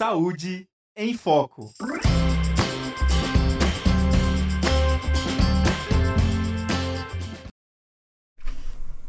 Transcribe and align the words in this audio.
Saúde 0.00 0.66
em 0.96 1.12
Foco. 1.12 1.74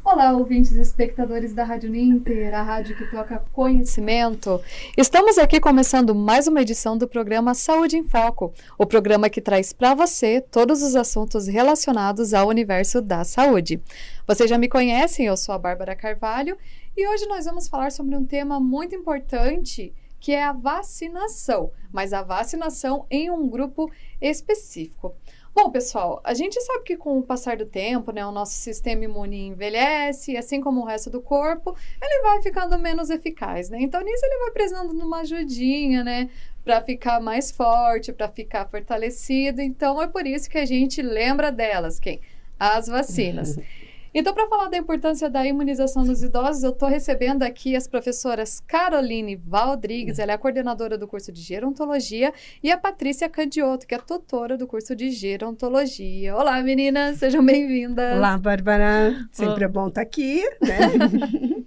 Olá, 0.03 0.33
ouvintes 0.33 0.73
e 0.73 0.81
espectadores 0.81 1.53
da 1.53 1.63
Rádio 1.63 1.89
Ninter, 1.89 2.53
a 2.53 2.61
rádio 2.61 2.97
que 2.97 3.09
toca 3.09 3.39
conhecimento. 3.53 4.59
Estamos 4.97 5.37
aqui 5.37 5.61
começando 5.61 6.13
mais 6.13 6.49
uma 6.49 6.61
edição 6.61 6.97
do 6.97 7.07
programa 7.07 7.53
Saúde 7.53 7.95
em 7.95 8.03
Foco, 8.03 8.53
o 8.77 8.85
programa 8.85 9.29
que 9.29 9.39
traz 9.39 9.71
para 9.71 9.93
você 9.93 10.41
todos 10.41 10.83
os 10.83 10.97
assuntos 10.97 11.47
relacionados 11.47 12.33
ao 12.33 12.49
universo 12.49 13.01
da 13.01 13.23
saúde. 13.23 13.81
Vocês 14.27 14.49
já 14.49 14.57
me 14.57 14.67
conhecem, 14.67 15.25
eu 15.25 15.37
sou 15.37 15.55
a 15.55 15.57
Bárbara 15.57 15.95
Carvalho 15.95 16.57
e 16.97 17.07
hoje 17.07 17.25
nós 17.27 17.45
vamos 17.45 17.69
falar 17.69 17.93
sobre 17.93 18.13
um 18.13 18.25
tema 18.25 18.59
muito 18.59 18.93
importante 18.93 19.93
que 20.21 20.31
é 20.31 20.43
a 20.43 20.53
vacinação, 20.53 21.71
mas 21.91 22.13
a 22.13 22.21
vacinação 22.21 23.07
em 23.09 23.31
um 23.31 23.49
grupo 23.49 23.91
específico. 24.21 25.15
Bom, 25.53 25.69
pessoal, 25.69 26.21
a 26.23 26.33
gente 26.33 26.61
sabe 26.61 26.85
que 26.85 26.95
com 26.95 27.17
o 27.17 27.23
passar 27.23 27.57
do 27.57 27.65
tempo, 27.65 28.13
né, 28.13 28.25
o 28.25 28.31
nosso 28.31 28.53
sistema 28.53 29.03
imune 29.03 29.47
envelhece, 29.47 30.37
assim 30.37 30.61
como 30.61 30.79
o 30.79 30.85
resto 30.85 31.09
do 31.09 31.19
corpo, 31.19 31.75
ele 32.01 32.21
vai 32.21 32.41
ficando 32.41 32.79
menos 32.79 33.09
eficaz, 33.09 33.69
né? 33.69 33.79
Então, 33.81 34.01
nisso 34.01 34.25
ele 34.25 34.37
vai 34.37 34.51
precisando 34.51 34.95
de 34.95 35.01
uma 35.01 35.21
ajudinha, 35.21 36.05
né, 36.05 36.29
para 36.63 36.81
ficar 36.81 37.19
mais 37.19 37.51
forte, 37.51 38.13
para 38.13 38.29
ficar 38.29 38.69
fortalecido. 38.69 39.59
Então, 39.59 40.01
é 40.01 40.07
por 40.07 40.25
isso 40.25 40.49
que 40.49 40.57
a 40.57 40.65
gente 40.65 41.01
lembra 41.01 41.51
delas, 41.51 41.99
quem? 41.99 42.21
As 42.57 42.87
vacinas. 42.87 43.57
Então, 44.13 44.33
para 44.33 44.45
falar 44.47 44.67
da 44.67 44.77
importância 44.77 45.29
da 45.29 45.45
imunização 45.47 46.03
dos 46.03 46.21
idosos, 46.21 46.63
eu 46.63 46.71
estou 46.71 46.89
recebendo 46.89 47.43
aqui 47.43 47.77
as 47.77 47.87
professoras 47.87 48.59
Caroline 48.59 49.37
Valdrigues, 49.37 50.19
ela 50.19 50.33
é 50.33 50.35
a 50.35 50.37
coordenadora 50.37 50.97
do 50.97 51.07
curso 51.07 51.31
de 51.31 51.41
Gerontologia, 51.41 52.33
e 52.61 52.69
a 52.69 52.77
Patrícia 52.77 53.29
Candioto, 53.29 53.87
que 53.87 53.95
é 53.95 53.97
tutora 53.97 54.57
do 54.57 54.67
curso 54.67 54.93
de 54.93 55.11
Gerontologia. 55.11 56.35
Olá, 56.35 56.61
meninas, 56.61 57.19
sejam 57.19 57.45
bem-vindas. 57.45 58.17
Olá, 58.17 58.37
Bárbara. 58.37 59.15
Sempre 59.31 59.53
Olá. 59.53 59.63
é 59.63 59.67
bom 59.69 59.87
estar 59.87 60.01
tá 60.01 60.07
aqui, 60.07 60.43
né? 60.61 61.63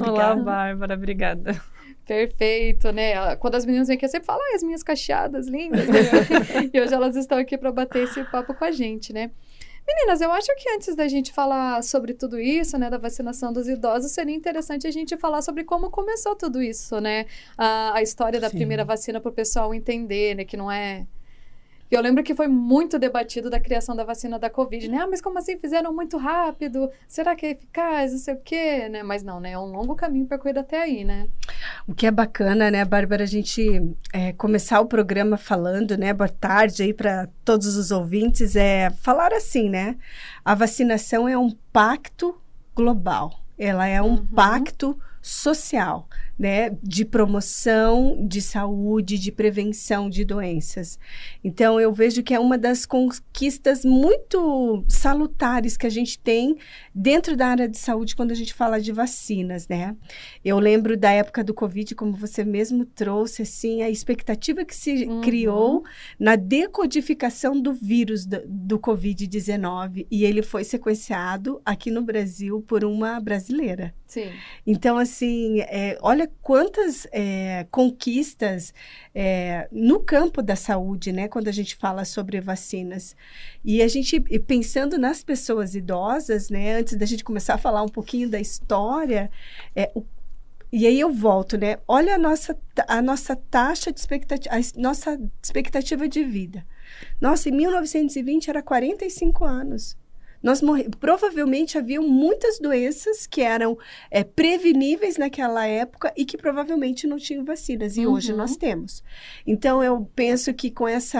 Olá, 0.00 0.34
Bárbara, 0.36 0.94
obrigada. 0.94 1.60
Perfeito, 2.06 2.92
né? 2.92 3.36
Quando 3.36 3.56
as 3.56 3.66
meninas 3.66 3.88
vêm 3.88 3.96
aqui, 3.96 4.06
eu 4.06 4.10
sempre 4.10 4.26
falo, 4.26 4.40
as 4.54 4.62
minhas 4.62 4.82
cacheadas 4.82 5.48
lindas. 5.48 5.86
Né? 5.86 6.00
e 6.72 6.80
hoje 6.80 6.94
elas 6.94 7.14
estão 7.14 7.36
aqui 7.36 7.58
para 7.58 7.72
bater 7.72 8.04
esse 8.04 8.22
papo 8.24 8.54
com 8.54 8.64
a 8.64 8.70
gente, 8.70 9.12
né? 9.12 9.30
Meninas, 9.86 10.20
eu 10.22 10.32
acho 10.32 10.54
que 10.56 10.68
antes 10.70 10.94
da 10.96 11.06
gente 11.06 11.30
falar 11.32 11.82
sobre 11.82 12.14
tudo 12.14 12.40
isso, 12.40 12.78
né, 12.78 12.88
da 12.88 12.96
vacinação 12.96 13.52
dos 13.52 13.68
idosos, 13.68 14.12
seria 14.12 14.34
interessante 14.34 14.86
a 14.86 14.90
gente 14.90 15.16
falar 15.16 15.42
sobre 15.42 15.62
como 15.62 15.90
começou 15.90 16.34
tudo 16.34 16.62
isso, 16.62 17.00
né? 17.00 17.26
A, 17.56 17.98
a 17.98 18.02
história 18.02 18.40
da 18.40 18.48
Sim. 18.48 18.56
primeira 18.56 18.84
vacina 18.84 19.20
para 19.20 19.28
o 19.28 19.32
pessoal 19.32 19.74
entender, 19.74 20.36
né, 20.36 20.44
que 20.44 20.56
não 20.56 20.72
é 20.72 21.06
eu 21.94 22.02
lembro 22.02 22.22
que 22.22 22.34
foi 22.34 22.48
muito 22.48 22.98
debatido 22.98 23.48
da 23.48 23.60
criação 23.60 23.94
da 23.94 24.04
vacina 24.04 24.38
da 24.38 24.50
Covid, 24.50 24.88
né? 24.88 24.98
Ah, 25.02 25.06
mas 25.06 25.20
como 25.20 25.38
assim 25.38 25.58
fizeram 25.58 25.92
muito 25.92 26.16
rápido? 26.16 26.90
Será 27.08 27.34
que 27.34 27.46
é 27.46 27.50
eficaz? 27.50 28.12
Não 28.12 28.18
sei 28.18 28.34
o 28.34 28.40
quê, 28.40 28.88
né? 28.88 29.02
Mas 29.02 29.22
não, 29.22 29.40
né? 29.40 29.52
É 29.52 29.58
um 29.58 29.66
longo 29.66 29.94
caminho 29.94 30.26
percorrido 30.26 30.60
até 30.60 30.82
aí, 30.82 31.04
né? 31.04 31.28
O 31.86 31.94
que 31.94 32.06
é 32.06 32.10
bacana, 32.10 32.70
né, 32.70 32.84
Bárbara, 32.84 33.24
a 33.24 33.26
gente 33.26 33.82
é, 34.12 34.32
começar 34.32 34.80
o 34.80 34.86
programa 34.86 35.36
falando, 35.36 35.96
né? 35.96 36.12
Boa 36.12 36.28
tarde 36.28 36.82
aí 36.82 36.92
para 36.92 37.28
todos 37.44 37.76
os 37.76 37.90
ouvintes, 37.90 38.56
é 38.56 38.90
falar 38.90 39.32
assim, 39.32 39.68
né? 39.68 39.96
A 40.44 40.54
vacinação 40.54 41.28
é 41.28 41.36
um 41.36 41.50
pacto 41.72 42.38
global. 42.74 43.32
Ela 43.58 43.86
é 43.86 44.02
um 44.02 44.10
uhum. 44.10 44.26
pacto 44.26 44.98
social 45.24 46.06
né, 46.38 46.76
de 46.82 47.04
promoção 47.04 48.26
de 48.28 48.42
saúde, 48.42 49.18
de 49.18 49.32
prevenção 49.32 50.10
de 50.10 50.22
doenças. 50.22 50.98
Então, 51.42 51.80
eu 51.80 51.92
vejo 51.92 52.22
que 52.22 52.34
é 52.34 52.38
uma 52.38 52.58
das 52.58 52.84
conquistas 52.84 53.84
muito 53.84 54.84
salutares 54.88 55.76
que 55.78 55.86
a 55.86 55.90
gente 55.90 56.18
tem 56.18 56.56
dentro 56.94 57.36
da 57.36 57.48
área 57.48 57.68
de 57.68 57.76
saúde 57.76 58.14
quando 58.14 58.30
a 58.30 58.34
gente 58.34 58.54
fala 58.54 58.80
de 58.80 58.92
vacinas, 58.92 59.66
né? 59.66 59.96
Eu 60.44 60.58
lembro 60.58 60.96
da 60.96 61.10
época 61.10 61.42
do 61.42 61.52
Covid, 61.52 61.94
como 61.94 62.12
você 62.12 62.44
mesmo 62.44 62.84
trouxe, 62.84 63.42
assim, 63.42 63.82
a 63.82 63.90
expectativa 63.90 64.64
que 64.64 64.74
se 64.74 65.04
uhum. 65.04 65.20
criou 65.20 65.82
na 66.18 66.36
decodificação 66.36 67.60
do 67.60 67.72
vírus 67.72 68.24
do, 68.24 68.40
do 68.46 68.78
Covid-19 68.78 70.06
e 70.10 70.24
ele 70.24 70.42
foi 70.42 70.62
sequenciado 70.62 71.60
aqui 71.64 71.90
no 71.90 72.02
Brasil 72.02 72.62
por 72.62 72.84
uma 72.84 73.18
brasileira. 73.18 73.92
Sim. 74.06 74.30
Então, 74.64 74.96
assim, 74.96 75.60
é, 75.62 75.98
olha 76.00 76.30
quantas 76.40 77.04
é, 77.10 77.66
conquistas 77.70 78.72
é, 79.12 79.66
no 79.72 79.98
campo 79.98 80.40
da 80.40 80.54
saúde, 80.54 81.10
né? 81.10 81.26
Quando 81.26 81.48
a 81.48 81.52
gente 81.52 81.74
fala 81.74 82.04
sobre 82.04 82.40
vacinas. 82.40 83.16
E 83.64 83.82
a 83.82 83.88
gente, 83.88 84.20
pensando 84.46 84.96
nas 84.98 85.24
pessoas 85.24 85.74
idosas, 85.74 86.48
né? 86.48 86.83
Antes 86.84 86.98
da 86.98 87.06
gente 87.06 87.24
começar 87.24 87.54
a 87.54 87.58
falar 87.58 87.82
um 87.82 87.88
pouquinho 87.88 88.28
da 88.28 88.38
história, 88.38 89.30
é, 89.74 89.90
o 89.94 90.04
e 90.76 90.88
aí 90.88 90.98
eu 90.98 91.12
volto, 91.12 91.56
né? 91.56 91.78
Olha 91.86 92.16
a 92.16 92.18
nossa, 92.18 92.58
a 92.88 93.00
nossa 93.00 93.36
taxa 93.36 93.92
de 93.92 94.00
expectativa, 94.00 94.52
a 94.56 94.60
nossa 94.76 95.20
expectativa 95.40 96.08
de 96.08 96.24
vida. 96.24 96.66
Nossa, 97.20 97.48
em 97.48 97.52
1920 97.52 98.50
era 98.50 98.60
45 98.60 99.44
anos. 99.44 99.96
Nós 100.42 100.60
morre... 100.60 100.88
Provavelmente 101.00 101.78
haviam 101.78 102.06
muitas 102.06 102.58
doenças 102.58 103.26
que 103.26 103.40
eram 103.40 103.78
é, 104.10 104.22
preveníveis 104.22 105.16
naquela 105.16 105.64
época 105.64 106.12
e 106.16 106.24
que 106.24 106.36
provavelmente 106.36 107.06
não 107.06 107.16
tinham 107.16 107.44
vacinas. 107.44 107.96
E 107.96 108.04
uhum. 108.04 108.12
hoje 108.12 108.32
nós 108.32 108.56
temos. 108.56 109.02
Então, 109.46 109.82
eu 109.82 110.06
penso 110.14 110.52
que 110.52 110.70
com 110.70 110.88
esse 110.88 111.16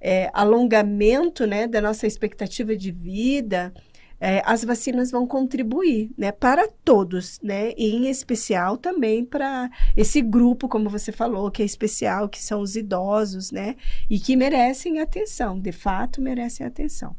é, 0.00 0.28
alongamento 0.34 1.46
né, 1.46 1.66
da 1.66 1.80
nossa 1.80 2.06
expectativa 2.06 2.76
de 2.76 2.90
vida, 2.90 3.72
é, 4.20 4.42
as 4.44 4.64
vacinas 4.64 5.10
vão 5.10 5.26
contribuir, 5.26 6.10
né, 6.16 6.32
para 6.32 6.68
todos, 6.84 7.38
né, 7.42 7.72
e 7.76 7.94
em 7.94 8.08
especial 8.08 8.76
também 8.76 9.24
para 9.24 9.70
esse 9.96 10.20
grupo, 10.20 10.68
como 10.68 10.88
você 10.88 11.12
falou, 11.12 11.50
que 11.50 11.62
é 11.62 11.64
especial, 11.64 12.28
que 12.28 12.42
são 12.42 12.60
os 12.60 12.76
idosos, 12.76 13.50
né, 13.50 13.76
e 14.08 14.18
que 14.18 14.36
merecem 14.36 15.00
atenção, 15.00 15.58
de 15.58 15.72
fato 15.72 16.20
merecem 16.20 16.66
atenção. 16.66 17.16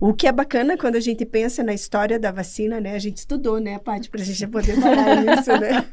O 0.00 0.14
que 0.14 0.28
é 0.28 0.32
bacana 0.32 0.76
quando 0.76 0.94
a 0.94 1.00
gente 1.00 1.26
pensa 1.26 1.62
na 1.64 1.74
história 1.74 2.20
da 2.20 2.30
vacina, 2.30 2.80
né? 2.80 2.94
A 2.94 3.00
gente 3.00 3.16
estudou, 3.16 3.58
né, 3.58 3.80
Paty, 3.80 4.08
para 4.08 4.20
a 4.20 4.24
gente 4.24 4.46
poder 4.46 4.80
falar 4.80 5.24
isso, 5.38 5.50
né? 5.58 5.84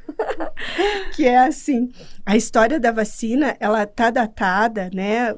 que 1.16 1.26
é 1.26 1.40
assim, 1.40 1.90
a 2.26 2.36
história 2.36 2.80
da 2.80 2.92
vacina, 2.92 3.56
ela 3.60 3.86
tá 3.86 4.12
datada, 4.12 4.92
né? 4.94 5.36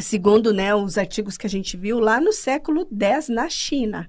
Segundo 0.00 0.52
né, 0.52 0.72
os 0.74 0.96
artigos 0.96 1.36
que 1.36 1.46
a 1.46 1.50
gente 1.50 1.76
viu 1.76 1.98
lá 1.98 2.20
no 2.20 2.32
século 2.32 2.86
X 2.88 3.28
na 3.28 3.48
China. 3.48 4.08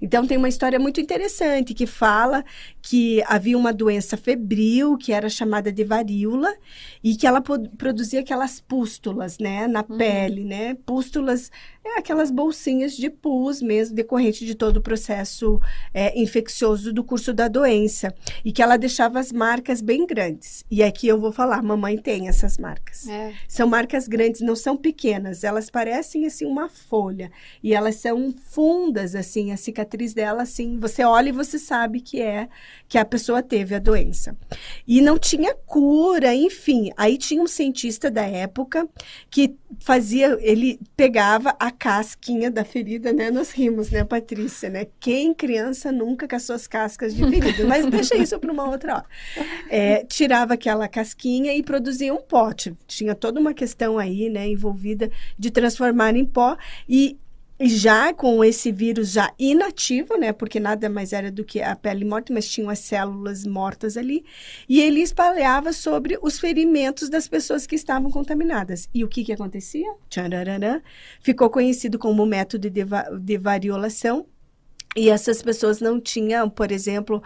Então 0.00 0.26
tem 0.26 0.38
uma 0.38 0.48
história 0.48 0.78
muito 0.78 1.00
interessante 1.00 1.74
que 1.74 1.86
fala 1.86 2.44
que 2.80 3.22
havia 3.26 3.56
uma 3.56 3.72
doença 3.72 4.16
febril 4.16 4.96
que 4.96 5.12
era 5.12 5.28
chamada 5.28 5.70
de 5.70 5.84
varíola 5.84 6.52
e 7.02 7.16
que 7.16 7.26
ela 7.26 7.40
produzia 7.40 8.20
aquelas 8.20 8.60
pústulas, 8.60 9.38
né, 9.38 9.66
na 9.66 9.84
uhum. 9.88 9.98
pele, 9.98 10.44
né? 10.44 10.74
Pústulas 10.86 11.50
é 11.82 11.98
aquelas 11.98 12.30
bolsinhas 12.30 12.94
de 12.94 13.08
pus 13.08 13.62
mesmo, 13.62 13.96
decorrente 13.96 14.44
de 14.44 14.54
todo 14.54 14.76
o 14.76 14.82
processo 14.82 15.58
é, 15.94 16.18
infeccioso 16.20 16.92
do 16.92 17.02
curso 17.02 17.32
da 17.32 17.48
doença. 17.48 18.14
E 18.44 18.52
que 18.52 18.62
ela 18.62 18.76
deixava 18.76 19.18
as 19.18 19.32
marcas 19.32 19.80
bem 19.80 20.06
grandes. 20.06 20.64
E 20.70 20.82
aqui 20.82 21.08
eu 21.08 21.18
vou 21.18 21.32
falar, 21.32 21.62
mamãe 21.62 21.96
tem 21.96 22.28
essas 22.28 22.58
marcas. 22.58 23.08
É. 23.08 23.32
São 23.48 23.66
marcas 23.66 24.06
grandes, 24.06 24.42
não 24.42 24.54
são 24.54 24.76
pequenas. 24.76 25.42
Elas 25.42 25.70
parecem, 25.70 26.26
assim, 26.26 26.44
uma 26.44 26.68
folha. 26.68 27.32
E 27.62 27.74
elas 27.74 27.96
são 27.96 28.32
fundas, 28.50 29.14
assim, 29.14 29.50
cicatriz 29.60 30.12
dela, 30.12 30.42
assim, 30.42 30.78
você 30.78 31.04
olha 31.04 31.28
e 31.28 31.32
você 31.32 31.58
sabe 31.58 32.00
que 32.00 32.20
é, 32.20 32.48
que 32.88 32.98
a 32.98 33.04
pessoa 33.04 33.42
teve 33.42 33.74
a 33.74 33.78
doença. 33.78 34.36
E 34.86 35.00
não 35.00 35.18
tinha 35.18 35.54
cura, 35.54 36.34
enfim. 36.34 36.90
Aí 36.96 37.16
tinha 37.16 37.42
um 37.42 37.46
cientista 37.46 38.10
da 38.10 38.22
época 38.22 38.88
que 39.30 39.54
fazia, 39.78 40.36
ele 40.40 40.80
pegava 40.96 41.54
a 41.58 41.70
casquinha 41.70 42.50
da 42.50 42.64
ferida, 42.64 43.12
né? 43.12 43.30
Nós 43.30 43.50
rimos, 43.52 43.90
né, 43.90 44.04
Patrícia, 44.04 44.68
né? 44.68 44.86
Quem 44.98 45.32
criança 45.32 45.92
nunca 45.92 46.26
com 46.26 46.36
as 46.36 46.42
suas 46.42 46.66
cascas 46.66 47.14
de 47.14 47.24
ferida? 47.28 47.64
Mas 47.66 47.86
deixa 47.86 48.16
isso 48.16 48.38
para 48.38 48.52
uma 48.52 48.68
outra 48.68 48.96
hora. 48.96 49.06
É, 49.68 50.04
tirava 50.04 50.54
aquela 50.54 50.88
casquinha 50.88 51.54
e 51.54 51.62
produzia 51.62 52.12
um 52.12 52.20
pote. 52.20 52.76
Tinha 52.86 53.14
toda 53.14 53.40
uma 53.40 53.54
questão 53.54 53.98
aí, 53.98 54.28
né, 54.28 54.48
envolvida 54.48 55.10
de 55.38 55.50
transformar 55.50 56.16
em 56.16 56.24
pó 56.24 56.56
e 56.88 57.18
já 57.68 58.12
com 58.14 58.42
esse 58.42 58.72
vírus 58.72 59.12
já 59.12 59.32
inativo, 59.38 60.16
né? 60.16 60.32
Porque 60.32 60.58
nada 60.58 60.88
mais 60.88 61.12
era 61.12 61.30
do 61.30 61.44
que 61.44 61.60
a 61.60 61.76
pele 61.76 62.04
morta, 62.04 62.32
mas 62.32 62.48
tinham 62.48 62.70
as 62.70 62.78
células 62.78 63.44
mortas 63.44 63.96
ali. 63.96 64.24
E 64.68 64.80
ele 64.80 65.00
espalhava 65.00 65.72
sobre 65.72 66.18
os 66.22 66.38
ferimentos 66.38 67.08
das 67.08 67.28
pessoas 67.28 67.66
que 67.66 67.74
estavam 67.74 68.10
contaminadas. 68.10 68.88
E 68.94 69.04
o 69.04 69.08
que 69.08 69.24
que 69.24 69.32
acontecia? 69.32 69.92
Tchararã, 70.08 70.80
ficou 71.20 71.50
conhecido 71.50 71.98
como 71.98 72.24
método 72.24 72.70
de, 72.70 72.84
va 72.84 73.02
de 73.18 73.36
variolação 73.36 74.26
e 74.96 75.08
essas 75.08 75.40
pessoas 75.40 75.80
não 75.80 76.00
tinham, 76.00 76.50
por 76.50 76.72
exemplo, 76.72 77.22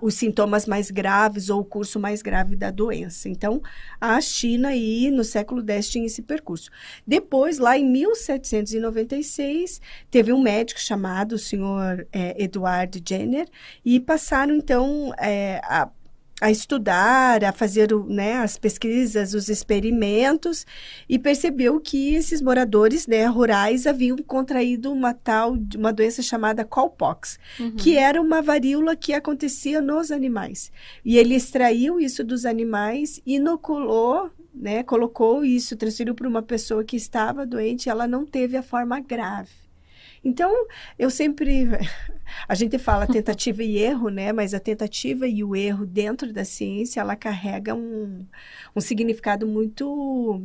os 0.00 0.14
sintomas 0.14 0.64
mais 0.66 0.90
graves 0.90 1.50
ou 1.50 1.60
o 1.60 1.64
curso 1.64 2.00
mais 2.00 2.22
grave 2.22 2.56
da 2.56 2.70
doença. 2.70 3.28
Então, 3.28 3.60
a 4.00 4.18
China 4.22 4.68
aí 4.68 5.10
no 5.10 5.22
século 5.22 5.62
X 5.62 5.90
tinha 5.90 6.06
esse 6.06 6.22
percurso. 6.22 6.70
Depois, 7.06 7.58
lá 7.58 7.76
em 7.76 7.84
1796, 7.84 9.82
teve 10.10 10.32
um 10.32 10.40
médico 10.40 10.80
chamado 10.80 11.32
o 11.32 11.38
senhor 11.38 12.06
Edward 12.12 13.02
Jenner 13.06 13.48
e 13.84 14.00
passaram 14.00 14.54
então 14.54 15.12
é, 15.18 15.60
a 15.64 15.90
a 16.40 16.50
estudar, 16.50 17.44
a 17.44 17.52
fazer 17.52 17.94
né, 18.06 18.38
as 18.38 18.58
pesquisas, 18.58 19.34
os 19.34 19.48
experimentos, 19.48 20.66
e 21.08 21.18
percebeu 21.18 21.80
que 21.80 22.14
esses 22.14 22.42
moradores 22.42 23.06
né, 23.06 23.24
rurais 23.26 23.86
haviam 23.86 24.16
contraído 24.18 24.92
uma 24.92 25.14
tal, 25.14 25.56
uma 25.76 25.92
doença 25.92 26.22
chamada 26.22 26.64
cowpox, 26.64 27.38
uhum. 27.58 27.76
que 27.76 27.96
era 27.96 28.20
uma 28.20 28.42
varíola 28.42 28.96
que 28.96 29.12
acontecia 29.12 29.80
nos 29.80 30.10
animais. 30.10 30.72
E 31.04 31.16
ele 31.16 31.34
extraiu 31.34 32.00
isso 32.00 32.24
dos 32.24 32.44
animais, 32.44 33.20
inoculou 33.24 34.30
né, 34.54 34.84
colocou 34.84 35.44
isso, 35.44 35.76
transferiu 35.76 36.14
para 36.14 36.28
uma 36.28 36.40
pessoa 36.40 36.84
que 36.84 36.96
estava 36.96 37.44
doente, 37.44 37.88
ela 37.88 38.06
não 38.06 38.24
teve 38.24 38.56
a 38.56 38.62
forma 38.62 39.00
grave. 39.00 39.63
Então, 40.24 40.66
eu 40.98 41.10
sempre. 41.10 41.66
A 42.48 42.54
gente 42.54 42.78
fala 42.78 43.06
tentativa 43.06 43.62
e 43.62 43.76
erro, 43.76 44.08
né? 44.08 44.32
Mas 44.32 44.54
a 44.54 44.58
tentativa 44.58 45.28
e 45.28 45.44
o 45.44 45.54
erro 45.54 45.84
dentro 45.84 46.32
da 46.32 46.44
ciência, 46.44 47.00
ela 47.00 47.14
carrega 47.14 47.74
um, 47.74 48.26
um 48.74 48.80
significado 48.80 49.46
muito 49.46 50.42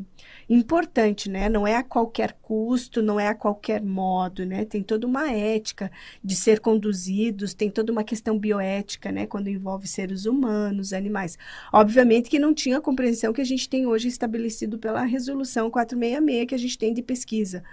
importante, 0.50 1.30
né? 1.30 1.48
Não 1.48 1.66
é 1.66 1.76
a 1.76 1.84
qualquer 1.84 2.34
custo, 2.42 3.02
não 3.02 3.18
é 3.18 3.30
a 3.30 3.34
qualquer 3.34 3.82
modo, 3.82 4.46
né? 4.46 4.66
Tem 4.66 4.84
toda 4.84 5.08
uma 5.08 5.32
ética 5.32 5.90
de 6.22 6.36
ser 6.36 6.60
conduzidos, 6.60 7.54
tem 7.54 7.72
toda 7.72 7.92
uma 7.94 8.04
questão 8.04 8.38
bioética, 8.38 9.10
né? 9.12 9.26
Quando 9.26 9.48
envolve 9.48 9.88
seres 9.88 10.26
humanos, 10.26 10.92
animais. 10.92 11.38
Obviamente 11.72 12.30
que 12.30 12.40
não 12.40 12.54
tinha 12.54 12.78
a 12.78 12.82
compreensão 12.82 13.32
que 13.32 13.42
a 13.42 13.46
gente 13.46 13.70
tem 13.70 13.88
hoje 13.88 14.10
estabelecido 14.10 14.78
pela 14.78 15.04
resolução 15.04 15.72
466 15.72 16.46
que 16.46 16.56
a 16.56 16.58
gente 16.58 16.78
tem 16.78 16.94
de 16.94 17.02
pesquisa 17.02 17.64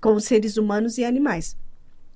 com 0.00 0.18
seres 0.18 0.56
humanos 0.56 0.98
e 0.98 1.04
animais. 1.04 1.56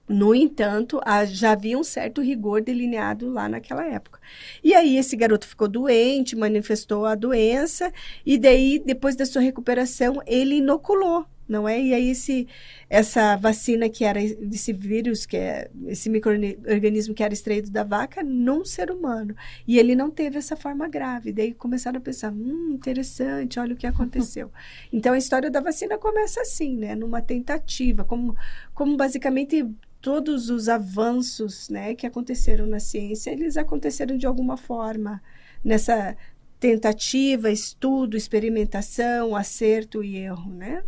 No 0.06 0.34
entanto, 0.34 1.00
já 1.28 1.52
havia 1.52 1.78
um 1.78 1.84
certo 1.84 2.20
rigor 2.20 2.60
delineado 2.60 3.30
lá 3.30 3.48
naquela 3.48 3.86
época. 3.86 4.20
E 4.62 4.74
aí 4.74 4.98
esse 4.98 5.16
garoto 5.16 5.46
ficou 5.46 5.66
doente, 5.66 6.36
manifestou 6.36 7.06
a 7.06 7.14
doença 7.14 7.90
e 8.24 8.36
daí 8.36 8.82
depois 8.84 9.16
da 9.16 9.24
sua 9.24 9.40
recuperação 9.40 10.20
ele 10.26 10.56
inoculou 10.56 11.26
não 11.48 11.68
é? 11.68 11.80
E 11.80 11.94
aí 11.94 12.10
esse, 12.10 12.48
essa 12.88 13.36
vacina 13.36 13.88
que 13.88 14.04
era 14.04 14.22
esse 14.22 14.72
vírus, 14.72 15.26
que 15.26 15.36
é 15.36 15.70
esse 15.86 16.08
microorganismo 16.08 17.14
que 17.14 17.22
era 17.22 17.34
extraído 17.34 17.70
da 17.70 17.84
vaca, 17.84 18.22
num 18.22 18.64
ser 18.64 18.90
humano. 18.90 19.34
E 19.66 19.78
ele 19.78 19.94
não 19.94 20.10
teve 20.10 20.38
essa 20.38 20.56
forma 20.56 20.88
grave. 20.88 21.32
Daí 21.32 21.52
começaram 21.52 21.98
a 21.98 22.00
pensar, 22.00 22.32
hum, 22.32 22.70
interessante, 22.72 23.58
olha 23.58 23.74
o 23.74 23.76
que 23.76 23.86
aconteceu. 23.86 24.50
então 24.92 25.12
a 25.12 25.18
história 25.18 25.50
da 25.50 25.60
vacina 25.60 25.98
começa 25.98 26.40
assim, 26.40 26.76
né? 26.76 26.94
Numa 26.94 27.20
tentativa, 27.20 28.04
como, 28.04 28.36
como 28.72 28.96
basicamente 28.96 29.66
todos 30.00 30.50
os 30.50 30.68
avanços, 30.68 31.70
né, 31.70 31.94
que 31.94 32.06
aconteceram 32.06 32.66
na 32.66 32.78
ciência, 32.78 33.30
eles 33.30 33.56
aconteceram 33.56 34.18
de 34.18 34.26
alguma 34.26 34.54
forma 34.54 35.22
nessa 35.64 36.14
tentativa, 36.60 37.50
estudo, 37.50 38.14
experimentação, 38.14 39.34
acerto 39.34 40.04
e 40.04 40.16
erro, 40.16 40.50
né? 40.50 40.82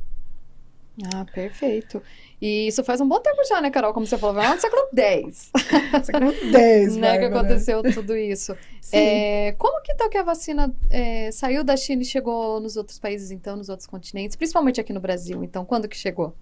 Ah, 1.04 1.26
perfeito. 1.26 2.02
E 2.40 2.66
isso 2.66 2.82
faz 2.82 3.00
um 3.00 3.08
bom 3.08 3.20
tempo 3.20 3.42
já, 3.44 3.60
né, 3.60 3.70
Carol? 3.70 3.92
Como 3.92 4.06
você 4.06 4.16
falou, 4.16 4.34
vai 4.34 4.54
no 4.54 4.60
século 4.60 4.88
X. 4.94 5.50
século 6.04 6.32
X, 6.32 6.96
né, 6.96 7.18
que 7.18 7.24
aconteceu 7.26 7.82
tudo 7.82 8.16
isso. 8.16 8.56
É, 8.92 9.52
como 9.58 9.82
que 9.82 9.92
então 9.92 10.08
que 10.08 10.16
a 10.16 10.22
vacina 10.22 10.74
é, 10.90 11.30
saiu 11.32 11.62
da 11.62 11.76
China 11.76 12.02
e 12.02 12.04
chegou 12.04 12.60
nos 12.60 12.76
outros 12.76 12.98
países, 12.98 13.30
então, 13.30 13.56
nos 13.56 13.68
outros 13.68 13.86
continentes, 13.86 14.36
principalmente 14.36 14.80
aqui 14.80 14.92
no 14.92 15.00
Brasil? 15.00 15.42
Então, 15.44 15.64
quando 15.64 15.88
que 15.88 15.96
chegou? 15.96 16.34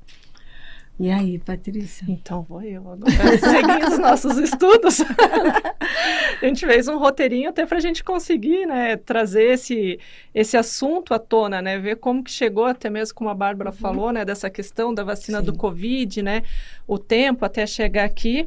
E 0.98 1.10
aí, 1.10 1.40
Patrícia? 1.40 2.06
Então 2.08 2.42
vou 2.42 2.62
eu 2.62 2.80
agora. 2.80 3.10
Seguindo 3.38 3.92
os 3.92 3.98
nossos 3.98 4.38
estudos, 4.38 5.00
a 6.40 6.46
gente 6.46 6.64
fez 6.64 6.86
um 6.86 6.98
roteirinho 6.98 7.50
até 7.50 7.66
para 7.66 7.78
a 7.78 7.80
gente 7.80 8.04
conseguir 8.04 8.64
né, 8.64 8.96
trazer 8.96 9.54
esse, 9.54 9.98
esse 10.32 10.56
assunto 10.56 11.12
à 11.12 11.18
tona, 11.18 11.60
né? 11.60 11.80
Ver 11.80 11.96
como 11.96 12.22
que 12.22 12.30
chegou, 12.30 12.66
até 12.66 12.88
mesmo 12.88 13.12
como 13.12 13.28
a 13.28 13.34
Bárbara 13.34 13.70
uhum. 13.70 13.76
falou, 13.76 14.12
né? 14.12 14.24
Dessa 14.24 14.48
questão 14.48 14.94
da 14.94 15.02
vacina 15.02 15.40
Sim. 15.40 15.46
do 15.46 15.56
Covid, 15.56 16.22
né? 16.22 16.42
O 16.86 16.96
tempo 16.96 17.44
até 17.44 17.66
chegar 17.66 18.04
aqui. 18.04 18.46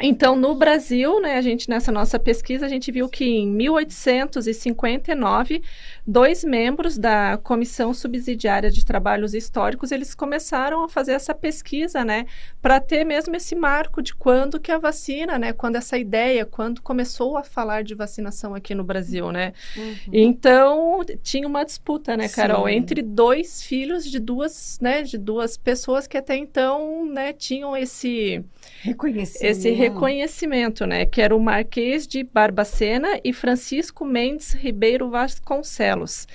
Então, 0.00 0.34
no 0.34 0.56
Brasil, 0.56 1.20
né, 1.20 1.36
a 1.36 1.40
gente 1.40 1.70
nessa 1.70 1.92
nossa 1.92 2.18
pesquisa, 2.18 2.66
a 2.66 2.68
gente 2.68 2.90
viu 2.90 3.08
que 3.08 3.24
em 3.24 3.48
1859, 3.48 5.62
dois 6.04 6.42
membros 6.42 6.98
da 6.98 7.38
Comissão 7.38 7.94
Subsidiária 7.94 8.72
de 8.72 8.84
Trabalhos 8.84 9.34
Históricos, 9.34 9.92
eles 9.92 10.12
começaram 10.12 10.82
a 10.82 10.88
fazer 10.88 11.12
essa 11.12 11.32
pesquisa, 11.32 12.04
né, 12.04 12.26
para 12.60 12.80
ter 12.80 13.04
mesmo 13.04 13.36
esse 13.36 13.54
marco 13.54 14.02
de 14.02 14.16
quando 14.16 14.58
que 14.58 14.72
a 14.72 14.78
vacina, 14.78 15.38
né, 15.38 15.52
quando 15.52 15.76
essa 15.76 15.96
ideia, 15.96 16.44
quando 16.44 16.82
começou 16.82 17.36
a 17.36 17.44
falar 17.44 17.84
de 17.84 17.94
vacinação 17.94 18.52
aqui 18.52 18.74
no 18.74 18.82
Brasil, 18.82 19.30
né? 19.30 19.52
Uhum. 19.76 19.94
Então, 20.12 21.04
tinha 21.22 21.46
uma 21.46 21.64
disputa, 21.64 22.16
né, 22.16 22.28
Carol, 22.28 22.66
Sim. 22.66 22.74
entre 22.74 23.00
dois 23.00 23.62
filhos 23.62 24.04
de 24.04 24.18
duas, 24.18 24.76
né, 24.82 25.04
de 25.04 25.16
duas 25.16 25.56
pessoas 25.56 26.08
que 26.08 26.18
até 26.18 26.36
então, 26.36 27.06
né, 27.06 27.32
tinham 27.32 27.76
esse 27.76 28.44
reconhecimento. 28.82 29.44
esse 29.44 29.70
reconhecimento, 29.70 30.86
né? 30.86 31.06
Que 31.06 31.20
era 31.20 31.34
o 31.34 31.40
Marquês 31.40 32.06
de 32.06 32.22
Barbacena 32.24 33.20
e 33.24 33.32
Francisco 33.32 34.04
Mendes 34.04 34.52
Ribeiro 34.52 35.10
Vasconcelos. 35.10 36.26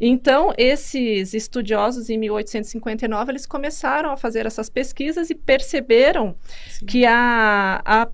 Então, 0.00 0.52
esses 0.58 1.34
estudiosos, 1.34 2.10
em 2.10 2.18
1859, 2.18 3.32
eles 3.32 3.46
começaram 3.46 4.10
a 4.10 4.16
fazer 4.16 4.44
essas 4.44 4.68
pesquisas 4.68 5.30
e 5.30 5.34
perceberam 5.34 6.34
Sim. 6.68 6.86
que 6.86 7.06
a, 7.06 7.80
a 7.84 8.08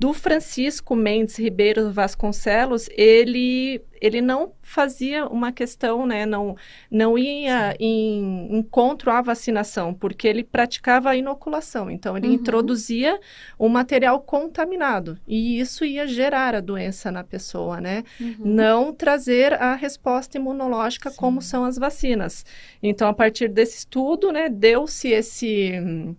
do 0.00 0.14
Francisco 0.14 0.96
Mendes 0.96 1.38
Ribeiro 1.38 1.92
Vasconcelos, 1.92 2.88
ele, 2.96 3.82
ele 4.00 4.22
não 4.22 4.54
fazia 4.62 5.26
uma 5.26 5.52
questão, 5.52 6.06
né, 6.06 6.24
não, 6.24 6.56
não 6.90 7.18
ia 7.18 7.72
Sim. 7.72 7.76
em 7.80 8.56
encontro 8.56 9.10
à 9.10 9.20
vacinação, 9.20 9.92
porque 9.92 10.26
ele 10.26 10.42
praticava 10.42 11.10
a 11.10 11.16
inoculação. 11.16 11.90
Então, 11.90 12.16
ele 12.16 12.28
uhum. 12.28 12.32
introduzia 12.32 13.20
um 13.58 13.68
material 13.68 14.22
contaminado 14.22 15.18
e 15.28 15.60
isso 15.60 15.84
ia 15.84 16.06
gerar 16.06 16.54
a 16.54 16.60
doença 16.60 17.12
na 17.12 17.22
pessoa, 17.22 17.78
né? 17.78 18.02
Uhum. 18.18 18.36
Não 18.38 18.94
trazer 18.94 19.52
a 19.52 19.74
resposta 19.74 20.38
imunológica 20.38 21.10
Sim. 21.10 21.16
como 21.18 21.42
são 21.42 21.62
as 21.66 21.76
vacinas. 21.76 22.46
Então, 22.82 23.06
a 23.06 23.12
partir 23.12 23.48
desse 23.48 23.76
estudo, 23.76 24.32
né, 24.32 24.48
deu-se 24.48 25.08
esse 25.08 26.16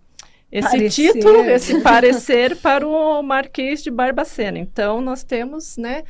esse 0.52 0.68
parecer. 0.68 1.12
título, 1.14 1.44
esse 1.44 1.80
parecer 1.80 2.56
para 2.56 2.86
o 2.86 3.22
Marquês 3.22 3.82
de 3.82 3.90
Barbacena. 3.90 4.58
Então, 4.58 5.00
nós 5.00 5.24
temos, 5.24 5.78
né, 5.78 6.04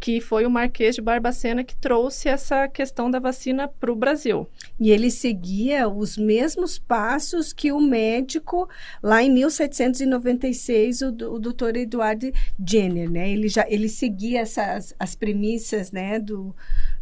que 0.00 0.20
foi 0.20 0.46
o 0.46 0.50
Marquês 0.50 0.94
de 0.94 1.00
Barbacena 1.00 1.64
que 1.64 1.74
trouxe 1.74 2.28
essa 2.28 2.68
questão 2.68 3.10
da 3.10 3.18
vacina 3.18 3.66
para 3.66 3.90
o 3.90 3.96
Brasil. 3.96 4.48
E 4.78 4.90
ele 4.90 5.10
seguia 5.10 5.88
os 5.88 6.16
mesmos 6.16 6.78
passos 6.78 7.52
que 7.52 7.72
o 7.72 7.80
médico 7.80 8.68
lá 9.02 9.22
em 9.22 9.30
1796, 9.30 11.02
o, 11.02 11.08
o 11.08 11.38
doutor 11.40 11.76
Eduardo 11.76 12.30
Jenner, 12.64 13.10
né? 13.10 13.28
Ele 13.30 13.48
já 13.48 13.66
ele 13.68 13.88
seguia 13.88 14.40
essas 14.40 14.94
as 14.98 15.16
premissas, 15.16 15.90
né, 15.90 16.20
do, 16.20 16.54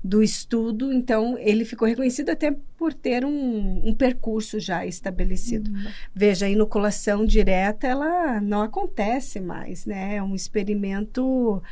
do 0.07 0.23
estudo, 0.23 0.93
então 0.93 1.37
ele 1.39 1.65
ficou 1.65 1.87
reconhecido 1.87 2.31
até 2.31 2.55
por 2.79 2.95
ter 2.95 3.25
um, 3.25 3.89
um 3.89 3.95
percurso 3.95 4.61
já 4.61 4.87
estabelecido. 4.87 5.71
Uhum. 5.71 5.87
Veja, 6.15 6.47
a 6.47 6.51
inoculação 6.51 7.25
direta, 7.25 7.87
ela 7.87 8.41
não 8.41 8.63
acontece 8.63 9.41
mais, 9.41 9.87
né? 9.87 10.17
É 10.17 10.23
um 10.23 10.35
experimento 10.35 11.63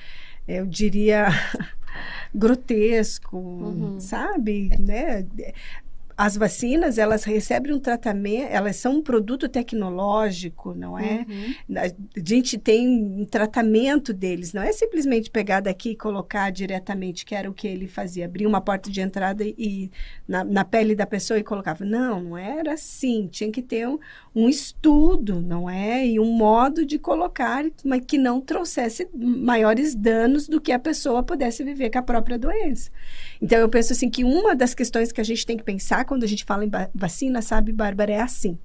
eu 0.46 0.66
diria, 0.66 1.28
grotesco, 2.34 3.36
uhum. 3.36 4.00
sabe? 4.00 4.70
Né? 4.78 5.26
As 6.16 6.36
vacinas, 6.36 6.96
elas 6.96 7.24
recebem 7.24 7.72
um 7.72 7.80
tratamento, 7.80 8.48
elas 8.50 8.76
são 8.76 8.96
um 8.96 9.02
produto 9.02 9.48
tecnológico, 9.48 10.72
não 10.74 10.98
é? 10.98 11.26
Uhum. 11.28 11.76
A 11.76 11.90
gente 12.24 12.56
tem 12.56 12.88
um 12.88 13.24
tratamento 13.24 14.12
deles, 14.12 14.52
não 14.52 14.62
é 14.62 14.72
simplesmente 14.72 15.30
pegar 15.30 15.60
daqui 15.60 15.90
e 15.90 15.96
colocar 15.96 16.50
diretamente, 16.50 17.24
que 17.24 17.34
era 17.34 17.50
o 17.50 17.54
que 17.54 17.66
ele 17.66 17.88
fazia, 17.88 18.26
abrir 18.26 18.46
uma 18.46 18.60
porta 18.60 18.90
de 18.90 19.00
entrada 19.00 19.44
e 19.44 19.90
na, 20.26 20.44
na 20.44 20.64
pele 20.64 20.94
da 20.94 21.06
pessoa 21.06 21.38
e 21.38 21.44
colocava. 21.44 21.84
Não, 21.84 22.22
não 22.22 22.38
era 22.38 22.74
assim, 22.74 23.26
tinha 23.26 23.50
que 23.50 23.62
ter 23.62 23.88
um, 23.88 23.98
um 24.34 24.48
estudo, 24.48 25.40
não 25.40 25.68
é? 25.68 26.06
E 26.06 26.20
um 26.20 26.32
modo 26.32 26.86
de 26.86 26.98
colocar, 26.98 27.64
mas 27.84 28.02
que 28.06 28.18
não 28.18 28.40
trouxesse 28.40 29.08
maiores 29.14 29.94
danos 29.94 30.46
do 30.46 30.60
que 30.60 30.70
a 30.70 30.78
pessoa 30.78 31.22
pudesse 31.22 31.64
viver 31.64 31.90
com 31.90 31.98
a 31.98 32.02
própria 32.02 32.38
doença. 32.38 32.90
Então, 33.40 33.58
eu 33.58 33.68
penso 33.68 33.92
assim 33.92 34.08
que 34.08 34.24
uma 34.24 34.54
das 34.54 34.74
questões 34.74 35.10
que 35.10 35.20
a 35.20 35.24
gente 35.24 35.44
tem 35.44 35.56
que 35.56 35.64
pensar 35.64 36.03
quando 36.04 36.24
a 36.24 36.26
gente 36.26 36.44
fala 36.44 36.64
em 36.64 36.70
vacina, 36.94 37.42
sabe, 37.42 37.72
Bárbara, 37.72 38.12
é 38.12 38.20
assim. 38.20 38.58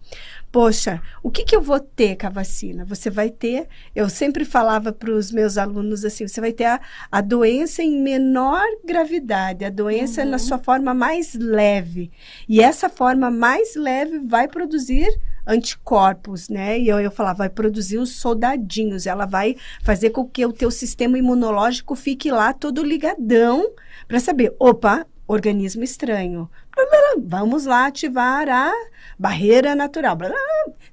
Poxa, 0.51 1.01
o 1.21 1.29
que, 1.29 1.43
que 1.43 1.55
eu 1.55 1.61
vou 1.61 1.79
ter 1.79 2.15
com 2.15 2.27
a 2.27 2.29
vacina? 2.29 2.83
Você 2.85 3.09
vai 3.09 3.29
ter, 3.29 3.67
eu 3.95 4.09
sempre 4.09 4.43
falava 4.43 4.91
para 4.91 5.11
os 5.11 5.31
meus 5.31 5.57
alunos 5.57 6.03
assim, 6.03 6.27
você 6.27 6.41
vai 6.41 6.51
ter 6.51 6.65
a, 6.65 6.81
a 7.11 7.21
doença 7.21 7.83
em 7.83 8.01
menor 8.01 8.65
gravidade, 8.83 9.63
a 9.63 9.69
doença 9.69 10.23
uhum. 10.23 10.29
na 10.29 10.39
sua 10.39 10.57
forma 10.57 10.93
mais 10.93 11.35
leve. 11.35 12.11
E 12.47 12.61
essa 12.61 12.89
forma 12.89 13.29
mais 13.29 13.75
leve 13.75 14.19
vai 14.19 14.47
produzir 14.47 15.07
anticorpos, 15.45 16.49
né? 16.49 16.79
E 16.79 16.87
eu, 16.87 16.99
eu 16.99 17.11
falava, 17.11 17.39
vai 17.39 17.49
produzir 17.49 17.97
os 17.97 18.19
soldadinhos, 18.19 19.07
ela 19.07 19.25
vai 19.25 19.55
fazer 19.81 20.11
com 20.11 20.25
que 20.25 20.45
o 20.45 20.53
teu 20.53 20.69
sistema 20.69 21.17
imunológico 21.17 21.95
fique 21.95 22.31
lá 22.31 22.53
todo 22.53 22.83
ligadão 22.83 23.71
para 24.07 24.19
saber, 24.19 24.53
opa, 24.59 25.05
organismo 25.29 25.83
estranho. 25.83 26.49
Vamos 27.19 27.65
lá 27.65 27.85
ativar 27.85 28.49
a 28.49 28.73
barreira 29.17 29.75
natural. 29.75 30.17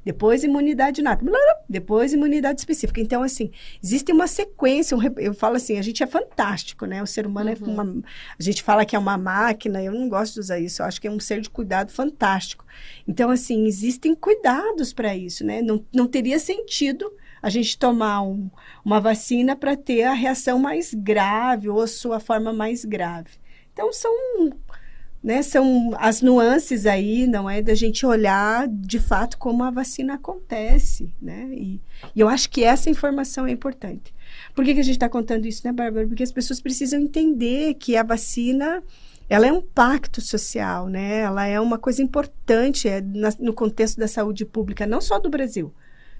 Depois 0.04 0.44
imunidade 0.44 1.00
natural. 1.00 1.64
Depois 1.66 2.12
imunidade 2.12 2.60
específica. 2.60 3.00
Então, 3.00 3.22
assim, 3.22 3.50
existe 3.82 4.12
uma 4.12 4.26
sequência. 4.26 4.94
Eu 5.16 5.32
falo 5.32 5.56
assim, 5.56 5.78
a 5.78 5.82
gente 5.82 6.02
é 6.02 6.06
fantástico, 6.06 6.84
né? 6.84 7.02
O 7.02 7.06
ser 7.06 7.26
humano 7.26 7.48
é 7.48 7.54
uhum. 7.54 7.70
é 7.70 7.82
uma... 7.82 8.02
A 8.38 8.42
gente 8.42 8.62
fala 8.62 8.84
que 8.84 8.94
é 8.94 8.98
uma 8.98 9.16
máquina. 9.16 9.82
Eu 9.82 9.92
não 9.92 10.06
gosto 10.06 10.34
de 10.34 10.40
usar 10.40 10.58
isso. 10.58 10.82
Eu 10.82 10.86
acho 10.86 11.00
que 11.00 11.08
é 11.08 11.10
um 11.10 11.18
ser 11.18 11.40
de 11.40 11.48
cuidado 11.48 11.90
fantástico. 11.90 12.64
Então, 13.08 13.30
assim, 13.30 13.64
existem 13.64 14.14
cuidados 14.14 14.92
para 14.92 15.16
isso, 15.16 15.46
né? 15.46 15.62
Não, 15.62 15.82
não 15.94 16.06
teria 16.06 16.38
sentido 16.38 17.10
a 17.40 17.48
gente 17.48 17.78
tomar 17.78 18.20
um, 18.20 18.50
uma 18.84 19.00
vacina 19.00 19.56
para 19.56 19.76
ter 19.76 20.02
a 20.02 20.12
reação 20.12 20.58
mais 20.58 20.92
grave 20.92 21.70
ou 21.70 21.80
a 21.80 21.86
sua 21.86 22.20
forma 22.20 22.52
mais 22.52 22.84
grave. 22.84 23.30
Então, 23.76 23.92
são, 23.92 24.10
né, 25.22 25.42
são 25.42 25.92
as 25.98 26.22
nuances 26.22 26.86
aí, 26.86 27.26
não 27.26 27.48
é? 27.48 27.60
Da 27.60 27.74
gente 27.74 28.06
olhar 28.06 28.66
de 28.66 28.98
fato 28.98 29.36
como 29.36 29.62
a 29.62 29.70
vacina 29.70 30.14
acontece, 30.14 31.12
né? 31.20 31.50
E, 31.52 31.78
e 32.14 32.20
eu 32.20 32.26
acho 32.26 32.48
que 32.48 32.64
essa 32.64 32.88
informação 32.88 33.46
é 33.46 33.50
importante. 33.50 34.14
Por 34.54 34.64
que, 34.64 34.72
que 34.72 34.80
a 34.80 34.82
gente 34.82 34.94
está 34.94 35.10
contando 35.10 35.44
isso, 35.44 35.60
né, 35.62 35.74
Bárbara? 35.74 36.06
Porque 36.06 36.22
as 36.22 36.32
pessoas 36.32 36.58
precisam 36.58 36.98
entender 36.98 37.74
que 37.74 37.98
a 37.98 38.02
vacina 38.02 38.82
ela 39.28 39.46
é 39.46 39.52
um 39.52 39.60
pacto 39.60 40.22
social, 40.22 40.88
né? 40.88 41.20
Ela 41.20 41.46
é 41.46 41.60
uma 41.60 41.76
coisa 41.76 42.02
importante 42.02 42.88
é, 42.88 43.02
na, 43.02 43.28
no 43.38 43.52
contexto 43.52 43.98
da 43.98 44.08
saúde 44.08 44.46
pública, 44.46 44.86
não 44.86 45.02
só 45.02 45.18
do 45.18 45.28
Brasil, 45.28 45.70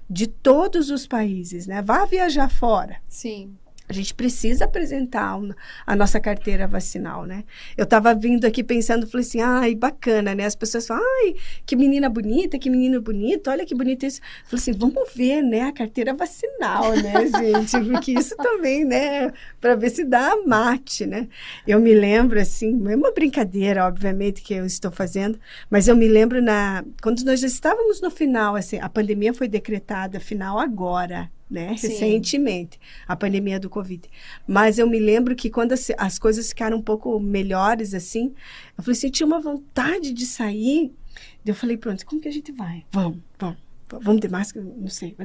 de 0.07 0.27
todos 0.27 0.91
os 0.91 1.07
países, 1.07 1.65
né? 1.65 1.81
Vá 1.81 2.05
viajar 2.05 2.49
fora. 2.49 2.97
Sim. 3.09 3.57
A 3.89 3.93
gente 3.93 4.13
precisa 4.13 4.65
apresentar 4.65 5.39
a 5.85 5.95
nossa 5.95 6.19
carteira 6.19 6.67
vacinal, 6.67 7.25
né? 7.25 7.45
Eu 7.77 7.85
estava 7.85 8.13
vindo 8.13 8.43
aqui 8.45 8.61
pensando, 8.61 9.07
falei 9.07 9.25
assim, 9.25 9.39
ai, 9.39 9.75
bacana, 9.75 10.35
né? 10.35 10.45
As 10.45 10.55
pessoas 10.55 10.85
falam, 10.85 11.03
ai, 11.23 11.35
que 11.65 11.73
menina 11.73 12.09
bonita, 12.09 12.59
que 12.59 12.69
menino 12.69 13.01
bonito, 13.01 13.49
olha 13.49 13.65
que 13.65 13.73
bonito 13.73 14.05
isso. 14.05 14.19
falei 14.45 14.61
assim, 14.61 14.73
vamos 14.73 15.13
ver, 15.15 15.41
né, 15.41 15.61
a 15.61 15.71
carteira 15.71 16.13
vacinal, 16.13 16.95
né, 16.97 17.27
gente? 17.31 17.89
Porque 17.89 18.11
isso 18.11 18.35
também, 18.35 18.83
né, 18.83 19.31
para 19.61 19.75
ver 19.75 19.89
se 19.89 20.03
dá 20.03 20.35
mate, 20.45 21.05
né? 21.05 21.29
Eu 21.65 21.79
me 21.79 21.93
lembro, 21.93 22.39
assim, 22.39 22.71
é 22.89 22.95
uma 22.95 23.13
brincadeira, 23.13 23.85
obviamente, 23.85 24.41
que 24.41 24.53
eu 24.53 24.65
estou 24.65 24.91
fazendo, 24.91 25.39
mas 25.69 25.87
eu 25.87 25.95
me 25.95 26.09
lembro 26.09 26.41
na, 26.41 26.83
quando 27.01 27.23
nós 27.23 27.39
já 27.39 27.47
estávamos 27.47 28.01
no 28.01 28.11
final, 28.11 28.55
assim, 28.55 28.79
a 28.79 28.89
pandemia 28.89 29.33
foi 29.33 29.47
decretada 29.47 30.19
final 30.19 30.59
agora, 30.59 31.31
né? 31.49 31.75
Sim. 31.77 31.87
Recentemente, 31.87 32.79
a 33.07 33.15
pandemia 33.15 33.59
do 33.59 33.69
Covid. 33.69 34.09
Mas 34.47 34.77
eu 34.77 34.87
me 34.89 34.99
lembro 34.99 35.35
que 35.35 35.49
quando 35.49 35.73
as, 35.73 35.89
as, 35.97 36.19
coisas 36.19 36.49
ficaram 36.49 36.77
um 36.77 36.81
pouco 36.81 37.19
melhores, 37.19 37.93
assim, 37.93 38.33
eu 38.77 38.83
falei 38.83 38.97
assim, 38.97 39.09
tinha 39.09 39.27
uma 39.27 39.39
vontade 39.39 40.13
de 40.13 40.25
sair. 40.25 40.93
Eu 41.45 41.55
falei, 41.55 41.77
pronto, 41.77 42.05
como 42.05 42.21
que 42.21 42.27
a 42.27 42.31
gente 42.31 42.51
vai? 42.51 42.85
Vamos, 42.91 43.19
vamos 43.39 43.66
vamos 43.89 44.21
ter 44.21 44.29
máscara? 44.29 44.65
Não 44.65 44.87
sei. 44.87 45.15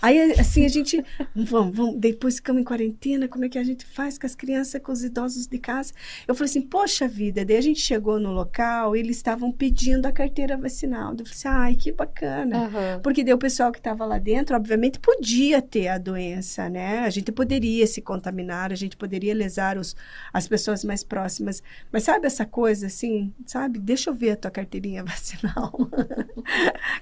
Aí, 0.00 0.32
assim, 0.32 0.64
a 0.64 0.68
gente, 0.68 1.02
vamos, 1.34 1.76
vamos, 1.76 1.96
depois 1.98 2.36
ficamos 2.36 2.60
em 2.60 2.64
quarentena, 2.64 3.28
como 3.28 3.44
é 3.44 3.48
que 3.48 3.58
a 3.58 3.64
gente 3.64 3.84
faz 3.86 4.18
com 4.18 4.26
as 4.26 4.34
crianças, 4.34 4.80
com 4.82 4.92
os 4.92 5.02
idosos 5.02 5.46
de 5.46 5.58
casa? 5.58 5.92
Eu 6.26 6.34
falei 6.34 6.50
assim, 6.50 6.62
poxa 6.62 7.08
vida, 7.08 7.44
daí 7.44 7.56
a 7.56 7.60
gente 7.60 7.80
chegou 7.80 8.18
no 8.20 8.32
local, 8.32 8.94
eles 8.94 9.16
estavam 9.16 9.50
pedindo 9.50 10.06
a 10.06 10.12
carteira 10.12 10.56
vacinal. 10.56 11.12
Eu 11.12 11.24
falei 11.24 11.32
assim, 11.32 11.48
ai, 11.48 11.74
que 11.74 11.92
bacana. 11.92 12.58
Uhum. 12.58 13.02
Porque 13.02 13.24
daí 13.24 13.32
o 13.32 13.38
pessoal 13.38 13.72
que 13.72 13.78
estava 13.78 14.04
lá 14.04 14.18
dentro, 14.18 14.56
obviamente, 14.56 14.98
podia 14.98 15.62
ter 15.62 15.88
a 15.88 15.98
doença, 15.98 16.68
né? 16.68 17.00
A 17.00 17.10
gente 17.10 17.32
poderia 17.32 17.86
se 17.86 18.02
contaminar, 18.02 18.72
a 18.72 18.76
gente 18.76 18.96
poderia 18.96 19.34
lesar 19.34 19.78
os, 19.78 19.96
as 20.32 20.46
pessoas 20.46 20.84
mais 20.84 21.02
próximas. 21.02 21.62
Mas 21.90 22.04
sabe 22.04 22.26
essa 22.26 22.44
coisa, 22.44 22.86
assim, 22.86 23.32
sabe? 23.46 23.78
Deixa 23.78 24.10
eu 24.10 24.14
ver 24.14 24.32
a 24.32 24.36
tua 24.36 24.50
carteirinha 24.50 25.02
vacinal. 25.04 25.72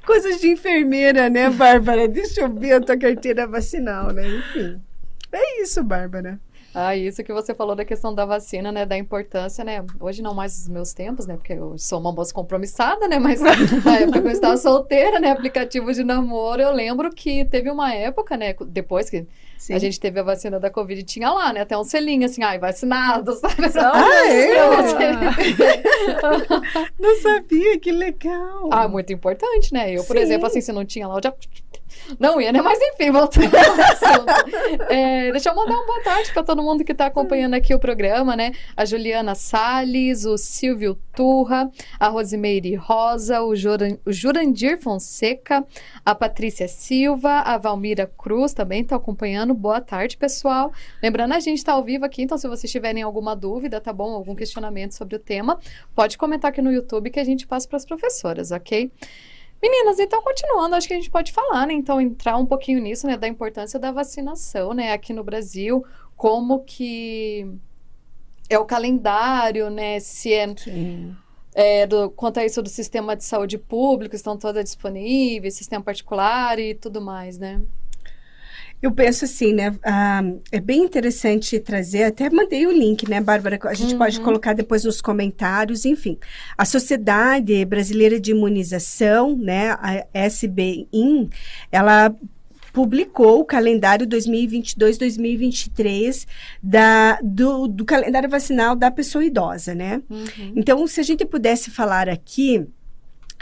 Coisas 0.05 0.41
de 0.41 0.49
enfermeira 0.49 1.08
carteira, 1.09 1.31
né, 1.31 1.51
Bárbara? 1.51 2.09
Deixa 2.09 2.43
eu 2.43 2.53
ver 2.53 2.75
a 2.75 2.81
tua 2.81 2.97
carteira 2.97 3.47
vacinal, 3.47 4.13
né? 4.13 4.27
Enfim. 4.29 4.81
É 5.33 5.63
isso, 5.63 5.83
Bárbara. 5.83 6.39
Ah, 6.75 6.95
isso 6.95 7.25
que 7.25 7.33
você 7.33 7.55
falou 7.55 7.75
da 7.75 7.85
questão 7.85 8.15
da 8.15 8.25
vacina, 8.25 8.71
né? 8.71 8.85
Da 8.85 8.97
importância, 8.97 9.65
né? 9.65 9.85
Hoje 9.99 10.23
não 10.23 10.35
mais 10.35 10.59
os 10.59 10.69
meus 10.69 10.93
tempos, 10.93 11.27
né? 11.27 11.37
Porque 11.37 11.55
eu 11.55 11.77
sou 11.79 11.99
uma 11.99 12.13
moça 12.13 12.33
compromissada, 12.33 13.09
né? 13.09 13.19
Mas 13.19 13.41
na 13.41 13.53
época 13.99 14.21
que 14.21 14.29
eu 14.29 14.33
estava 14.33 14.57
solteira, 14.57 15.19
né? 15.19 15.31
Aplicativo 15.31 15.93
de 15.93 16.05
namoro, 16.05 16.61
eu 16.61 16.73
lembro 16.73 17.11
que 17.11 17.45
teve 17.47 17.71
uma 17.71 17.93
época, 17.95 18.37
né? 18.37 18.55
Depois 18.67 19.09
que 19.09 19.27
Sim. 19.59 19.75
a 19.75 19.79
gente 19.79 19.99
teve 19.99 20.21
a 20.21 20.23
vacina 20.23 20.61
da 20.61 20.71
Covid, 20.71 21.03
tinha 21.03 21.29
lá, 21.31 21.53
né? 21.53 21.63
Até 21.63 21.77
um 21.77 21.83
selinho 21.83 22.25
assim, 22.25 22.45
ai, 22.45 22.59
vacinado, 22.59 23.35
sabe? 23.39 23.57
Ah, 23.77 24.29
é? 24.29 24.55
não 26.99 27.17
sabia, 27.21 27.79
que 27.81 27.91
legal. 27.91 28.71
Ah, 28.73 28.87
muito 28.87 29.13
importante, 29.13 29.75
né? 29.75 29.93
Eu, 29.93 30.05
por 30.05 30.17
Sim. 30.17 30.23
exemplo, 30.23 30.47
assim, 30.47 30.61
se 30.61 30.71
não 30.73 30.85
tinha 30.85 31.09
lá, 31.09 31.17
eu 31.17 31.23
já 31.23 31.35
não 32.19 32.41
ia, 32.41 32.53
né? 32.53 32.63
Mas 32.63 32.79
enfim, 32.81 33.11
voltando 33.11 33.55
ao 33.57 33.63
assunto. 33.81 34.91
É, 34.91 35.31
deixa 35.33 35.51
eu 35.51 35.55
mandar 35.55 35.75
uma 35.75 35.87
boa 35.87 36.03
tarde 36.03 36.33
para 36.33 36.43
todo 36.43 36.63
mundo 36.63 36.85
que 36.85 36.93
está 36.93 37.07
acompanhando 37.07 37.55
aqui 37.55 37.75
o 37.75 37.79
programa, 37.79 38.37
né? 38.37 38.53
A 38.77 38.85
Juliana 38.85 39.35
Salles, 39.35 40.25
o 40.25 40.37
Silvio 40.37 40.99
Turra, 41.15 41.71
a 41.99 42.09
Rosimeire 42.09 42.75
Rosa, 42.75 43.43
o, 43.43 43.55
Juran, 43.55 43.97
o 44.07 44.13
Jurandir 44.13 44.79
Fonseca, 44.79 45.65
a 46.05 46.15
Patrícia 46.15 46.69
Silva, 46.69 47.41
a 47.41 47.59
Valmira 47.59 48.07
Cruz 48.07 48.53
também 48.53 48.83
está 48.83 48.97
acompanhando. 48.97 49.53
Boa 49.55 49.81
tarde, 49.81 50.17
pessoal. 50.17 50.73
Lembrando, 51.03 51.35
a 51.35 51.41
gente 51.41 51.59
está 51.59 51.73
ao 51.73 51.85
vivo 51.85 52.05
aqui, 52.05 52.23
então 52.23 52.39
se 52.39 52.49
vocês 52.49 52.71
tiverem 52.71 53.03
alguma 53.03 53.35
dúvida, 53.35 53.81
tá 53.81 53.93
bom? 53.93 54.13
Algum 54.13 54.35
questionamento 54.35 54.93
sobre 54.93 55.17
o 55.17 55.19
tema, 55.19 55.59
pode 55.95 56.17
comentar 56.17 56.51
aqui 56.51 56.63
no 56.63 56.73
YouTube 56.73 57.11
que 57.11 57.21
a 57.21 57.25
gente 57.25 57.47
passa 57.47 57.69
para 57.69 57.77
as 57.77 57.85
professoras, 57.85 58.51
ok? 58.51 58.91
Meninas, 59.61 59.99
então 59.99 60.23
continuando, 60.23 60.77
acho 60.77 60.87
que 60.87 60.95
a 60.95 60.97
gente 60.97 61.11
pode 61.11 61.33
falar, 61.33 61.67
né? 61.67 61.75
Então 61.75 62.01
entrar 62.01 62.37
um 62.37 62.47
pouquinho 62.47 62.81
nisso, 62.81 63.07
né, 63.07 63.17
da 63.17 63.27
importância 63.27 63.79
da 63.79 63.91
vacinação, 63.91 64.73
né, 64.73 64.93
aqui 64.93 65.13
no 65.13 65.25
Brasil, 65.25 65.85
como 66.17 66.65
que 66.65 67.47
é 68.49 68.59
o 68.59 68.65
calendário, 68.65 69.69
né, 69.69 69.99
se 69.99 70.33
é, 70.33 70.47
é 71.55 71.87
do, 71.87 72.09
quanto 72.11 72.39
a 72.39 72.45
isso 72.45 72.63
do 72.63 72.69
sistema 72.69 73.17
de 73.17 73.25
saúde 73.25 73.59
público, 73.59 74.15
estão 74.15 74.39
todas 74.39 74.65
disponíveis, 74.65 75.55
sistema 75.55 75.83
particular 75.83 76.59
e 76.59 76.75
tudo 76.75 77.01
mais, 77.01 77.37
né? 77.37 77.61
Eu 78.81 78.93
penso 78.93 79.25
assim, 79.25 79.53
né? 79.53 79.75
Ah, 79.83 80.23
é 80.53 80.61
bem 80.61 80.85
interessante 80.85 81.59
trazer, 81.59 82.05
até 82.05 82.31
mandei 82.31 82.65
o 82.67 82.71
link, 82.71 83.09
né, 83.09 83.21
Bárbara? 83.21 83.59
A 83.65 83.75
gente 83.75 83.91
uhum. 83.93 83.99
pode 83.99 84.21
colocar 84.21 84.53
depois 84.53 84.85
nos 84.85 85.01
comentários, 85.01 85.85
enfim. 85.85 86.17
A 86.57 86.65
Sociedade 86.65 87.65
Brasileira 87.65 88.21
de 88.21 88.31
Imunização, 88.31 89.37
né, 89.37 89.77
a 89.83 90.05
SBIN, 90.29 91.29
ela 91.73 92.15
publicou 92.73 93.41
o 93.41 93.45
calendário 93.45 94.07
2022-2023 94.07 96.25
da, 96.63 97.19
do, 97.23 97.67
do 97.67 97.85
calendário 97.85 98.29
vacinal 98.29 98.77
da 98.77 98.89
pessoa 98.89 99.25
idosa, 99.25 99.75
né? 99.75 100.01
Uhum. 100.09 100.53
Então, 100.55 100.87
se 100.87 101.01
a 101.01 101.03
gente 101.03 101.25
pudesse 101.25 101.73
falar 101.73 102.09
aqui 102.09 102.65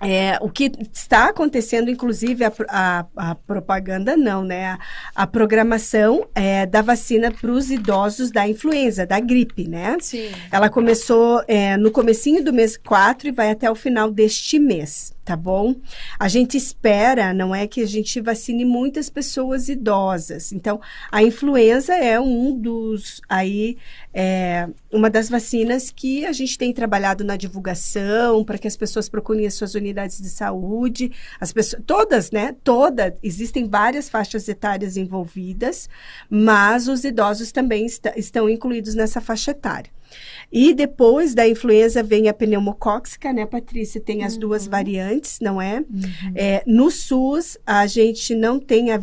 é, 0.03 0.39
o 0.41 0.51
que 0.51 0.71
está 0.93 1.31
acontecendo, 1.31 1.91
inclusive, 1.91 2.45
a, 2.45 2.53
a, 2.69 3.07
a 3.17 3.35
propaganda 3.35 4.17
não, 4.17 4.45
né? 4.45 4.67
A, 4.67 4.79
a 5.15 5.27
programação 5.27 6.29
é, 6.35 6.67
da 6.67 6.83
vacina 6.83 7.33
para 7.33 7.51
os 7.51 7.71
idosos 7.71 8.31
da 8.31 8.47
influenza, 8.47 9.07
da 9.07 9.19
gripe, 9.19 9.67
né? 9.67 9.97
Sim. 10.01 10.31
Ela 10.53 10.69
começou 10.69 11.43
é, 11.49 11.77
no 11.77 11.91
comecinho 11.91 12.45
do 12.45 12.53
mês 12.53 12.77
4 12.77 13.29
e 13.29 13.33
vai 13.33 13.51
até 13.51 13.71
o 13.71 13.75
final 13.75 14.11
deste 14.11 14.59
mês 14.59 15.16
tá 15.27 15.35
bom? 15.35 15.75
A 16.21 16.29
gente 16.29 16.57
espera, 16.57 17.35
não 17.35 17.53
é 17.53 17.67
que 17.67 17.83
a 17.83 17.87
gente 17.87 18.21
vacine 18.21 18.65
muitas 18.65 19.11
pessoas 19.11 19.69
idosas. 19.69 20.53
Então, 20.53 20.81
a 21.11 21.21
influenza 21.21 21.97
é 21.97 22.19
um 22.21 22.57
dos 22.57 23.21
aí 23.29 23.77
é, 24.15 24.69
uma 24.93 25.11
das 25.11 25.29
vacinas 25.29 25.91
que 25.91 26.25
a 26.25 26.33
gente 26.33 26.57
tem 26.57 26.73
trabalhado 26.73 27.25
na 27.25 27.37
divulgação 27.37 28.45
para 28.45 28.57
que 28.57 28.69
as 28.69 28.77
pessoas 28.77 29.09
procurem 29.09 29.49
as 29.49 29.55
suas 29.55 29.75
unidades 29.75 30.23
de 30.23 30.31
saúde, 30.31 31.11
as 31.41 31.53
pessoas 31.53 31.83
todas, 31.85 32.31
né? 32.31 32.55
Toda 32.63 33.17
existem 33.21 33.69
várias 33.69 34.09
faixas 34.09 34.49
etárias 34.49 34.97
envolvidas, 34.97 35.89
mas 36.31 36.87
os 36.87 37.03
idosos 37.03 37.51
também 37.51 37.85
est 37.85 38.07
estão 38.17 38.49
incluídos 38.49 38.95
nessa 38.95 39.21
faixa 39.21 39.51
etária. 39.51 39.96
E 40.53 40.73
depois 40.75 41.35
da 41.35 41.47
influenza 41.49 42.03
vem 42.03 42.29
a 42.29 42.35
pneumocóxica, 42.35 43.33
né, 43.33 43.45
Patrícia? 43.47 44.01
Tem 44.01 44.23
as 44.25 44.37
duas 44.37 44.65
Uhum. 44.65 44.71
variantes, 44.71 45.39
não 45.41 45.61
é? 45.61 45.81
Uhum. 45.81 46.33
É, 46.35 46.63
no 46.67 46.91
SUS, 46.91 47.59
a 47.67 47.87
gente 47.87 48.35
não 48.35 48.61
tem 48.61 48.93
a 48.93 48.97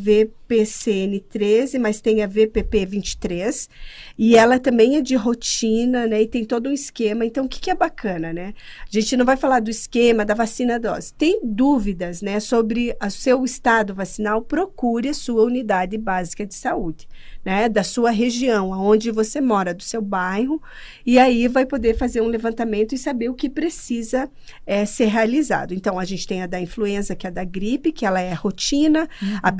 VPCN13, 0.49 1.79
mas 1.79 2.01
tem 2.01 2.21
a 2.21 2.27
VPP23. 2.27 3.69
E 4.17 4.35
ela 4.35 4.59
também 4.59 4.97
é 4.97 5.01
de 5.01 5.15
rotina, 5.15 6.05
né? 6.05 6.21
E 6.21 6.27
tem 6.27 6.45
todo 6.45 6.69
um 6.69 6.71
esquema. 6.71 7.25
Então, 7.25 7.45
o 7.45 7.49
que, 7.49 7.59
que 7.59 7.71
é 7.71 7.75
bacana, 7.75 8.31
né? 8.31 8.53
A 8.81 8.91
gente 8.91 9.17
não 9.17 9.25
vai 9.25 9.35
falar 9.35 9.59
do 9.59 9.71
esquema 9.71 10.23
da 10.23 10.33
vacina 10.33 10.79
dose. 10.79 11.13
Tem 11.13 11.39
dúvidas, 11.43 12.21
né, 12.21 12.39
sobre 12.39 12.95
o 13.01 13.09
seu 13.09 13.43
estado 13.43 13.93
vacinal? 13.93 14.41
Procure 14.41 15.09
a 15.09 15.13
sua 15.13 15.43
unidade 15.43 15.97
básica 15.97 16.45
de 16.45 16.53
saúde, 16.53 17.07
né? 17.43 17.67
Da 17.67 17.83
sua 17.83 18.11
região, 18.11 18.73
aonde 18.73 19.11
você 19.11 19.41
mora, 19.41 19.73
do 19.73 19.83
seu 19.83 20.01
bairro. 20.01 20.61
E 21.05 21.17
aí 21.17 21.47
vai 21.47 21.65
poder 21.65 21.95
fazer 21.95 22.21
um 22.21 22.27
levantamento 22.27 22.93
e 22.93 22.97
saber 22.97 23.29
o 23.29 23.33
que 23.33 23.49
precisa 23.49 24.29
é, 24.65 24.85
ser 24.85 25.05
realizado. 25.05 25.73
Então, 25.73 25.97
a 25.97 26.05
gente 26.05 26.27
tem 26.27 26.41
a 26.43 26.47
da 26.47 26.59
influenza, 26.59 27.15
que 27.15 27.25
é 27.25 27.29
a 27.29 27.33
da 27.33 27.43
gripe, 27.43 27.91
que 27.91 28.05
ela 28.05 28.21
é 28.21 28.33
rotina, 28.33 29.09
a 29.41 29.51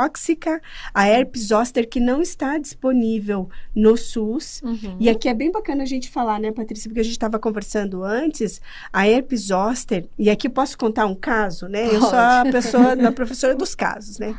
pneumocóxica, 0.00 0.60
a 0.94 1.08
herpes 1.08 1.48
zoster, 1.48 1.88
que 1.88 2.00
não 2.00 2.22
está 2.22 2.58
disponível 2.58 3.48
no 3.74 3.96
SUS. 3.96 4.60
Uhum. 4.62 4.96
E 4.98 5.08
aqui 5.08 5.28
é 5.28 5.34
bem 5.34 5.50
bacana 5.50 5.82
a 5.82 5.86
gente 5.86 6.08
falar, 6.10 6.38
né, 6.40 6.52
Patrícia, 6.52 6.88
porque 6.88 7.00
a 7.00 7.04
gente 7.04 7.12
estava 7.12 7.38
conversando 7.38 8.02
antes, 8.02 8.60
a 8.92 9.06
herpes 9.08 9.46
zoster, 9.48 10.06
e 10.18 10.30
aqui 10.30 10.48
posso 10.48 10.76
contar 10.78 11.06
um 11.06 11.14
caso, 11.14 11.68
né? 11.68 11.86
Eu 11.86 12.00
sou 12.00 12.14
a 12.18 12.40
Pode. 12.42 12.52
pessoa, 12.52 12.92
a 13.08 13.12
professora 13.12 13.54
dos 13.54 13.74
casos, 13.74 14.18
né? 14.18 14.34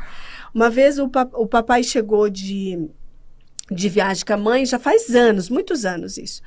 Uma 0.54 0.68
vez 0.68 0.98
o, 0.98 1.08
pa- 1.08 1.28
o 1.34 1.46
papai 1.46 1.82
chegou 1.82 2.28
de 2.28 2.88
de 3.70 3.88
viagem 3.88 4.22
com 4.26 4.32
a 4.34 4.36
mãe, 4.36 4.66
já 4.66 4.78
faz 4.78 5.14
anos, 5.14 5.48
muitos 5.48 5.86
anos 5.86 6.18
isso. 6.18 6.42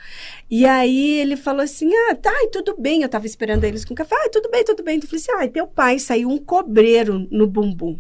E 0.52 0.64
aí 0.64 1.18
ele 1.18 1.36
falou 1.36 1.62
assim: 1.62 1.90
ah, 2.10 2.14
tá, 2.16 2.32
tudo 2.52 2.76
bem. 2.78 3.02
Eu 3.02 3.10
tava 3.10 3.26
esperando 3.26 3.64
eles 3.64 3.84
com 3.84 3.96
café. 3.96 4.14
Ah, 4.16 4.30
tudo 4.32 4.48
bem, 4.52 4.64
tudo 4.64 4.84
bem. 4.84 4.98
Eu 4.98 5.08
falei 5.08 5.20
assim: 5.22 5.32
ah, 5.32 5.48
teu 5.48 5.66
pai 5.66 5.98
saiu 5.98 6.30
um 6.30 6.38
cobreiro 6.38 7.26
no 7.32 7.48
bumbum. 7.48 8.00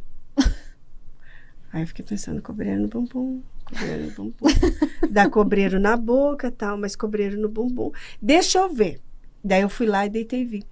Aí 1.76 1.84
eu 1.84 1.88
fiquei 1.88 2.06
pensando: 2.06 2.42
cobreiro 2.42 2.82
no 2.82 2.88
bumbum, 2.88 3.42
cobreiro 3.66 4.06
no 4.06 4.12
bumbum. 4.12 4.34
Dá 5.12 5.30
cobreiro 5.30 5.80
na 5.80 5.96
boca 5.96 6.50
tal, 6.52 6.78
mas 6.78 6.96
cobreiro 6.96 7.40
no 7.40 7.50
bumbum. 7.50 7.92
Deixa 8.22 8.60
eu 8.60 8.70
ver. 8.74 9.00
Daí 9.44 9.62
eu 9.62 9.70
fui 9.70 9.86
lá 9.86 10.08
e 10.08 10.10
deitei 10.10 10.42
e 10.42 10.46
vi. 10.46 10.64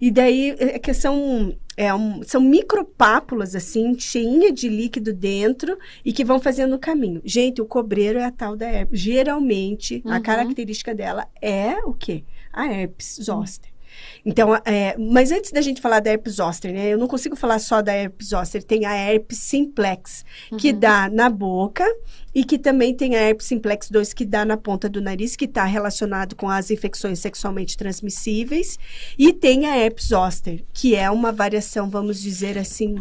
E 0.00 0.10
daí 0.10 0.50
é 0.58 0.80
que 0.80 0.92
são, 0.92 1.56
é 1.76 1.94
um- 1.94 2.24
são 2.24 2.40
micropápulas, 2.40 3.54
assim, 3.54 3.96
cheinha 4.00 4.50
de 4.52 4.68
líquido 4.68 5.12
dentro 5.12 5.78
e 6.04 6.12
que 6.12 6.24
vão 6.24 6.40
fazendo 6.40 6.74
o 6.74 6.78
caminho. 6.78 7.20
Gente, 7.24 7.62
o 7.62 7.66
cobreiro 7.66 8.18
é 8.18 8.24
a 8.24 8.32
tal 8.32 8.56
da 8.56 8.66
herpes. 8.68 8.98
Geralmente, 8.98 10.02
a 10.04 10.16
Uhum. 10.16 10.22
característica 10.22 10.92
dela 10.92 11.28
é 11.40 11.76
o 11.84 11.92
quê? 11.94 12.24
A 12.52 12.66
herpes 12.66 13.16
zoster. 13.22 13.70
Então, 14.24 14.54
é, 14.64 14.96
mas 14.98 15.30
antes 15.30 15.50
da 15.52 15.60
gente 15.60 15.80
falar 15.80 16.00
da 16.00 16.10
herpes 16.10 16.34
zoster, 16.34 16.72
né? 16.72 16.88
Eu 16.88 16.98
não 16.98 17.06
consigo 17.06 17.36
falar 17.36 17.58
só 17.58 17.80
da 17.80 17.92
herpes 17.92 18.28
zoster. 18.28 18.62
Tem 18.62 18.84
a 18.84 18.94
herpes 18.94 19.38
simplex, 19.38 20.24
que 20.58 20.72
Uhum. 20.72 20.78
dá 20.80 21.08
na 21.08 21.30
boca 21.30 21.84
e 22.34 22.44
que 22.44 22.58
também 22.58 22.94
tem 22.94 23.16
a 23.16 23.20
herpes 23.20 23.46
simplex 23.46 23.88
2 23.88 24.12
que 24.12 24.24
dá 24.24 24.44
na 24.44 24.56
ponta 24.56 24.88
do 24.88 25.00
nariz, 25.00 25.36
que 25.36 25.44
está 25.46 25.64
relacionado 25.64 26.34
com 26.36 26.50
as 26.50 26.70
infecções 26.70 27.18
sexualmente 27.18 27.76
transmissíveis. 27.76 28.78
E 29.18 29.32
tem 29.32 29.66
a 29.66 29.76
herpes 29.78 30.08
zoster, 30.08 30.64
que 30.72 30.94
é 30.94 31.10
uma 31.10 31.32
variação, 31.32 31.88
vamos 31.88 32.20
dizer 32.20 32.58
assim, 32.58 32.96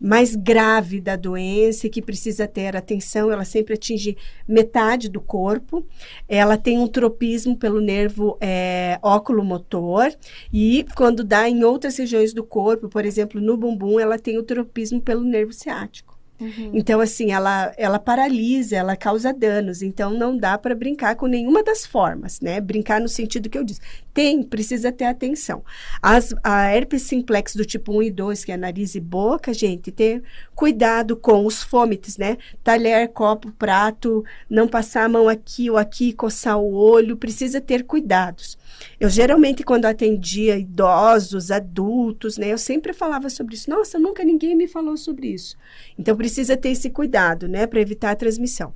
mais 0.00 0.34
grave 0.34 1.00
da 1.00 1.14
doença 1.14 1.86
e 1.86 1.90
que 1.90 2.00
precisa 2.00 2.48
ter 2.48 2.74
atenção. 2.74 3.30
Ela 3.30 3.44
sempre 3.44 3.74
atinge 3.74 4.16
metade 4.48 5.08
do 5.08 5.20
corpo. 5.20 5.86
Ela 6.26 6.56
tem 6.56 6.78
um 6.78 6.88
tropismo 6.88 7.56
pelo 7.56 7.80
nervo 7.80 8.38
é, 8.40 8.98
óculo-motor 9.02 10.12
e 10.52 10.86
quando 10.96 11.22
dá 11.22 11.48
em 11.48 11.62
outras 11.64 11.98
regiões 11.98 12.32
do 12.32 12.42
corpo, 12.42 12.88
por 12.88 13.04
exemplo, 13.04 13.40
no 13.40 13.56
bumbum, 13.56 14.00
ela 14.00 14.18
tem 14.18 14.38
o 14.38 14.42
tropismo 14.42 15.00
pelo 15.00 15.22
nervo 15.22 15.52
ciático. 15.52 16.09
Uhum. 16.40 16.70
Então, 16.72 17.00
assim, 17.00 17.32
ela, 17.32 17.72
ela 17.76 17.98
paralisa, 17.98 18.76
ela 18.76 18.96
causa 18.96 19.32
danos. 19.32 19.82
Então, 19.82 20.10
não 20.10 20.36
dá 20.36 20.56
para 20.56 20.74
brincar 20.74 21.14
com 21.16 21.26
nenhuma 21.26 21.62
das 21.62 21.84
formas, 21.84 22.40
né? 22.40 22.60
Brincar 22.60 23.00
no 23.00 23.08
sentido 23.08 23.50
que 23.50 23.58
eu 23.58 23.64
disse. 23.64 23.80
Tem, 24.14 24.42
precisa 24.42 24.90
ter 24.90 25.04
atenção. 25.04 25.62
As, 26.00 26.34
a 26.42 26.74
herpes 26.74 27.02
simplex 27.02 27.54
do 27.54 27.64
tipo 27.64 27.92
1 27.92 28.02
e 28.04 28.10
2, 28.10 28.44
que 28.44 28.52
é 28.52 28.56
nariz 28.56 28.94
e 28.94 29.00
boca, 29.00 29.52
gente, 29.52 29.92
ter 29.92 30.22
cuidado 30.54 31.16
com 31.16 31.44
os 31.44 31.62
fômites, 31.62 32.16
né? 32.16 32.38
Talher, 32.64 33.08
copo, 33.08 33.52
prato, 33.52 34.24
não 34.48 34.66
passar 34.66 35.04
a 35.04 35.08
mão 35.08 35.28
aqui 35.28 35.70
ou 35.70 35.76
aqui, 35.76 36.12
coçar 36.12 36.58
o 36.58 36.72
olho, 36.72 37.16
precisa 37.16 37.60
ter 37.60 37.84
cuidados. 37.84 38.58
Eu 38.98 39.08
geralmente, 39.08 39.62
quando 39.62 39.86
atendia 39.86 40.58
idosos, 40.58 41.50
adultos, 41.50 42.36
né, 42.36 42.52
eu 42.52 42.58
sempre 42.58 42.92
falava 42.92 43.28
sobre 43.28 43.54
isso. 43.54 43.70
Nossa, 43.70 43.98
nunca 43.98 44.24
ninguém 44.24 44.56
me 44.56 44.66
falou 44.66 44.96
sobre 44.96 45.28
isso. 45.28 45.56
Então, 45.98 46.16
precisa 46.16 46.56
ter 46.56 46.70
esse 46.70 46.90
cuidado, 46.90 47.48
né, 47.48 47.66
para 47.66 47.80
evitar 47.80 48.10
a 48.10 48.16
transmissão. 48.16 48.72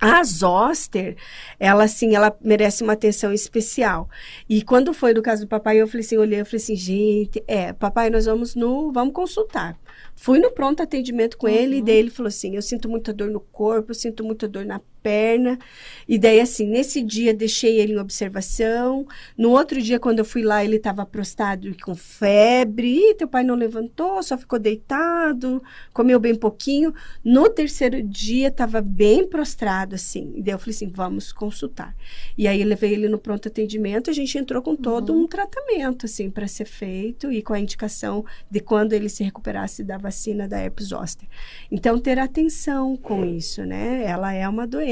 A 0.00 0.22
zoster, 0.22 1.16
ela 1.58 1.84
assim, 1.84 2.14
ela 2.14 2.36
merece 2.40 2.84
uma 2.84 2.92
atenção 2.92 3.32
especial. 3.32 4.08
E 4.48 4.62
quando 4.62 4.94
foi 4.94 5.12
no 5.12 5.20
caso 5.20 5.42
do 5.42 5.48
papai, 5.48 5.78
eu 5.78 5.88
falei 5.88 6.06
assim, 6.06 6.16
olhei, 6.16 6.40
eu 6.40 6.46
falei 6.46 6.62
assim, 6.62 6.76
gente, 6.76 7.42
é, 7.48 7.72
papai, 7.72 8.08
nós 8.08 8.26
vamos 8.26 8.54
no, 8.54 8.92
vamos 8.92 9.12
consultar. 9.12 9.76
Fui 10.14 10.38
no 10.38 10.52
pronto 10.52 10.82
atendimento 10.82 11.36
com 11.36 11.48
ele 11.48 11.78
e 11.78 11.82
daí 11.82 11.96
ele 11.96 12.10
falou 12.10 12.28
assim, 12.28 12.54
eu 12.54 12.62
sinto 12.62 12.88
muita 12.88 13.12
dor 13.12 13.28
no 13.30 13.40
corpo, 13.40 13.90
eu 13.90 13.94
sinto 13.94 14.22
muita 14.22 14.46
dor 14.46 14.64
na 14.64 14.80
perna. 15.02 15.58
E 16.06 16.18
daí 16.18 16.40
assim, 16.40 16.66
nesse 16.66 17.02
dia 17.02 17.32
deixei 17.32 17.78
ele 17.78 17.92
em 17.94 17.98
observação. 17.98 19.06
No 19.36 19.50
outro 19.50 19.80
dia 19.80 19.98
quando 19.98 20.18
eu 20.18 20.24
fui 20.24 20.42
lá, 20.42 20.64
ele 20.64 20.76
estava 20.76 21.06
prostrado 21.06 21.68
e 21.68 21.74
com 21.74 21.94
febre. 21.94 23.10
Ih, 23.10 23.14
teu 23.14 23.28
pai 23.28 23.44
não 23.44 23.54
levantou, 23.54 24.22
só 24.22 24.36
ficou 24.36 24.58
deitado, 24.58 25.62
comeu 25.92 26.18
bem 26.18 26.34
pouquinho. 26.34 26.92
No 27.24 27.48
terceiro 27.48 28.02
dia 28.02 28.48
estava 28.48 28.80
bem 28.80 29.26
prostrado 29.26 29.94
assim. 29.94 30.32
E 30.34 30.42
daí 30.42 30.54
eu 30.54 30.58
falei 30.58 30.74
assim, 30.74 30.88
vamos 30.88 31.32
consultar. 31.32 31.94
E 32.36 32.46
aí 32.48 32.60
eu 32.60 32.66
levei 32.66 32.92
ele 32.92 33.08
no 33.08 33.18
pronto 33.18 33.48
atendimento, 33.48 34.10
a 34.10 34.12
gente 34.12 34.36
entrou 34.36 34.62
com 34.62 34.74
todo 34.76 35.14
um 35.14 35.26
tratamento 35.26 36.06
assim 36.06 36.30
para 36.30 36.48
ser 36.48 36.64
feito 36.64 37.30
e 37.30 37.42
com 37.42 37.52
a 37.52 37.60
indicação 37.60 38.24
de 38.50 38.60
quando 38.60 38.92
ele 38.92 39.08
se 39.08 39.22
recuperasse 39.22 39.84
da 39.84 39.96
vacina 39.96 40.48
da 40.48 40.58
herpes 40.58 40.88
zoster. 40.88 41.28
Então 41.70 41.98
ter 41.98 42.18
atenção 42.18 42.96
com 42.96 43.24
isso, 43.24 43.64
né? 43.64 44.04
Ela 44.04 44.32
é 44.32 44.48
uma 44.48 44.66
doença 44.66 44.87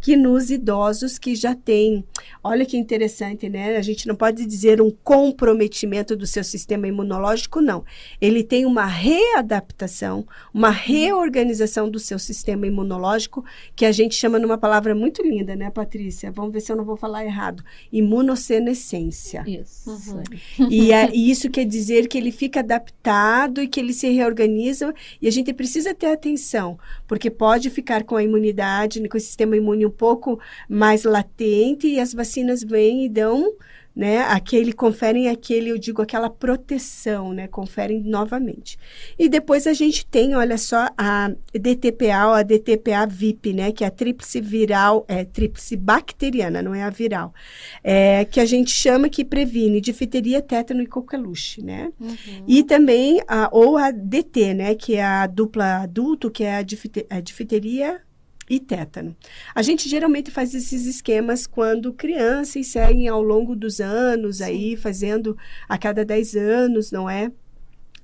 que 0.00 0.16
nos 0.16 0.50
idosos 0.50 1.18
que 1.18 1.34
já 1.34 1.54
tem, 1.54 2.04
olha 2.42 2.64
que 2.66 2.76
interessante, 2.76 3.48
né? 3.48 3.76
A 3.76 3.82
gente 3.82 4.06
não 4.06 4.14
pode 4.14 4.44
dizer 4.46 4.80
um 4.80 4.90
comprometimento 4.90 6.16
do 6.16 6.26
seu 6.26 6.44
sistema 6.44 6.86
imunológico, 6.88 7.60
não. 7.60 7.84
Ele 8.20 8.42
tem 8.42 8.66
uma 8.66 8.84
readaptação, 8.84 10.26
uma 10.52 10.70
reorganização 10.70 11.90
do 11.90 11.98
seu 11.98 12.18
sistema 12.18 12.66
imunológico 12.66 13.44
que 13.74 13.84
a 13.86 13.92
gente 13.92 14.14
chama 14.14 14.38
numa 14.38 14.58
palavra 14.58 14.94
muito 14.94 15.22
linda, 15.22 15.54
né, 15.56 15.70
Patrícia? 15.70 16.30
Vamos 16.32 16.52
ver 16.52 16.60
se 16.60 16.70
eu 16.72 16.76
não 16.76 16.84
vou 16.84 16.96
falar 16.96 17.24
errado. 17.24 17.62
Imunossenescência. 17.92 19.44
Isso. 19.46 19.90
Uhum. 19.90 20.68
E, 20.70 20.92
é- 20.92 21.10
e 21.12 21.30
isso 21.30 21.50
quer 21.50 21.64
dizer 21.64 22.08
que 22.08 22.18
ele 22.18 22.30
fica 22.32 22.60
adaptado 22.60 23.62
e 23.62 23.68
que 23.68 23.78
ele 23.80 23.92
se 23.92 24.10
reorganiza. 24.10 24.92
E 25.20 25.28
a 25.28 25.30
gente 25.30 25.52
precisa 25.52 25.94
ter 25.94 26.06
atenção, 26.06 26.78
porque 27.06 27.30
pode 27.30 27.70
ficar 27.70 28.04
com 28.04 28.16
a 28.16 28.22
imunidade, 28.22 29.06
com 29.08 29.16
sistema 29.22 29.56
imune 29.56 29.86
um 29.86 29.90
pouco 29.90 30.38
mais 30.68 31.04
latente, 31.04 31.86
e 31.86 32.00
as 32.00 32.12
vacinas 32.12 32.62
vêm 32.62 33.04
e 33.04 33.08
dão. 33.08 33.52
Né, 33.94 34.20
aquele 34.20 34.72
conferem 34.72 35.28
aquele, 35.28 35.68
eu 35.68 35.76
digo, 35.76 36.00
aquela 36.00 36.30
proteção, 36.30 37.34
né, 37.34 37.46
conferem 37.46 38.00
novamente. 38.00 38.78
E 39.18 39.28
depois 39.28 39.66
a 39.66 39.74
gente 39.74 40.06
tem, 40.06 40.34
olha 40.34 40.56
só, 40.56 40.88
a 40.96 41.30
DTPA 41.52 42.28
ou 42.28 42.32
a 42.32 42.42
DTPA 42.42 43.06
VIP, 43.06 43.52
né, 43.52 43.70
que 43.70 43.84
é 43.84 43.88
a 43.88 43.90
tríplice 43.90 44.40
viral, 44.40 45.04
é 45.06 45.26
tríplice 45.26 45.76
bacteriana, 45.76 46.62
não 46.62 46.74
é 46.74 46.82
a 46.82 46.88
viral 46.88 47.34
é, 47.82 48.24
que 48.24 48.40
a 48.40 48.44
gente 48.44 48.70
chama 48.70 49.08
que 49.08 49.24
previne 49.24 49.80
difteria, 49.80 50.40
tétano 50.40 50.82
e 50.82 50.86
coqueluche, 50.86 51.62
né? 51.62 51.92
Uhum. 52.00 52.44
E 52.46 52.62
também, 52.62 53.20
a, 53.26 53.48
ou 53.52 53.76
a 53.76 53.90
DT, 53.90 54.54
né? 54.54 54.74
Que 54.74 54.96
é 54.96 55.04
a 55.04 55.26
dupla 55.26 55.82
adulto, 55.82 56.30
que 56.30 56.44
é 56.44 56.56
a, 56.56 56.62
difte, 56.62 57.06
a 57.10 57.20
difteria 57.20 58.00
e 58.48 58.58
tétano. 58.60 59.16
A 59.54 59.62
gente 59.62 59.88
geralmente 59.88 60.30
faz 60.30 60.54
esses 60.54 60.86
esquemas 60.86 61.46
quando 61.46 61.92
crianças 61.92 62.68
seguem 62.68 63.08
ao 63.08 63.22
longo 63.22 63.54
dos 63.54 63.80
anos, 63.80 64.40
aí 64.40 64.76
fazendo 64.76 65.36
a 65.68 65.78
cada 65.78 66.04
10 66.04 66.36
anos, 66.36 66.90
não 66.90 67.08
é? 67.08 67.30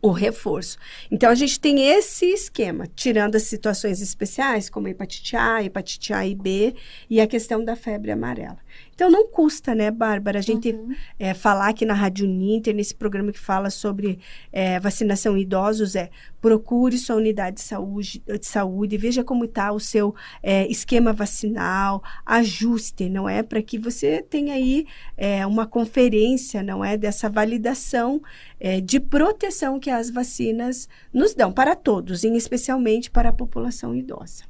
O 0.01 0.12
reforço. 0.12 0.79
Então, 1.11 1.29
a 1.29 1.35
gente 1.35 1.59
tem 1.59 1.88
esse 1.90 2.27
esquema, 2.27 2.87
tirando 2.94 3.35
as 3.35 3.42
situações 3.42 4.01
especiais, 4.01 4.70
como 4.70 4.87
a 4.87 4.90
hepatite 4.90 5.35
A, 5.35 5.62
hepatite 5.62 6.12
A 6.12 6.24
e 6.24 6.37
B, 6.37 6.74
e 7.11 7.20
a 7.20 7.27
questão 7.27 7.64
da 7.64 7.74
febre 7.74 8.12
amarela. 8.12 8.59
Então 8.94 9.10
não 9.10 9.28
custa, 9.28 9.74
né, 9.74 9.90
Bárbara, 9.90 10.38
a 10.38 10.42
gente 10.42 10.72
Uhum. 10.72 10.94
é, 11.18 11.32
falar 11.32 11.68
aqui 11.68 11.84
na 11.84 11.94
Rádio 11.94 12.26
Ninter, 12.26 12.74
nesse 12.74 12.94
programa 12.94 13.30
que 13.30 13.38
fala 13.38 13.70
sobre 13.70 14.18
é, 14.52 14.80
vacinação 14.80 15.36
em 15.36 15.42
idosos, 15.42 15.94
é 15.94 16.10
procure 16.40 16.98
sua 16.98 17.16
unidade 17.16 17.56
de 17.56 17.62
saúde, 17.62 18.22
de 18.26 18.46
saúde 18.46 18.96
veja 18.96 19.24
como 19.24 19.44
está 19.44 19.72
o 19.72 19.80
seu 19.80 20.14
é, 20.42 20.66
esquema 20.68 21.12
vacinal, 21.12 22.02
ajuste, 22.26 23.08
não 23.08 23.28
é? 23.28 23.42
Para 23.42 23.62
que 23.62 23.78
você 23.78 24.22
tenha 24.22 24.54
aí 24.54 24.86
é, 25.16 25.46
uma 25.46 25.66
conferência, 25.66 26.62
não 26.62 26.84
é? 26.84 26.96
Dessa 26.96 27.28
validação 27.28 28.20
é, 28.58 28.80
de 28.80 29.00
proteção 29.00 29.78
que 29.78 29.90
as 29.90 30.10
vacinas 30.10 30.88
nos 31.12 31.34
dão 31.34 31.52
para 31.52 31.74
todos, 31.76 32.24
em 32.24 32.36
especialmente 32.36 33.10
para 33.10 33.28
a 33.30 33.32
população 33.32 33.94
idosa. 33.94 34.44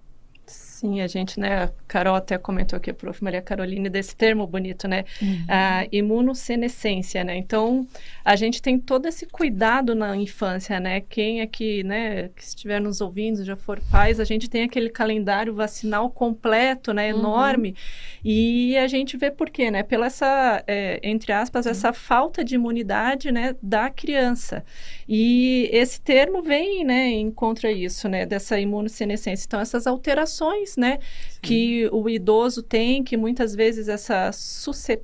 Sim, 0.78 1.00
a 1.00 1.08
gente, 1.08 1.40
né, 1.40 1.64
a 1.64 1.70
Carol 1.88 2.14
até 2.14 2.38
comentou 2.38 2.76
aqui, 2.76 2.90
a 2.90 2.94
prof. 2.94 3.22
Maria 3.24 3.42
Caroline, 3.42 3.88
desse 3.88 4.14
termo 4.14 4.46
bonito, 4.46 4.86
né, 4.86 5.04
a 5.48 5.86
imunossenescência, 5.90 7.24
né, 7.24 7.36
então 7.36 7.84
a 8.24 8.36
gente 8.36 8.62
tem 8.62 8.78
todo 8.78 9.06
esse 9.06 9.26
cuidado 9.26 9.92
na 9.94 10.16
infância, 10.16 10.78
né, 10.78 11.00
quem 11.00 11.40
aqui, 11.40 11.82
né, 11.82 12.28
que 12.28 12.42
estiver 12.44 12.80
nos 12.80 13.00
ouvindo, 13.00 13.44
já 13.44 13.56
for 13.56 13.80
pais, 13.90 14.20
a 14.20 14.24
gente 14.24 14.48
tem 14.48 14.62
aquele 14.62 14.88
calendário 14.88 15.52
vacinal 15.52 16.08
completo, 16.10 16.92
né, 16.92 17.12
Uhum. 17.12 17.18
enorme, 17.18 17.74
e 18.24 18.76
a 18.76 18.86
gente 18.86 19.16
vê 19.16 19.30
por 19.32 19.50
quê, 19.50 19.70
né, 19.72 19.82
pela 19.82 20.06
essa, 20.06 20.62
é, 20.66 21.00
entre 21.02 21.32
aspas, 21.32 21.66
essa 21.66 21.92
falta 21.92 22.44
de 22.44 22.54
imunidade, 22.54 23.32
né, 23.32 23.56
da 23.60 23.90
criança, 23.90 24.64
e 25.08 25.68
esse 25.72 26.00
termo 26.00 26.40
vem, 26.40 26.84
né, 26.84 27.08
em 27.08 27.30
contra 27.32 27.70
isso, 27.72 28.08
né, 28.08 28.24
dessa 28.24 28.60
imunossenescência, 28.60 29.44
então 29.46 29.58
essas 29.60 29.86
alterações, 29.86 30.67
né, 30.76 30.98
que 31.40 31.88
o 31.92 32.09
idoso 32.09 32.62
tem, 32.62 33.02
que 33.02 33.16
muitas 33.16 33.54
vezes 33.54 33.88
essa 33.88 34.31
suscep 34.33 35.02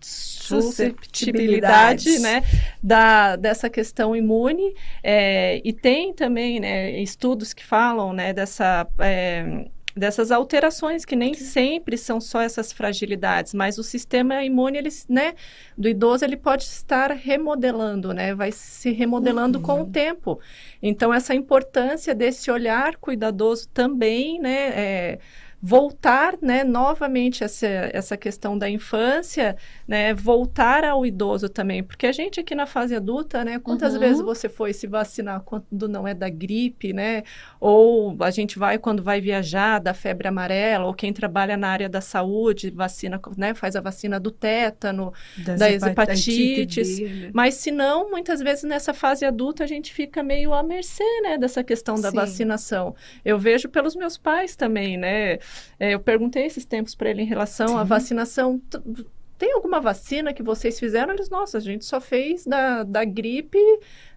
susceptibilidade, 0.00 2.10
Susceptibilidade. 2.10 2.18
né, 2.18 2.42
da, 2.82 3.36
dessa 3.36 3.70
questão 3.70 4.14
imune, 4.14 4.74
é, 5.02 5.62
e 5.64 5.72
tem 5.72 6.12
também, 6.12 6.60
né, 6.60 7.00
estudos 7.00 7.54
que 7.54 7.64
falam, 7.64 8.12
né, 8.12 8.34
dessa... 8.34 8.86
é, 8.98 9.70
dessas 9.96 10.30
alterações 10.30 11.04
que 11.04 11.14
nem 11.14 11.34
sempre 11.34 11.96
são 11.96 12.20
só 12.20 12.40
essas 12.40 12.72
fragilidades, 12.72 13.54
mas 13.54 13.78
o 13.78 13.82
sistema 13.82 14.42
imune 14.44 14.78
ele, 14.78 14.90
né, 15.08 15.34
do 15.78 15.88
idoso 15.88 16.24
ele 16.24 16.36
pode 16.36 16.64
estar 16.64 17.12
remodelando, 17.12 18.12
né, 18.12 18.34
vai 18.34 18.50
se 18.50 18.90
remodelando 18.90 19.60
com 19.60 19.82
o 19.82 19.86
tempo. 19.86 20.40
Então 20.82 21.14
essa 21.14 21.34
importância 21.34 22.14
desse 22.14 22.50
olhar 22.50 22.96
cuidadoso 22.96 23.68
também, 23.68 24.40
né, 24.40 24.68
é, 24.74 25.18
voltar, 25.66 26.34
né, 26.42 26.62
novamente 26.62 27.42
essa, 27.42 27.66
essa 27.66 28.18
questão 28.18 28.58
da 28.58 28.68
infância, 28.68 29.56
né, 29.88 30.12
voltar 30.12 30.84
ao 30.84 31.06
idoso 31.06 31.48
também, 31.48 31.82
porque 31.82 32.06
a 32.06 32.12
gente 32.12 32.38
aqui 32.38 32.54
na 32.54 32.66
fase 32.66 32.94
adulta, 32.94 33.42
né, 33.42 33.58
quantas 33.58 33.94
Uhum. 33.94 34.00
vezes 34.00 34.22
você 34.22 34.46
foi 34.46 34.74
se 34.74 34.86
vacinar 34.86 35.40
quando 35.40 35.88
não 35.88 36.06
é 36.06 36.12
da 36.12 36.28
gripe, 36.28 36.92
né, 36.92 37.22
ou 37.58 38.14
a 38.20 38.30
gente 38.30 38.58
vai 38.58 38.76
quando 38.78 39.02
vai 39.02 39.22
viajar 39.22 39.78
da 39.78 39.94
febre 39.94 40.28
amarela, 40.28 40.84
ou 40.84 40.92
quem 40.92 41.14
trabalha 41.14 41.56
na 41.56 41.68
área 41.68 41.88
da 41.88 42.00
saúde, 42.02 42.70
vacina, 42.70 43.18
né, 43.38 43.54
faz 43.54 43.74
a 43.74 43.80
vacina 43.80 44.20
do 44.20 44.30
tétano, 44.30 45.14
das 45.34 45.60
hepa- 45.62 45.86
hepatites, 45.86 47.00
né? 47.00 47.30
mas 47.32 47.54
se 47.54 47.70
não, 47.70 48.10
muitas 48.10 48.40
vezes 48.40 48.64
nessa 48.64 48.92
fase 48.92 49.24
adulta 49.24 49.64
a 49.64 49.66
gente 49.66 49.94
fica 49.94 50.22
meio 50.22 50.52
à 50.52 50.62
mercê, 50.62 51.04
né, 51.22 51.38
dessa 51.38 51.64
questão 51.64 51.98
da 51.98 52.10
Sim. 52.10 52.16
vacinação. 52.16 52.94
Eu 53.24 53.38
vejo 53.38 53.68
pelos 53.68 53.96
meus 53.96 54.18
pais 54.18 54.54
também, 54.56 54.96
né? 54.98 55.38
É, 55.78 55.94
eu 55.94 56.00
perguntei 56.00 56.44
esses 56.46 56.64
tempos 56.64 56.94
para 56.94 57.10
ele 57.10 57.22
em 57.22 57.26
relação 57.26 57.78
à 57.78 57.82
Sim. 57.82 57.88
vacinação. 57.88 58.58
T- 58.58 59.06
Tem 59.36 59.52
alguma 59.52 59.80
vacina 59.80 60.32
que 60.32 60.42
vocês 60.42 60.78
fizeram? 60.78 61.12
Eles, 61.12 61.28
nossa, 61.28 61.58
a 61.58 61.60
gente 61.60 61.84
só 61.84 62.00
fez 62.00 62.46
da, 62.46 62.84
da 62.84 63.04
gripe, 63.04 63.58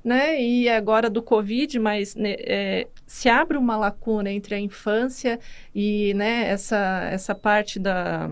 né? 0.04 0.39
E 0.41 0.69
agora 0.69 1.10
do 1.10 1.21
Covid, 1.23 1.80
mas 1.80 2.15
né, 2.15 2.36
é, 2.39 2.88
se 3.06 3.28
abre 3.28 3.58
uma 3.58 3.76
lacuna 3.76 4.32
entre 4.32 4.56
a 4.56 4.60
infância 4.60 5.39
e, 5.73 6.13
né, 6.13 6.47
essa, 6.50 7.10
essa 7.12 7.34
parte 7.36 7.80
da, 7.80 8.30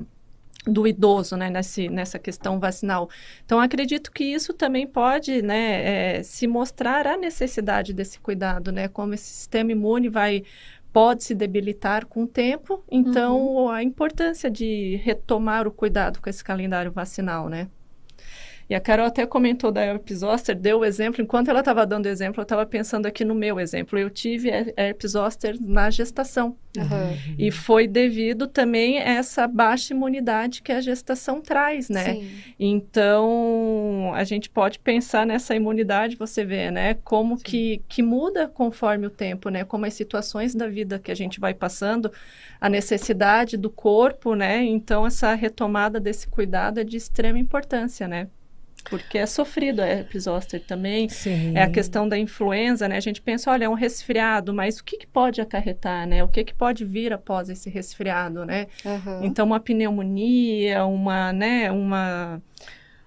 do 0.66 0.88
idoso, 0.88 1.36
né, 1.36 1.50
nesse, 1.50 1.90
nessa 1.90 2.18
questão 2.18 2.60
vacinal. 2.60 3.10
Então, 3.46 3.60
acredito 3.60 4.12
que 4.12 4.24
isso 4.24 4.54
também 4.54 4.88
pode, 4.88 5.42
né, 5.42 6.18
é, 6.18 6.24
se 6.24 6.48
mostrar 6.48 7.06
a 7.08 7.18
necessidade 7.18 7.94
desse 7.94 8.20
cuidado, 8.20 8.72
né, 8.72 8.88
como 8.88 9.14
esse 9.14 9.26
sistema 9.32 9.72
imune 9.72 10.08
vai 10.08 10.44
pode 10.96 11.26
se 11.26 11.36
debilitar 11.36 12.06
com 12.06 12.24
o 12.24 12.28
tempo, 12.28 12.82
então 12.90 13.68
a 13.68 13.84
importância 13.84 14.50
de 14.50 14.96
retomar 15.04 15.68
o 15.68 15.72
cuidado 15.72 16.22
com 16.22 16.30
esse 16.30 16.42
calendário 16.42 16.90
vacinal, 16.90 17.50
né? 17.50 17.68
E 18.68 18.74
a 18.74 18.80
Carol 18.80 19.06
até 19.06 19.26
comentou 19.28 19.72
da 19.72 19.84
herpes 19.84 20.20
zoster, 20.20 20.56
deu 20.56 20.80
o 20.80 20.86
exemplo, 20.86 21.22
enquanto 21.22 21.50
ela 21.50 21.60
estava 21.60 21.86
dando 21.86 22.08
exemplo, 22.08 22.40
eu 22.42 22.44
estava 22.44 22.66
pensando 22.66 23.06
aqui 23.06 23.24
no 23.24 23.36
meu 23.36 23.60
exemplo. 23.60 23.98
Eu 24.00 24.10
tive 24.10 24.50
her- 24.50 24.74
herpes 24.76 25.12
zoster 25.12 25.56
na 25.62 25.92
gestação. 25.92 26.58
Aham. 26.78 27.14
E 27.38 27.52
foi 27.52 27.88
devido 27.88 28.48
também 28.48 28.98
a 28.98 29.04
essa 29.04 29.48
baixa 29.48 29.94
imunidade 29.94 30.62
que 30.64 30.72
a 30.72 30.82
gestação 30.82 31.42
traz, 31.42 31.90
né? 31.90 32.16
Sim. 32.16 32.28
Então, 32.60 34.12
a 34.16 34.24
gente 34.24 34.50
pode 34.50 34.80
pensar 34.80 35.26
nessa 35.26 35.56
imunidade, 35.56 36.16
você 36.16 36.44
vê, 36.44 36.72
né? 36.72 36.96
Como 37.04 37.38
que, 37.38 37.82
que 37.88 38.02
muda 38.02 38.48
conforme 38.48 39.06
o 39.08 39.10
tempo, 39.12 39.50
né? 39.50 39.64
Como 39.64 39.86
as 39.86 39.94
situações 39.94 40.56
da 40.56 40.68
vida 40.68 40.98
que 41.00 41.12
a 41.12 41.16
gente 41.16 41.40
vai 41.40 41.54
passando, 41.54 42.12
a 42.60 42.68
necessidade 42.68 43.58
do 43.58 43.70
corpo, 43.70 44.34
né? 44.36 44.64
Então, 44.64 45.06
essa 45.06 45.34
retomada 45.34 46.00
desse 46.00 46.28
cuidado 46.28 46.80
é 46.80 46.84
de 46.84 46.98
extrema 46.98 47.38
importância, 47.40 48.08
né? 48.08 48.28
Porque 48.90 49.18
é 49.18 49.26
sofrido 49.26 49.82
a 49.82 49.86
herpes 49.88 50.24
zoster 50.24 50.62
também. 50.62 51.10
Sim. 51.10 51.54
É 51.56 51.64
a 51.64 51.70
questão 51.70 52.08
da 52.08 52.18
influenza, 52.18 52.88
né? 52.88 52.98
A 52.98 53.00
gente 53.02 53.22
pensa, 53.22 53.50
olha, 53.52 53.66
é 53.66 53.70
um 53.70 53.74
resfriado, 53.74 54.54
mas 54.54 54.78
o 54.80 54.84
que, 54.84 54.98
que 54.98 55.08
pode 55.08 55.42
acarretar, 55.42 56.08
né? 56.08 56.24
O 56.24 56.28
que, 56.28 56.44
que 56.44 56.54
pode 56.54 56.86
vir 56.86 57.12
após 57.14 57.50
esse 57.50 57.70
resfriado, 57.70 58.46
né? 58.46 58.68
Aham. 58.86 59.22
Então, 59.24 59.46
uma 59.46 59.60
pneumonia, 59.60 60.86
uma, 60.86 61.34
né, 61.34 61.72
uma... 61.72 62.42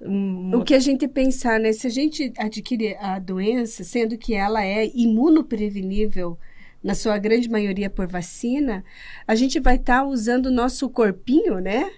um- 0.00 0.50
O 0.56 0.64
que 0.64 0.74
a 0.74 0.80
gente 0.80 1.06
pensar, 1.08 1.58
né? 1.60 1.72
Se 1.72 1.86
a 1.86 1.90
gente 1.90 2.32
adquire 2.38 2.96
a 3.00 3.18
doença, 3.18 3.84
sendo 3.84 4.18
que 4.18 4.34
ela 4.34 4.64
é 4.64 4.86
imunoprevenível, 4.94 6.38
na 6.82 6.94
sua 6.94 7.18
grande 7.18 7.48
maioria 7.50 7.90
por 7.90 8.06
vacina, 8.06 8.84
a 9.26 9.34
gente 9.34 9.58
vai 9.58 9.76
estar 9.76 10.04
usando 10.04 10.46
o 10.46 10.50
nosso 10.52 10.88
corpinho, 10.88 11.58
né? 11.58 11.90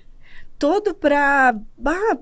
Todo 0.61 0.95
para 0.95 1.59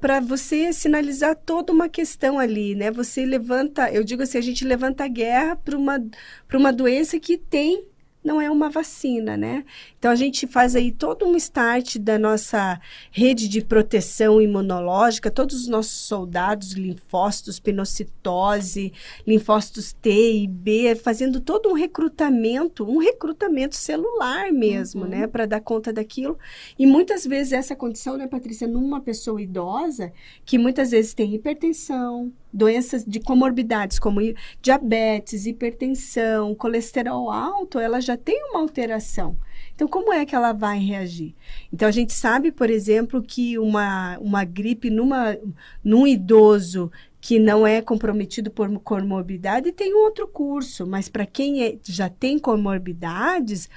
para 0.00 0.20
você 0.20 0.72
sinalizar 0.72 1.34
toda 1.34 1.72
uma 1.72 1.88
questão 1.88 2.38
ali, 2.38 2.74
né? 2.76 2.90
Você 2.92 3.26
levanta, 3.26 3.92
eu 3.92 4.04
digo 4.04 4.22
assim, 4.22 4.38
a 4.38 4.40
gente 4.40 4.64
levanta 4.64 5.04
a 5.04 5.08
guerra 5.08 5.56
para 5.56 5.76
uma, 5.76 5.98
para 6.46 6.56
uma 6.56 6.72
doença 6.72 7.18
que 7.18 7.36
tem 7.36 7.84
não 8.22 8.40
é 8.40 8.50
uma 8.50 8.68
vacina, 8.68 9.36
né? 9.36 9.64
Então 9.98 10.10
a 10.10 10.14
gente 10.14 10.46
faz 10.46 10.74
aí 10.76 10.92
todo 10.92 11.24
um 11.26 11.36
start 11.36 11.96
da 11.98 12.18
nossa 12.18 12.80
rede 13.10 13.48
de 13.48 13.62
proteção 13.64 14.40
imunológica, 14.40 15.30
todos 15.30 15.62
os 15.62 15.68
nossos 15.68 16.00
soldados, 16.00 16.72
linfócitos, 16.72 17.58
pinocitose, 17.60 18.92
linfócitos 19.26 19.92
T 19.92 20.42
e 20.42 20.46
B, 20.46 20.94
fazendo 20.96 21.40
todo 21.40 21.68
um 21.68 21.72
recrutamento, 21.74 22.84
um 22.84 22.98
recrutamento 22.98 23.76
celular 23.76 24.52
mesmo, 24.52 25.02
Uhum. 25.02 25.08
né, 25.08 25.26
para 25.26 25.46
dar 25.46 25.60
conta 25.60 25.92
daquilo. 25.92 26.38
E 26.78 26.86
muitas 26.86 27.24
vezes 27.24 27.52
essa 27.52 27.76
condição, 27.76 28.16
né, 28.16 28.26
Patrícia, 28.26 28.66
numa 28.66 29.00
pessoa 29.00 29.40
idosa, 29.40 30.12
que 30.44 30.58
muitas 30.58 30.90
vezes 30.90 31.14
tem 31.14 31.34
hipertensão, 31.34 32.32
doenças 32.52 33.04
de 33.04 33.20
comorbidades 33.20 33.98
como 33.98 34.20
diabetes, 34.60 35.46
hipertensão, 35.46 36.54
colesterol 36.54 37.30
alto, 37.30 37.78
ela 37.78 38.00
já 38.00 38.16
tem 38.16 38.42
uma 38.50 38.60
alteração. 38.60 39.36
Então, 39.74 39.86
como 39.86 40.12
é 40.12 40.26
que 40.26 40.34
ela 40.34 40.52
vai 40.52 40.78
reagir? 40.78 41.34
Então, 41.72 41.86
a 41.88 41.92
gente 41.92 42.12
sabe, 42.12 42.50
por 42.50 42.68
exemplo, 42.68 43.22
que 43.22 43.58
uma, 43.58 44.18
uma 44.18 44.44
gripe 44.44 44.90
numa, 44.90 45.36
num 45.84 46.06
idoso 46.06 46.90
que 47.20 47.38
não 47.38 47.66
é 47.66 47.82
comprometido 47.82 48.50
por 48.50 48.68
comorbidade 48.80 49.72
tem 49.72 49.94
um 49.94 50.04
outro 50.04 50.26
curso, 50.26 50.86
mas 50.86 51.08
para 51.08 51.26
quem 51.26 51.62
é- 51.62 51.78
já 51.84 52.08
tem 52.08 52.38
comorbidades, 52.38 53.68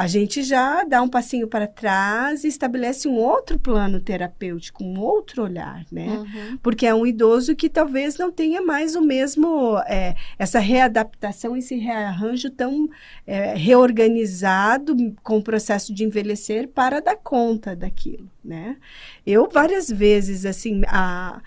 a 0.00 0.06
gente 0.06 0.42
já 0.42 0.82
dá 0.82 1.02
um 1.02 1.08
passinho 1.10 1.46
para 1.46 1.66
trás 1.66 2.42
e 2.42 2.48
estabelece 2.48 3.06
um 3.06 3.16
outro 3.16 3.58
plano 3.58 4.00
terapêutico, 4.00 4.82
um 4.82 4.98
outro 4.98 5.42
olhar, 5.42 5.84
né? 5.92 6.06
Uhum. 6.08 6.56
porque 6.62 6.86
é 6.86 6.94
um 6.94 7.04
idoso 7.04 7.54
que 7.54 7.68
talvez 7.68 8.16
não 8.16 8.32
tenha 8.32 8.62
mais 8.62 8.96
o 8.96 9.02
mesmo 9.02 9.76
é, 9.86 10.14
essa 10.38 10.58
readaptação, 10.58 11.54
esse 11.54 11.76
rearranjo 11.76 12.48
tão 12.48 12.88
é, 13.26 13.52
reorganizado 13.52 14.96
com 15.22 15.36
o 15.36 15.42
processo 15.42 15.92
de 15.92 16.02
envelhecer 16.02 16.66
para 16.68 17.00
dar 17.00 17.16
conta 17.16 17.76
daquilo, 17.76 18.30
né? 18.42 18.78
Eu 19.26 19.50
várias 19.52 19.90
vezes 19.90 20.46
assim, 20.46 20.80
a, 20.88 21.42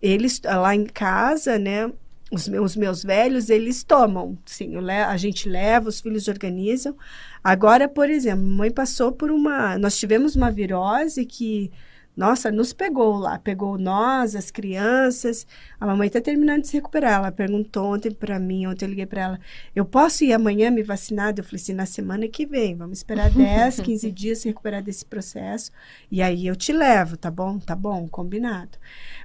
eles 0.00 0.40
lá 0.44 0.72
em 0.72 0.86
casa, 0.86 1.58
né? 1.58 1.90
Os 2.30 2.46
meus, 2.46 2.76
meus 2.76 3.02
velhos, 3.02 3.48
eles 3.48 3.82
tomam, 3.82 4.36
sim, 4.44 4.76
a 4.76 5.16
gente 5.16 5.48
leva, 5.48 5.88
os 5.88 6.00
filhos 6.00 6.28
organizam. 6.28 6.94
Agora, 7.42 7.88
por 7.88 8.10
exemplo, 8.10 8.44
mãe 8.44 8.70
passou 8.70 9.12
por 9.12 9.30
uma, 9.30 9.78
nós 9.78 9.96
tivemos 9.96 10.36
uma 10.36 10.50
virose 10.50 11.24
que 11.24 11.70
Nossa, 12.18 12.50
nos 12.50 12.72
pegou 12.72 13.16
lá, 13.16 13.38
pegou 13.38 13.78
nós, 13.78 14.34
as 14.34 14.50
crianças. 14.50 15.46
A 15.78 15.86
mamãe 15.86 16.08
está 16.08 16.20
terminando 16.20 16.62
de 16.62 16.66
se 16.66 16.76
recuperar. 16.76 17.12
Ela 17.12 17.30
perguntou 17.30 17.94
ontem 17.94 18.10
para 18.10 18.40
mim, 18.40 18.66
ontem 18.66 18.86
eu 18.86 18.88
liguei 18.88 19.06
para 19.06 19.20
ela, 19.20 19.40
eu 19.72 19.84
posso 19.84 20.24
ir 20.24 20.32
amanhã 20.32 20.68
me 20.68 20.82
vacinar? 20.82 21.32
Eu 21.36 21.44
falei 21.44 21.62
assim, 21.62 21.74
na 21.74 21.86
semana 21.86 22.26
que 22.26 22.44
vem, 22.44 22.74
vamos 22.74 22.98
esperar 22.98 23.30
10, 23.30 23.78
15 23.78 24.10
dias 24.10 24.38
se 24.40 24.48
recuperar 24.48 24.82
desse 24.82 25.04
processo. 25.04 25.70
E 26.10 26.20
aí 26.20 26.44
eu 26.44 26.56
te 26.56 26.72
levo, 26.72 27.16
tá 27.16 27.30
bom? 27.30 27.60
Tá 27.60 27.76
bom, 27.76 28.08
combinado. 28.08 28.78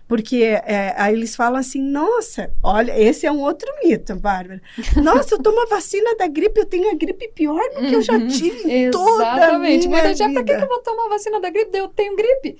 Porque 0.08 0.43
é, 0.43 0.93
aí 0.95 1.15
eles 1.15 1.36
falam 1.36 1.60
assim, 1.60 1.82
nossa, 1.82 2.51
olha, 2.62 2.95
esse 2.99 3.25
é 3.25 3.32
um 3.32 3.41
outro 3.41 3.67
mito, 3.84 4.15
Bárbara. 4.15 4.62
Nossa, 5.01 5.36
eu 5.36 5.41
tomo 5.41 5.63
a 5.63 5.65
vacina 5.65 6.15
da 6.15 6.27
gripe, 6.27 6.60
eu 6.60 6.65
tenho 6.65 6.91
a 6.91 6.95
gripe 6.95 7.29
pior 7.29 7.63
do 7.73 7.88
que 7.88 7.95
eu 7.95 8.01
já 8.01 8.13
uhum. 8.13 8.27
tive 8.27 8.69
em 8.69 8.91
toda 8.91 9.25
a 9.25 9.58
minha 9.58 9.88
Muita 9.88 10.13
gente, 10.13 10.34
pra 10.34 10.43
que 10.43 10.51
eu 10.51 10.67
vou 10.67 10.79
tomar 10.79 11.06
a 11.06 11.10
vacina 11.10 11.39
da 11.39 11.49
gripe? 11.49 11.75
Eu 11.75 11.88
tenho 11.88 12.15
gripe. 12.15 12.58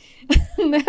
né? 0.70 0.80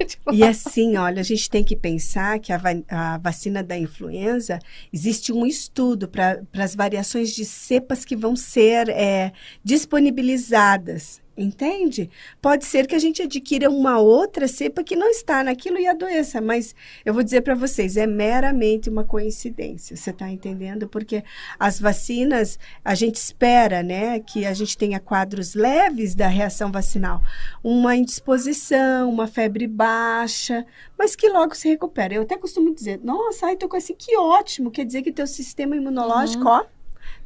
gente 0.00 0.18
fala. 0.24 0.36
E 0.36 0.42
assim, 0.42 0.96
olha, 0.96 1.20
a 1.20 1.24
gente 1.24 1.50
tem 1.50 1.62
que 1.62 1.76
pensar 1.76 2.38
que 2.38 2.52
a, 2.52 2.58
va 2.58 2.70
a 2.88 3.18
vacina 3.18 3.62
da 3.62 3.76
influenza, 3.76 4.58
existe 4.92 5.32
um 5.32 5.46
estudo 5.46 6.08
para 6.08 6.42
as 6.54 6.74
variações 6.74 7.34
de 7.34 7.44
cepas 7.44 8.04
que 8.04 8.16
vão 8.16 8.34
ser 8.34 8.88
é, 8.88 9.32
disponibilizadas 9.64 11.20
Entende? 11.40 12.10
Pode 12.42 12.66
ser 12.66 12.86
que 12.86 12.94
a 12.94 12.98
gente 12.98 13.22
adquira 13.22 13.70
uma 13.70 13.98
outra 13.98 14.46
cepa 14.46 14.84
que 14.84 14.94
não 14.94 15.08
está 15.08 15.42
naquilo 15.42 15.78
e 15.78 15.86
adoeça, 15.86 16.38
mas 16.38 16.74
eu 17.02 17.14
vou 17.14 17.22
dizer 17.22 17.40
para 17.40 17.54
vocês, 17.54 17.96
é 17.96 18.06
meramente 18.06 18.90
uma 18.90 19.04
coincidência. 19.04 19.96
Você 19.96 20.10
está 20.10 20.28
entendendo? 20.28 20.86
Porque 20.86 21.24
as 21.58 21.80
vacinas, 21.80 22.58
a 22.84 22.94
gente 22.94 23.14
espera, 23.14 23.82
né, 23.82 24.20
que 24.20 24.44
a 24.44 24.52
gente 24.52 24.76
tenha 24.76 25.00
quadros 25.00 25.54
leves 25.54 26.14
da 26.14 26.28
reação 26.28 26.70
vacinal, 26.70 27.22
uma 27.64 27.96
indisposição, 27.96 29.08
uma 29.08 29.26
febre 29.26 29.66
baixa, 29.66 30.66
mas 30.98 31.16
que 31.16 31.26
logo 31.30 31.54
se 31.54 31.70
recupera. 31.70 32.12
Eu 32.12 32.22
até 32.22 32.36
costumo 32.36 32.74
dizer, 32.74 33.00
nossa, 33.02 33.46
ai, 33.46 33.56
tô 33.56 33.66
com 33.66 33.78
assim, 33.78 33.94
que 33.94 34.14
ótimo, 34.14 34.70
quer 34.70 34.84
dizer 34.84 35.00
que 35.00 35.10
teu 35.10 35.26
sistema 35.26 35.74
imunológico, 35.74 36.44
uhum. 36.44 36.50
ó, 36.50 36.64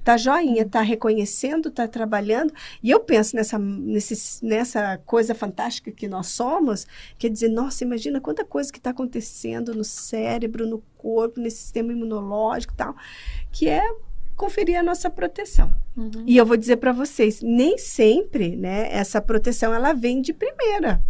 tá 0.03 0.16
joinha, 0.16 0.68
tá 0.68 0.83
reconhecendo, 0.83 1.70
tá 1.70 1.88
trabalhando. 1.88 2.53
E 2.83 2.90
eu 2.90 3.01
penso 3.01 3.35
nessa, 3.35 3.59
nesse, 3.59 4.44
nessa 4.44 4.99
coisa 4.99 5.35
fantástica 5.35 5.90
que 5.90 6.07
nós 6.07 6.29
somos, 6.29 6.87
quer 7.18 7.31
dizer, 7.31 7.49
nossa, 7.49 7.85
imagina 7.85 8.20
quanta 8.20 8.44
coisa 8.44 8.70
que 8.70 8.79
está 8.79 8.90
acontecendo 8.90 9.75
no 9.75 9.85
cérebro, 9.85 10.68
no 10.68 10.83
corpo, 10.99 11.40
nesse 11.40 11.59
sistema 11.59 11.92
imunológico 11.92 12.75
e 12.75 12.77
tal, 12.77 12.94
que 13.51 13.68
é 13.68 13.83
conferir 14.37 14.79
a 14.79 14.83
nossa 14.83 15.09
proteção. 15.09 15.75
Uhum. 15.97 16.25
E 16.27 16.37
eu 16.37 16.44
vou 16.44 16.57
dizer 16.57 16.77
para 16.77 16.92
vocês, 16.92 17.40
nem 17.40 17.79
sempre, 17.79 18.57
né, 18.57 18.88
essa 18.92 19.20
proteção 19.20 19.73
ela 19.73 19.92
vem 19.92 20.20
de 20.20 20.33
primeira. 20.33 21.03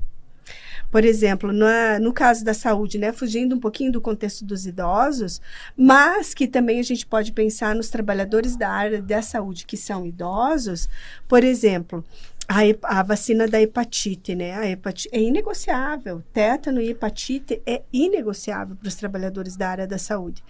Por 0.95 1.05
exemplo, 1.05 1.53
na, 1.53 1.99
no 1.99 2.13
caso 2.13 2.45
da 2.45 2.55
saúde, 2.55 2.99
né, 2.99 3.11
fugindo 3.11 3.57
um 3.57 3.59
pouquinho 3.59 3.91
do 3.91 4.01
contexto 4.01 4.45
dos 4.45 4.65
idosos, 4.65 5.41
mas 5.77 6.33
que 6.33 6.47
também 6.47 6.79
a 6.79 6.85
gente 6.85 7.05
pode 7.05 7.33
pensar 7.33 7.75
nos 7.75 7.89
trabalhadores 7.89 8.55
da 8.55 8.71
área 8.71 9.03
da 9.03 9.21
saúde 9.21 9.67
que 9.67 9.77
são 9.77 10.07
idosos, 10.07 10.89
por 11.27 11.43
exemplo, 11.43 12.05
a, 12.49 12.99
a, 12.99 13.03
vacina 13.03 13.47
da 13.49 13.61
hepatite, 13.61 14.35
né? 14.35 14.53
A 14.55 14.69
hepatite 14.69 15.09
é 15.13 15.21
inegociável. 15.21 16.23
Tétano 16.33 16.81
e 16.81 16.91
hepatite 16.91 17.63
é 17.67 17.83
inegociável 17.93 18.77
para 18.77 18.89
os 18.89 18.95
trabalhadores 18.95 19.57
da 19.57 19.69
área 19.69 19.87
da 19.87 19.99
saúde. 19.99 20.43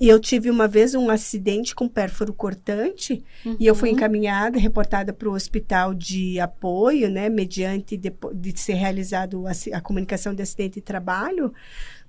E 0.00 0.08
eu 0.08 0.18
tive 0.18 0.50
uma 0.50 0.66
vez 0.66 0.94
um 0.96 1.10
acidente 1.10 1.76
com 1.76 1.88
pérfuro 1.88 2.34
cortante 2.34 3.22
uhum. 3.46 3.56
e 3.58 3.66
eu 3.66 3.74
fui 3.74 3.90
uhum. 3.90 3.94
encaminhada, 3.94 4.58
reportada 4.58 5.12
para 5.12 5.28
o 5.28 5.32
hospital 5.32 5.94
de 5.94 6.40
apoio, 6.40 7.08
né, 7.08 7.28
mediante 7.28 7.96
de, 7.96 8.12
de 8.34 8.58
ser 8.58 8.74
realizado 8.74 9.46
a, 9.46 9.52
a, 9.76 9.80
comunicação 9.80 10.34
de 10.34 10.42
acidente 10.42 10.74
de 10.76 10.80
trabalho. 10.80 11.52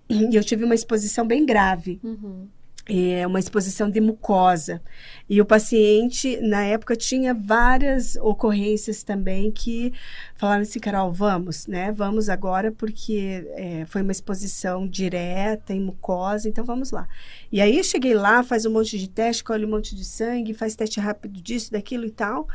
E 0.09 0.35
eu 0.35 0.43
tive 0.43 0.65
uma 0.65 0.73
exposição 0.73 1.25
bem 1.25 1.45
grave. 1.45 1.99
Uhum 2.03 2.47
é 2.93 3.25
uma 3.25 3.39
exposição 3.39 3.89
de 3.89 4.01
mucosa. 4.01 4.81
E 5.29 5.39
o 5.39 5.45
paciente, 5.45 6.37
na 6.41 6.65
época, 6.65 6.93
tinha 6.93 7.33
várias 7.33 8.17
ocorrências 8.17 9.01
também 9.01 9.49
que 9.49 9.93
falaram 10.35 10.63
assim, 10.63 10.77
Carol, 10.77 11.09
vamos, 11.09 11.67
né? 11.67 11.93
Vamos 11.93 12.27
agora 12.27 12.69
porque 12.69 13.47
é, 13.51 13.85
foi 13.85 14.01
uma 14.01 14.11
exposição 14.11 14.85
direta 14.85 15.73
em 15.73 15.79
mucosa, 15.79 16.49
então 16.49 16.65
vamos 16.65 16.91
lá. 16.91 17.07
E 17.49 17.61
aí 17.61 17.77
eu 17.77 17.83
cheguei 17.83 18.13
lá, 18.13 18.43
faz 18.43 18.65
um 18.65 18.71
monte 18.71 18.99
de 18.99 19.07
teste, 19.09 19.41
colhe 19.41 19.65
um 19.65 19.69
monte 19.69 19.95
de 19.95 20.03
sangue, 20.03 20.53
faz 20.53 20.75
teste 20.75 20.99
rápido 20.99 21.41
disso, 21.41 21.71
daquilo 21.71 22.05
e 22.05 22.11
tal. 22.11 22.45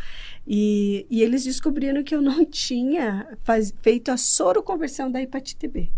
E, 0.46 1.06
e 1.08 1.22
eles 1.22 1.44
descobriram 1.44 2.04
que 2.04 2.14
eu 2.14 2.20
não 2.20 2.44
tinha 2.46 3.26
faz, 3.42 3.72
feito 3.80 4.10
a 4.10 4.18
soroconversão 4.18 5.10
da 5.10 5.22
hepatite 5.22 5.66
B. 5.66 5.90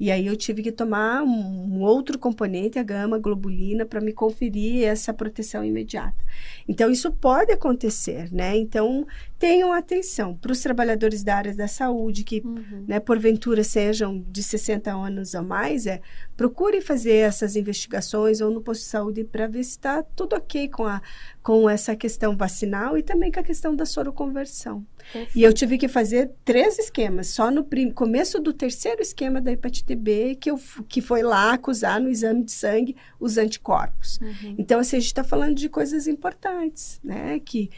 E 0.00 0.10
aí 0.10 0.26
eu 0.26 0.34
tive 0.34 0.62
que 0.62 0.72
tomar 0.72 1.22
um, 1.22 1.82
outro 1.82 2.18
componente, 2.18 2.78
a 2.78 2.82
gama 2.82 3.18
globulina, 3.18 3.84
para 3.84 4.00
me 4.00 4.14
conferir 4.14 4.84
essa 4.84 5.12
proteção 5.12 5.62
imediata. 5.62 6.24
Então, 6.66 6.90
isso 6.90 7.12
pode 7.12 7.52
acontecer, 7.52 8.32
né? 8.32 8.56
Então, 8.56 9.06
tenham 9.40 9.72
atenção 9.72 10.36
para 10.36 10.52
os 10.52 10.60
trabalhadores 10.60 11.24
da 11.24 11.34
área 11.34 11.54
da 11.54 11.66
saúde 11.66 12.24
que, 12.24 12.42
uhum. 12.44 12.84
né, 12.86 13.00
porventura 13.00 13.64
sejam 13.64 14.22
de 14.28 14.42
60 14.42 14.92
anos 14.92 15.32
ou 15.32 15.42
mais, 15.42 15.86
é 15.86 16.02
procure 16.36 16.82
fazer 16.82 17.14
essas 17.14 17.56
investigações 17.56 18.42
ou 18.42 18.50
no 18.50 18.60
posto 18.60 18.82
de 18.82 18.88
saúde 18.88 19.24
para 19.24 19.46
ver 19.46 19.64
se 19.64 19.70
está 19.70 20.02
tudo 20.02 20.36
ok 20.36 20.68
com, 20.68 20.84
a, 20.84 21.00
com 21.42 21.70
essa 21.70 21.96
questão 21.96 22.36
vacinal 22.36 22.98
e 22.98 23.02
também 23.02 23.32
com 23.32 23.40
a 23.40 23.42
questão 23.42 23.74
da 23.74 23.86
soroconversão. 23.86 24.86
Perfeito. 24.98 25.38
E 25.38 25.42
eu 25.42 25.54
tive 25.54 25.78
que 25.78 25.88
fazer 25.88 26.32
três 26.44 26.78
esquemas, 26.78 27.28
só 27.28 27.50
no 27.50 27.66
começo 27.94 28.38
do 28.40 28.52
terceiro 28.52 29.00
esquema 29.00 29.40
da 29.40 29.52
hepatite 29.52 29.94
B, 29.94 30.34
que, 30.34 30.50
eu, 30.50 30.60
que 30.86 31.00
foi 31.00 31.22
lá 31.22 31.54
acusar 31.54 31.98
no 31.98 32.10
exame 32.10 32.44
de 32.44 32.52
sangue 32.52 32.94
os 33.18 33.38
anticorpos. 33.38 34.20
Uhum. 34.20 34.56
Então, 34.58 34.78
assim, 34.78 34.98
a 34.98 35.00
gente 35.00 35.08
está 35.08 35.24
falando 35.24 35.54
de 35.54 35.70
coisas 35.70 36.06
importantes, 36.06 37.00
né? 37.02 37.40
Que 37.40 37.70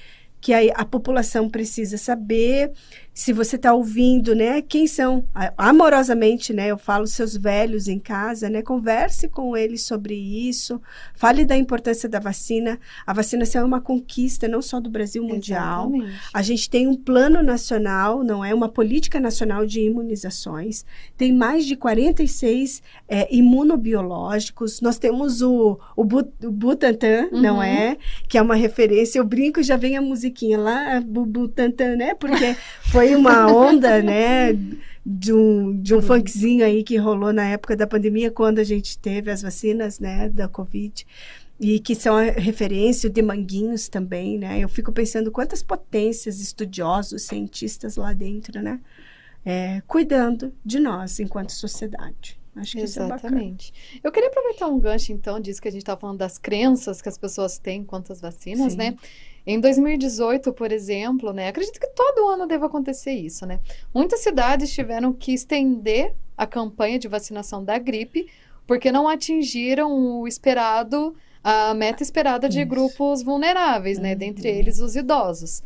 que 0.42 0.52
a, 0.52 0.58
a 0.74 0.84
população 0.84 1.48
precisa 1.48 1.96
saber 1.96 2.72
se 3.14 3.32
você 3.32 3.56
está 3.56 3.74
ouvindo, 3.74 4.34
né? 4.34 4.62
Quem 4.62 4.86
são 4.86 5.24
amorosamente, 5.56 6.52
né? 6.52 6.68
Eu 6.68 6.78
falo 6.78 7.06
seus 7.06 7.36
velhos 7.36 7.86
em 7.86 7.98
casa, 7.98 8.48
né? 8.48 8.62
Converse 8.62 9.28
com 9.28 9.54
eles 9.54 9.82
sobre 9.82 10.14
isso. 10.14 10.80
Fale 11.14 11.44
da 11.44 11.56
importância 11.56 12.08
da 12.08 12.18
vacina. 12.18 12.80
A 13.06 13.12
vacinação 13.12 13.62
é 13.62 13.64
uma 13.64 13.82
conquista 13.82 14.48
não 14.48 14.62
só 14.62 14.80
do 14.80 14.88
Brasil 14.90 15.22
mundial. 15.22 15.90
Exatamente. 15.94 16.20
A 16.32 16.42
gente 16.42 16.70
tem 16.70 16.88
um 16.88 16.96
plano 16.96 17.42
nacional, 17.42 18.24
não 18.24 18.42
é 18.42 18.54
uma 18.54 18.68
política 18.68 19.20
nacional 19.20 19.66
de 19.66 19.80
imunizações. 19.80 20.84
Tem 21.16 21.32
mais 21.32 21.66
de 21.66 21.76
46 21.76 22.82
é, 23.06 23.28
imunobiológicos. 23.30 24.80
Nós 24.80 24.98
temos 24.98 25.42
o, 25.42 25.78
o, 25.94 26.02
o 26.02 26.50
Butantan, 26.50 27.28
uhum. 27.30 27.42
não 27.42 27.62
é? 27.62 27.98
Que 28.26 28.38
é 28.38 28.42
uma 28.42 28.54
referência. 28.54 29.18
Eu 29.18 29.24
brinco, 29.24 29.62
já 29.62 29.76
vem 29.76 29.98
a 29.98 30.00
musiquinha 30.32 30.58
lá, 30.58 31.00
Butantan, 31.00 31.96
né? 31.96 32.14
Porque 32.14 32.54
foi 32.90 33.02
foi 33.02 33.16
uma 33.16 33.52
onda, 33.52 34.02
né? 34.02 34.52
De 35.04 35.32
um, 35.32 35.76
de 35.80 35.94
um 35.94 36.00
funkzinho 36.00 36.64
aí 36.64 36.84
que 36.84 36.96
rolou 36.96 37.32
na 37.32 37.44
época 37.48 37.76
da 37.76 37.86
pandemia, 37.86 38.30
quando 38.30 38.60
a 38.60 38.64
gente 38.64 38.96
teve 38.96 39.32
as 39.32 39.42
vacinas, 39.42 39.98
né, 39.98 40.28
da 40.28 40.46
Covid 40.46 41.04
e 41.58 41.80
que 41.80 41.96
são 41.96 42.16
a 42.16 42.22
referência 42.22 43.10
de 43.10 43.20
Manguinhos 43.20 43.88
também, 43.88 44.38
né? 44.38 44.60
Eu 44.60 44.68
fico 44.68 44.92
pensando 44.92 45.30
quantas 45.30 45.62
potências, 45.62 46.40
estudiosos, 46.40 47.22
cientistas 47.22 47.96
lá 47.96 48.12
dentro, 48.12 48.62
né? 48.62 48.80
É, 49.44 49.82
cuidando 49.88 50.52
de 50.64 50.78
nós 50.78 51.18
enquanto 51.18 51.50
sociedade. 51.50 52.40
Acho 52.54 52.72
que 52.72 52.80
é 52.80 52.82
Exatamente. 52.82 53.72
É 53.96 54.06
Eu 54.06 54.12
queria 54.12 54.28
aproveitar 54.28 54.68
um 54.68 54.78
gancho, 54.78 55.12
então, 55.12 55.40
disso 55.40 55.60
que 55.60 55.68
a 55.68 55.70
gente 55.70 55.82
estava 55.82 56.00
falando 56.00 56.18
das 56.18 56.38
crenças 56.38 57.00
que 57.00 57.08
as 57.08 57.18
pessoas 57.18 57.58
têm 57.58 57.84
quanto 57.84 58.12
às 58.12 58.20
vacinas, 58.20 58.72
Sim. 58.72 58.78
né? 58.78 58.96
Em 59.46 59.58
2018, 59.58 60.52
por 60.52 60.70
exemplo, 60.70 61.32
né, 61.32 61.48
acredito 61.48 61.80
que 61.80 61.88
todo 61.88 62.28
ano 62.28 62.46
deve 62.46 62.64
acontecer 62.64 63.12
isso, 63.12 63.44
né? 63.44 63.58
Muitas 63.92 64.20
cidades 64.20 64.72
tiveram 64.72 65.12
que 65.12 65.32
estender 65.32 66.14
a 66.36 66.46
campanha 66.46 66.98
de 66.98 67.08
vacinação 67.08 67.64
da 67.64 67.78
gripe 67.78 68.28
porque 68.66 68.92
não 68.92 69.08
atingiram 69.08 69.92
o 69.92 70.28
esperado, 70.28 71.14
a 71.42 71.74
meta 71.74 72.02
esperada 72.02 72.48
de 72.48 72.60
isso. 72.60 72.68
grupos 72.68 73.22
vulneráveis, 73.22 73.98
né? 73.98 74.12
Uhum. 74.12 74.18
Dentre 74.18 74.48
eles 74.48 74.78
os 74.78 74.94
idosos. 74.94 75.62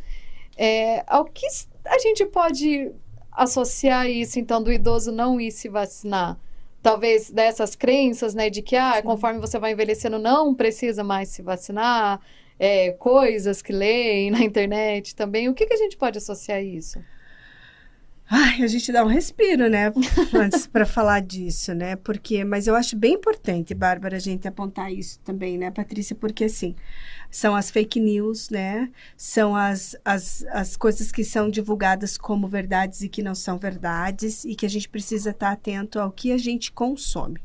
É, 0.57 1.03
ao 1.05 1.25
que 1.25 1.45
a 1.85 1.99
gente 1.99 2.25
pode 2.25 2.91
associar 3.31 4.09
isso, 4.09 4.39
então, 4.39 4.61
do 4.61 4.71
idoso 4.71 5.11
não 5.11 5.39
ir 5.39 5.51
se 5.51 5.69
vacinar? 5.69 6.39
Talvez 6.81 7.29
dessas 7.29 7.75
crenças, 7.75 8.33
né, 8.33 8.49
de 8.49 8.61
que, 8.61 8.75
ah, 8.75 9.01
conforme 9.03 9.39
você 9.39 9.59
vai 9.59 9.73
envelhecendo, 9.73 10.17
não 10.17 10.55
precisa 10.55 11.03
mais 11.03 11.29
se 11.29 11.41
vacinar 11.41 12.19
é, 12.59 12.91
coisas 12.91 13.61
que 13.61 13.71
leem 13.71 14.31
na 14.31 14.41
internet 14.41 15.15
também. 15.15 15.49
O 15.49 15.53
que, 15.53 15.65
que 15.65 15.73
a 15.73 15.77
gente 15.77 15.97
pode 15.97 16.17
associar 16.17 16.59
a 16.59 16.61
isso? 16.61 16.99
Ai, 18.29 18.61
a 18.61 18.67
gente 18.67 18.91
dá 18.91 19.05
um 19.05 19.07
respiro, 19.07 19.69
né? 19.69 19.89
Antes 20.33 20.67
para 20.67 20.85
falar 20.85 21.21
disso, 21.21 21.73
né? 21.73 21.95
Porque, 21.95 22.43
mas 22.43 22.67
eu 22.67 22.75
acho 22.75 22.93
bem 22.97 23.13
importante, 23.13 23.73
Bárbara, 23.73 24.17
a 24.17 24.19
gente 24.19 24.45
apontar 24.45 24.91
isso 24.91 25.17
também, 25.21 25.57
né, 25.57 25.71
Patrícia? 25.71 26.13
Porque 26.13 26.43
assim, 26.43 26.75
são 27.31 27.55
as 27.55 27.71
fake 27.71 28.01
news, 28.01 28.49
né? 28.49 28.91
São 29.15 29.55
as, 29.55 29.95
as, 30.03 30.43
as 30.49 30.75
coisas 30.75 31.09
que 31.09 31.23
são 31.23 31.49
divulgadas 31.49 32.17
como 32.17 32.49
verdades 32.49 33.01
e 33.01 33.07
que 33.07 33.23
não 33.23 33.33
são 33.33 33.57
verdades, 33.57 34.43
e 34.43 34.55
que 34.55 34.65
a 34.65 34.69
gente 34.69 34.89
precisa 34.89 35.29
estar 35.29 35.51
atento 35.53 35.97
ao 35.97 36.11
que 36.11 36.33
a 36.33 36.37
gente 36.37 36.69
consome. 36.69 37.39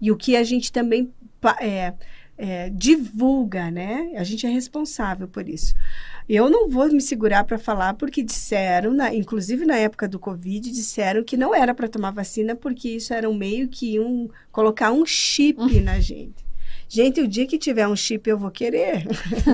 E 0.00 0.10
o 0.10 0.16
que 0.16 0.36
a 0.36 0.42
gente 0.42 0.72
também 0.72 1.12
é, 1.60 1.92
é, 2.36 2.68
divulga, 2.70 3.70
né? 3.70 4.12
A 4.16 4.24
gente 4.24 4.46
é 4.46 4.50
responsável 4.50 5.28
por 5.28 5.48
isso. 5.48 5.74
Eu 6.28 6.48
não 6.48 6.68
vou 6.70 6.90
me 6.90 7.00
segurar 7.00 7.44
para 7.44 7.58
falar 7.58 7.94
porque 7.94 8.22
disseram, 8.22 8.94
na, 8.94 9.14
inclusive 9.14 9.64
na 9.66 9.76
época 9.76 10.08
do 10.08 10.18
Covid, 10.18 10.70
disseram 10.70 11.22
que 11.22 11.36
não 11.36 11.54
era 11.54 11.74
para 11.74 11.88
tomar 11.88 12.10
vacina 12.12 12.54
porque 12.54 12.88
isso 12.88 13.12
era 13.12 13.28
um 13.28 13.34
meio 13.34 13.68
que 13.68 13.94
iam 13.94 14.30
colocar 14.50 14.90
um 14.90 15.04
chip 15.04 15.58
na 15.80 16.00
gente. 16.00 16.44
Gente, 16.88 17.20
o 17.20 17.28
dia 17.28 17.46
que 17.46 17.58
tiver 17.58 17.86
um 17.88 17.96
chip 17.96 18.28
eu 18.28 18.38
vou 18.38 18.50
querer. 18.50 19.06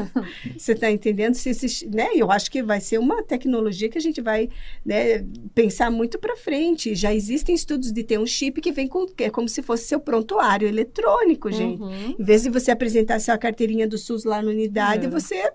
Você 0.57 0.73
está 0.73 0.91
entendendo? 0.91 1.35
Se 1.35 1.51
né? 1.89 2.09
Eu 2.15 2.31
acho 2.31 2.51
que 2.51 2.63
vai 2.63 2.81
ser 2.81 2.99
uma 2.99 3.23
tecnologia 3.23 3.89
que 3.89 3.99
a 3.99 4.01
gente 4.01 4.21
vai 4.21 4.49
né, 4.85 5.25
pensar 5.55 5.91
muito 5.91 6.19
para 6.19 6.37
frente. 6.37 6.95
Já 6.95 7.15
existem 7.15 7.55
estudos 7.55 7.93
de 7.93 8.03
ter 8.03 8.19
um 8.19 8.27
chip 8.27 8.61
que 8.61 8.73
vem 8.73 8.89
com 8.89 9.07
é 9.19 9.31
como 9.31 9.49
se 9.49 9.63
fosse 9.63 9.85
seu 9.85 10.01
prontuário 10.01 10.69
eletrônico, 10.69 11.51
gente. 11.51 11.81
Uhum. 11.81 12.17
Em 12.19 12.25
vez 12.25 12.43
de 12.43 12.51
você 12.51 12.71
apresentar 12.71 13.21
sua 13.21 13.39
carteirinha 13.39 13.87
do 13.87 13.99
SUS 13.99 14.25
lá 14.25 14.43
na 14.43 14.51
unidade, 14.51 15.07
uhum. 15.07 15.13
você 15.13 15.53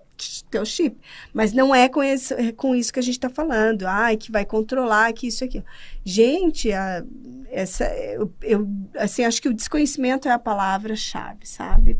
teu 0.49 0.65
chip. 0.65 0.97
Mas 1.33 1.53
não 1.53 1.73
é 1.73 1.89
com, 1.89 2.01
esse, 2.03 2.33
é 2.33 2.51
com 2.51 2.75
isso 2.75 2.91
que 2.91 2.99
a 2.99 3.03
gente 3.03 3.15
está 3.15 3.29
falando. 3.29 3.85
Ai, 3.85 4.17
que 4.17 4.31
vai 4.31 4.45
controlar, 4.45 5.11
que 5.13 5.27
isso 5.27 5.43
aqui. 5.43 5.63
Gente, 6.03 6.71
a, 6.71 7.03
essa, 7.49 7.85
eu, 7.85 8.33
eu, 8.41 8.67
assim, 8.95 9.23
acho 9.23 9.41
que 9.41 9.49
o 9.49 9.53
desconhecimento 9.53 10.27
é 10.27 10.31
a 10.31 10.39
palavra-chave, 10.39 11.45
sabe, 11.45 11.97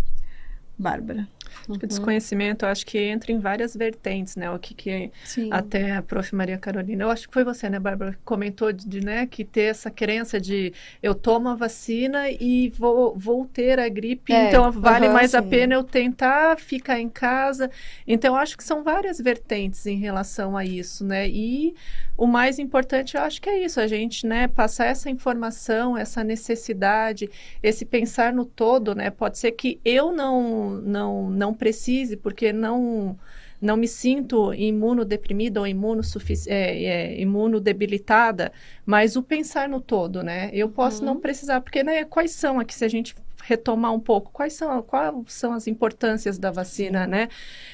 Bárbara? 0.77 1.27
Uhum. 1.67 1.75
O 1.75 1.87
desconhecimento, 1.87 2.65
eu 2.65 2.69
acho 2.69 2.85
que 2.85 2.97
entra 2.97 3.31
em 3.31 3.39
várias 3.39 3.75
vertentes, 3.75 4.35
né? 4.35 4.49
O 4.51 4.59
que, 4.59 4.73
que 4.73 5.11
até 5.51 5.91
a 5.91 6.01
prof. 6.01 6.35
Maria 6.35 6.57
Carolina, 6.57 7.03
eu 7.03 7.09
acho 7.09 7.27
que 7.27 7.33
foi 7.33 7.43
você, 7.43 7.69
né, 7.69 7.79
Bárbara, 7.79 8.13
que 8.13 8.19
comentou 8.23 8.71
de, 8.71 9.03
né, 9.03 9.25
que 9.25 9.43
ter 9.43 9.63
essa 9.63 9.89
crença 9.89 10.39
de 10.39 10.73
eu 11.01 11.15
tomo 11.15 11.49
a 11.49 11.55
vacina 11.55 12.29
e 12.29 12.69
vou, 12.69 13.17
vou 13.17 13.45
ter 13.45 13.79
a 13.79 13.87
gripe, 13.87 14.33
é, 14.33 14.47
então 14.47 14.71
vale 14.71 15.07
uhum, 15.07 15.13
mais 15.13 15.31
sim. 15.31 15.37
a 15.37 15.41
pena 15.41 15.75
eu 15.75 15.83
tentar 15.83 16.57
ficar 16.57 16.99
em 16.99 17.09
casa. 17.09 17.69
Então, 18.07 18.35
eu 18.35 18.39
acho 18.39 18.57
que 18.57 18.63
são 18.63 18.83
várias 18.83 19.19
vertentes 19.19 19.85
em 19.85 19.97
relação 19.97 20.57
a 20.57 20.65
isso, 20.65 21.05
né? 21.05 21.27
E 21.29 21.75
o 22.17 22.25
mais 22.25 22.59
importante, 22.59 23.17
eu 23.17 23.23
acho 23.23 23.41
que 23.41 23.49
é 23.49 23.63
isso, 23.63 23.79
a 23.79 23.87
gente, 23.87 24.25
né, 24.25 24.47
passar 24.47 24.85
essa 24.85 25.09
informação, 25.09 25.97
essa 25.97 26.23
necessidade, 26.23 27.29
esse 27.61 27.85
pensar 27.85 28.33
no 28.33 28.45
todo, 28.45 28.95
né? 28.95 29.09
Pode 29.09 29.37
ser 29.37 29.51
que 29.51 29.79
eu 29.83 30.11
não, 30.13 30.69
não, 30.81 31.29
não 31.29 31.53
precise, 31.53 32.15
porque 32.15 32.53
não 32.53 33.17
não 33.61 33.77
me 33.77 33.87
sinto 33.87 34.53
imunodeprimida 34.53 35.59
ou 35.59 35.65
imunossufici 35.65 36.49
é, 36.49 36.83
é, 36.83 37.21
imunodebilitada, 37.21 38.51
mas 38.85 39.15
o 39.15 39.23
pensar 39.23 39.67
no 39.67 39.79
todo, 39.81 40.21
né? 40.21 40.49
Eu 40.53 40.69
posso 40.69 40.99
uhum. 40.99 41.05
não 41.05 41.19
precisar, 41.19 41.61
porque 41.61 41.81
né, 41.81 42.03
quais 42.03 42.31
são 42.31 42.59
aqui, 42.59 42.75
se 42.75 42.85
a 42.85 42.87
gente 42.87 43.15
retomar 43.47 43.93
um 43.93 43.99
pouco, 43.99 44.31
quais 44.31 44.53
são, 44.53 44.81
quais 44.81 45.13
são 45.27 45.53
as 45.53 45.67
importâncias 45.67 46.37
da 46.37 46.51
vacina, 46.51 47.05
né? 47.05 47.29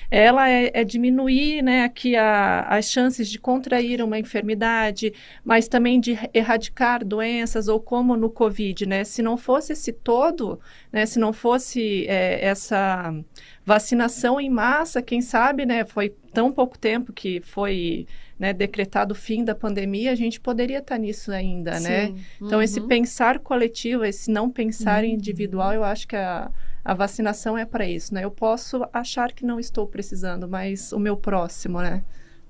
Ela 0.09 0.49
é, 0.49 0.71
é, 0.73 0.83
diminuir, 0.83 1.61
né, 1.61 1.83
aqui 1.85 2.15
a, 2.15 2.61
as 2.63 2.91
chances 2.91 3.29
de 3.29 3.39
contrair 3.39 4.01
uma 4.01 4.19
enfermidade, 4.19 5.13
mas 5.43 5.67
também 5.67 5.99
de 5.99 6.17
erradicar 6.33 7.05
doenças, 7.05 7.67
ou 7.67 7.79
como 7.79 8.17
no 8.17 8.29
Covid, 8.29 8.85
né? 8.85 9.03
Se 9.03 9.21
não 9.21 9.37
fosse 9.37 9.73
esse 9.73 9.93
todo, 9.93 10.59
né, 10.91 11.05
se 11.05 11.17
não 11.19 11.31
fosse 11.31 12.05
é, 12.07 12.45
essa 12.45 13.13
vacinação 13.65 14.39
em 14.39 14.49
massa, 14.49 15.01
quem 15.01 15.21
sabe, 15.21 15.65
né, 15.65 15.85
foi 15.85 16.09
tão 16.33 16.51
pouco 16.51 16.77
tempo 16.77 17.13
que 17.13 17.41
foi 17.41 18.07
né, 18.39 18.53
decretado 18.53 19.13
o 19.13 19.15
fim 19.15 19.43
da 19.43 19.53
pandemia, 19.53 20.11
a 20.11 20.15
gente 20.15 20.39
poderia 20.39 20.79
estar 20.79 20.97
nisso 20.97 21.31
ainda, 21.31 21.79
né? 21.79 22.07
Sim. 22.07 22.13
né? 22.13 22.21
Então, 22.41 22.57
uhum. 22.57 22.63
esse 22.63 22.81
pensar 22.81 23.37
coletivo, 23.37 24.03
esse 24.03 24.31
não 24.31 24.49
pensar 24.49 25.03
uhum. 25.03 25.11
individual, 25.11 25.73
eu 25.73 25.83
acho 25.83 26.07
que 26.07 26.15
a, 26.15 26.49
a 26.83 26.93
vacinação 26.95 27.55
é 27.55 27.65
para 27.65 27.87
isso, 27.87 28.15
né? 28.15 28.23
Eu 28.23 28.31
posso 28.31 28.83
achar 28.91 29.31
que 29.31 29.45
não 29.45 29.59
estou 29.59 29.85
precisando, 29.85 30.47
mas 30.47 30.91
o 30.91 30.97
meu 30.97 31.15
próximo, 31.15 31.81
né? 31.81 32.03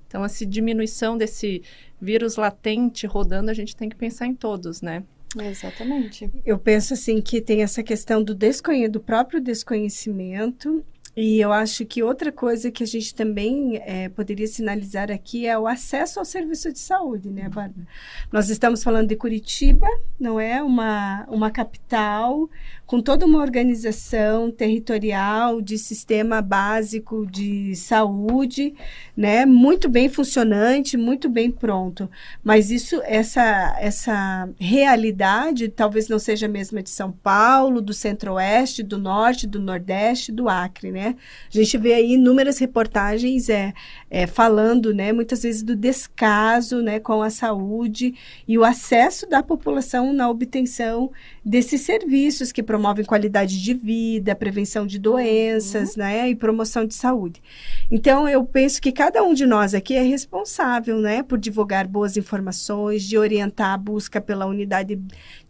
Então, 0.08 0.24
essa 0.24 0.46
diminuição 0.46 1.18
desse 1.18 1.62
vírus 2.00 2.36
latente 2.36 3.06
rodando, 3.06 3.50
a 3.50 3.54
gente 3.54 3.76
tem 3.76 3.90
que 3.90 3.96
pensar 3.96 4.26
em 4.26 4.34
todos, 4.34 4.80
né? 4.80 5.04
Exatamente. 5.36 6.30
Eu 6.44 6.58
penso 6.58 6.94
assim 6.94 7.20
que 7.20 7.40
tem 7.40 7.62
essa 7.62 7.82
questão 7.82 8.22
do, 8.22 8.34
desconhe 8.34 8.88
do 8.88 9.00
próprio 9.00 9.40
desconhecimento 9.40 10.84
e 11.14 11.40
eu 11.40 11.52
acho 11.52 11.84
que 11.84 12.02
outra 12.02 12.32
coisa 12.32 12.70
que 12.70 12.82
a 12.82 12.86
gente 12.86 13.14
também 13.14 13.76
é, 13.84 14.08
poderia 14.08 14.46
sinalizar 14.46 15.10
aqui 15.10 15.46
é 15.46 15.58
o 15.58 15.66
acesso 15.66 16.18
ao 16.18 16.24
serviço 16.24 16.72
de 16.72 16.78
saúde, 16.78 17.28
né, 17.28 17.50
Bárbara? 17.50 17.86
Nós 18.32 18.48
estamos 18.48 18.82
falando 18.82 19.08
de 19.08 19.16
Curitiba, 19.16 19.86
não 20.18 20.40
é? 20.40 20.62
Uma, 20.62 21.26
uma 21.28 21.50
capital 21.50 22.48
com 22.86 23.00
toda 23.00 23.24
uma 23.24 23.40
organização 23.40 24.50
territorial 24.50 25.60
de 25.62 25.78
sistema 25.78 26.42
básico 26.42 27.26
de 27.26 27.74
saúde, 27.74 28.74
né, 29.16 29.46
muito 29.46 29.88
bem 29.88 30.10
funcionante, 30.10 30.96
muito 30.98 31.28
bem 31.28 31.50
pronto. 31.50 32.10
Mas 32.44 32.70
isso, 32.70 33.00
essa, 33.04 33.76
essa 33.80 34.48
realidade 34.58 35.68
talvez 35.68 36.08
não 36.08 36.18
seja 36.18 36.44
a 36.44 36.50
mesma 36.50 36.82
de 36.82 36.90
São 36.90 37.10
Paulo, 37.10 37.80
do 37.80 37.94
Centro-Oeste, 37.94 38.82
do 38.82 38.98
Norte, 38.98 39.46
do 39.46 39.58
Nordeste, 39.58 40.30
do 40.30 40.48
Acre, 40.48 40.92
né? 40.92 41.01
A 41.08 41.14
gente 41.50 41.76
vê 41.78 41.94
aí 41.94 42.12
inúmeras 42.12 42.58
reportagens 42.58 43.48
é, 43.48 43.72
é, 44.10 44.26
falando, 44.26 44.94
né, 44.94 45.12
muitas 45.12 45.42
vezes 45.42 45.62
do 45.62 45.76
descaso, 45.76 46.82
né, 46.82 47.00
com 47.00 47.22
a 47.22 47.30
saúde 47.30 48.14
e 48.46 48.56
o 48.58 48.64
acesso 48.64 49.28
da 49.28 49.42
população 49.42 50.12
na 50.12 50.28
obtenção 50.28 51.10
desses 51.44 51.80
serviços 51.80 52.52
que 52.52 52.62
promovem 52.62 53.04
qualidade 53.04 53.60
de 53.60 53.74
vida, 53.74 54.34
prevenção 54.34 54.86
de 54.86 54.98
doenças, 54.98 55.96
uhum. 55.96 56.02
né, 56.02 56.30
e 56.30 56.34
promoção 56.36 56.86
de 56.86 56.94
saúde. 56.94 57.42
Então, 57.90 58.28
eu 58.28 58.44
penso 58.44 58.80
que 58.80 58.92
cada 58.92 59.22
um 59.22 59.34
de 59.34 59.44
nós 59.44 59.74
aqui 59.74 59.94
é 59.94 60.02
responsável, 60.02 60.98
né, 61.00 61.22
por 61.22 61.38
divulgar 61.38 61.86
boas 61.88 62.16
informações, 62.16 63.02
de 63.02 63.18
orientar 63.18 63.74
a 63.74 63.76
busca 63.76 64.20
pela 64.20 64.46
unidade 64.46 65.00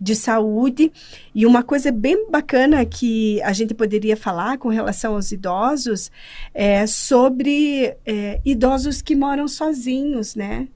de 0.01 0.17
saúde. 0.17 0.91
E 1.35 1.45
uma 1.45 1.63
coisa 1.63 1.93
bem 1.93 2.31
bacana 2.31 2.85
que 2.87 3.41
a 3.43 3.53
gente 3.53 3.75
poderia 3.75 4.17
falar 4.17 4.57
com 4.59 4.69
relação 4.69 5.15
aos 5.15 5.31
idosos 5.31 6.11
é 6.55 6.87
sobre 6.87 7.95
é, 8.07 8.41
idosos 8.45 9.03
que 9.03 9.15
moram 9.15 9.47
sozinhos, 9.47 10.35
né? 10.35 10.69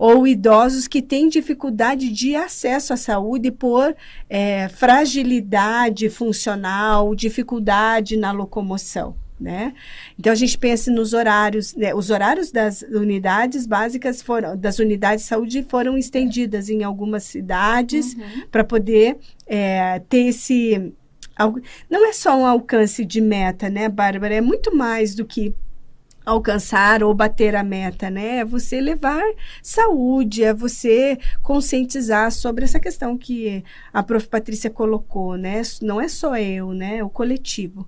Ou 0.00 0.26
idosos 0.26 0.88
que 0.88 1.02
têm 1.02 1.28
dificuldade 1.28 2.10
de 2.10 2.34
acesso 2.34 2.94
à 2.94 2.96
saúde 2.96 3.50
por 3.50 3.94
é, 4.30 4.66
fragilidade 4.70 6.08
funcional, 6.08 7.14
dificuldade 7.14 8.16
na 8.16 8.32
locomoção. 8.32 9.14
Né? 9.38 9.74
Então 10.18 10.32
a 10.32 10.36
gente 10.36 10.56
pensa 10.56 10.90
nos 10.90 11.12
horários, 11.12 11.74
né? 11.74 11.94
os 11.94 12.08
horários 12.08 12.50
das 12.50 12.80
unidades 12.80 13.66
básicas 13.66 14.22
foram, 14.22 14.56
das 14.56 14.78
unidades 14.78 15.24
de 15.24 15.28
saúde 15.28 15.66
foram 15.68 15.98
estendidas 15.98 16.70
em 16.70 16.82
algumas 16.82 17.24
cidades 17.24 18.14
uhum. 18.14 18.46
para 18.50 18.64
poder 18.64 19.18
é, 19.46 19.98
ter 20.08 20.28
esse 20.28 20.94
não 21.88 22.06
é 22.06 22.12
só 22.12 22.36
um 22.36 22.44
alcance 22.44 23.02
de 23.02 23.18
meta, 23.18 23.70
né, 23.70 23.88
Bárbara? 23.88 24.34
É 24.34 24.40
muito 24.42 24.76
mais 24.76 25.14
do 25.14 25.24
que 25.24 25.54
alcançar 26.30 27.02
ou 27.02 27.14
bater 27.14 27.54
a 27.56 27.62
meta, 27.62 28.08
né? 28.08 28.38
É 28.38 28.44
você 28.44 28.80
levar 28.80 29.22
saúde, 29.62 30.44
é 30.44 30.54
você 30.54 31.18
conscientizar 31.42 32.30
sobre 32.32 32.64
essa 32.64 32.80
questão 32.80 33.16
que 33.16 33.62
a 33.92 34.02
prof. 34.02 34.30
Patrícia 34.30 34.70
colocou, 34.70 35.36
né? 35.36 35.62
Não 35.82 36.00
é 36.00 36.06
só 36.06 36.36
eu, 36.36 36.72
né? 36.72 36.98
É 36.98 37.04
o 37.04 37.10
coletivo. 37.10 37.86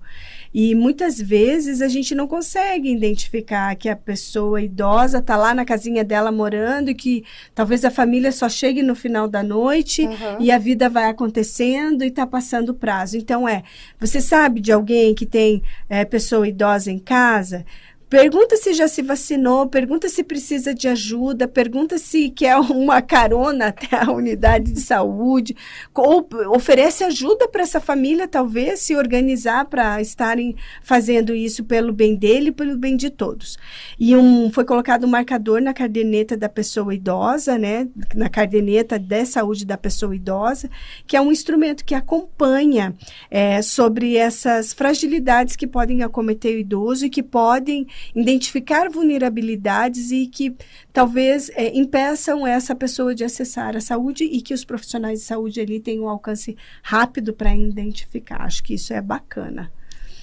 E 0.53 0.75
muitas 0.75 1.19
vezes 1.19 1.81
a 1.81 1.87
gente 1.87 2.13
não 2.13 2.27
consegue 2.27 2.91
identificar 2.91 3.75
que 3.75 3.89
a 3.89 3.95
pessoa 3.95 4.61
idosa 4.61 5.17
está 5.17 5.35
lá 5.35 5.53
na 5.53 5.65
casinha 5.65 6.03
dela 6.03 6.31
morando 6.31 6.91
e 6.91 6.95
que 6.95 7.23
talvez 7.55 7.83
a 7.83 7.89
família 7.89 8.31
só 8.31 8.47
chegue 8.47 8.83
no 8.83 8.93
final 8.93 9.27
da 9.27 9.41
noite 9.41 10.05
uhum. 10.05 10.37
e 10.39 10.51
a 10.51 10.59
vida 10.59 10.89
vai 10.89 11.05
acontecendo 11.05 12.03
e 12.03 12.07
está 12.07 12.27
passando 12.27 12.69
o 12.69 12.73
prazo. 12.75 13.17
Então, 13.17 13.47
é, 13.47 13.63
você 13.99 14.21
sabe 14.21 14.61
de 14.61 14.71
alguém 14.71 15.15
que 15.15 15.25
tem 15.25 15.63
é, 15.89 16.05
pessoa 16.05 16.47
idosa 16.47 16.91
em 16.91 16.99
casa? 16.99 17.65
Pergunta 18.13 18.55
se 18.57 18.73
já 18.73 18.87
se 18.87 19.01
vacinou, 19.01 19.65
pergunta 19.65 20.07
se 20.07 20.23
precisa 20.23 20.71
de 20.71 20.87
ajuda, 20.87 21.47
pergunta 21.47 21.97
se 21.97 22.29
quer 22.29 22.55
uma 22.61 23.01
carona 23.01 23.69
até 23.69 23.95
a 23.95 24.11
unidade 24.11 24.71
de 24.71 24.81
saúde, 24.81 25.55
ou 25.95 26.29
oferece 26.49 27.03
ajuda 27.03 27.47
para 27.47 27.63
essa 27.63 27.79
família, 27.79 28.27
talvez, 28.27 28.81
se 28.81 28.95
organizar 28.95 29.65
para 29.65 29.99
estarem 29.99 30.55
fazendo 30.83 31.33
isso 31.33 31.63
pelo 31.63 31.91
bem 31.91 32.15
dele 32.15 32.49
e 32.49 32.51
pelo 32.51 32.77
bem 32.77 32.95
de 32.95 33.09
todos. 33.09 33.57
E 33.99 34.15
um, 34.15 34.51
foi 34.51 34.63
colocado 34.63 35.05
um 35.05 35.09
marcador 35.09 35.59
na 35.59 35.73
caderneta 35.73 36.37
da 36.37 36.47
pessoa 36.47 36.93
idosa, 36.93 37.57
né? 37.57 37.87
Na 38.13 38.29
caderneta 38.29 38.99
de 38.99 39.25
saúde 39.25 39.65
da 39.65 39.75
pessoa 39.75 40.15
idosa, 40.15 40.69
que 41.07 41.17
é 41.17 41.21
um 41.21 41.31
instrumento 41.31 41.83
que 41.83 41.95
acompanha 41.95 42.93
é, 43.31 43.59
sobre 43.63 44.17
essas 44.17 44.71
fragilidades 44.71 45.55
que 45.55 45.65
podem 45.65 46.03
acometer 46.03 46.55
o 46.55 46.59
idoso 46.59 47.07
e 47.07 47.09
que 47.09 47.23
podem 47.23 47.87
identificar 48.15 48.89
vulnerabilidades 48.89 50.11
e 50.11 50.27
que 50.27 50.55
talvez 50.91 51.49
é, 51.49 51.75
impeçam 51.77 52.45
essa 52.45 52.75
pessoa 52.75 53.13
de 53.13 53.23
acessar 53.23 53.75
a 53.75 53.81
saúde 53.81 54.23
e 54.23 54.41
que 54.41 54.53
os 54.53 54.65
profissionais 54.65 55.19
de 55.19 55.25
saúde 55.25 55.61
ali 55.61 55.79
tenham 55.79 56.05
um 56.05 56.09
alcance 56.09 56.55
rápido 56.81 57.33
para 57.33 57.55
identificar. 57.55 58.41
Acho 58.41 58.63
que 58.63 58.73
isso 58.73 58.93
é 58.93 59.01
bacana. 59.01 59.71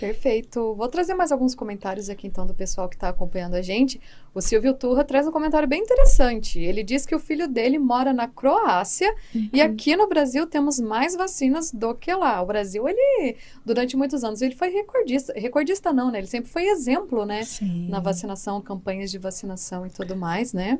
Perfeito. 0.01 0.75
Vou 0.75 0.89
trazer 0.89 1.13
mais 1.13 1.31
alguns 1.31 1.55
comentários 1.55 2.09
aqui 2.09 2.27
então 2.27 2.47
do 2.47 2.55
pessoal 2.55 2.89
que 2.89 2.97
está 2.97 3.11
acompanhando 3.11 3.55
a 3.55 3.61
gente. 3.61 4.01
O 4.35 4.41
Silvio 4.41 4.73
Turra 4.73 5.05
traz 5.05 5.27
um 5.27 5.31
comentário 5.31 5.69
bem 5.69 5.83
interessante. 5.83 6.59
Ele 6.59 6.83
diz 6.83 7.05
que 7.05 7.15
o 7.15 7.19
filho 7.19 7.47
dele 7.47 7.79
mora 7.79 8.11
na 8.13 8.27
Croácia 8.27 9.15
uhum. 9.35 9.51
e 9.53 9.61
aqui 9.61 9.95
no 9.95 10.09
Brasil 10.09 10.47
temos 10.47 10.81
mais 10.81 11.15
vacinas 11.15 11.71
do 11.71 11.95
que 11.95 12.13
lá. 12.15 12.41
O 12.41 12.47
Brasil, 12.47 12.89
ele, 12.89 13.37
durante 13.65 13.95
muitos 13.95 14.25
anos, 14.25 14.41
ele 14.41 14.55
foi 14.55 14.71
recordista. 14.71 15.35
Recordista 15.37 15.93
não, 15.93 16.11
né? 16.11 16.19
Ele 16.19 16.27
sempre 16.27 16.51
foi 16.51 16.65
exemplo, 16.69 17.27
né? 17.27 17.45
Sim. 17.45 17.89
Na 17.89 18.01
vacinação, 18.01 18.61
campanhas 18.63 19.11
de 19.11 19.19
vacinação 19.19 19.87
e 19.87 19.91
tudo 19.91 20.17
mais, 20.17 20.55
né? 20.55 20.79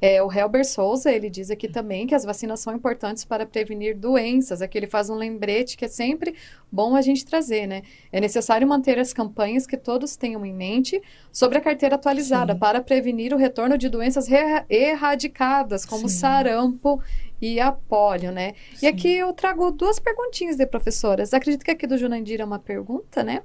É, 0.00 0.22
o 0.22 0.32
Helber 0.32 0.64
Souza, 0.64 1.10
ele 1.10 1.28
diz 1.28 1.50
aqui 1.50 1.68
também 1.68 2.06
que 2.06 2.14
as 2.14 2.24
vacinas 2.24 2.60
são 2.60 2.74
importantes 2.74 3.24
para 3.24 3.44
prevenir 3.44 3.96
doenças. 3.96 4.62
Aqui 4.62 4.78
ele 4.78 4.86
faz 4.86 5.10
um 5.10 5.14
lembrete 5.14 5.76
que 5.76 5.84
é 5.84 5.88
sempre 5.88 6.34
bom 6.70 6.94
a 6.94 7.02
gente 7.02 7.24
trazer, 7.24 7.66
né? 7.66 7.82
É 8.12 8.20
necessário 8.20 8.66
manter 8.66 8.98
as 8.98 9.12
campanhas 9.12 9.66
que 9.66 9.76
todos 9.76 10.16
tenham 10.16 10.44
em 10.46 10.54
mente 10.54 11.02
sobre 11.32 11.58
a 11.58 11.60
carteira 11.60 11.96
atualizada 11.96 12.52
Sim. 12.52 12.58
para 12.58 12.80
prevenir 12.80 13.34
o 13.34 13.36
retorno 13.36 13.76
de 13.76 13.88
doenças 13.88 14.28
erradicadas, 14.68 15.84
como 15.84 16.08
Sim. 16.08 16.16
sarampo 16.16 17.02
e 17.40 17.60
a 17.60 17.72
polio, 17.72 18.32
né? 18.32 18.54
Sim. 18.74 18.86
E 18.86 18.88
aqui 18.88 19.16
eu 19.16 19.32
trago 19.32 19.70
duas 19.70 19.98
perguntinhas 19.98 20.56
de 20.56 20.66
professoras. 20.66 21.32
Acredito 21.32 21.64
que 21.64 21.70
aqui 21.70 21.86
do 21.86 21.96
Junandir 21.96 22.40
é 22.40 22.44
uma 22.44 22.58
pergunta, 22.58 23.22
né? 23.22 23.42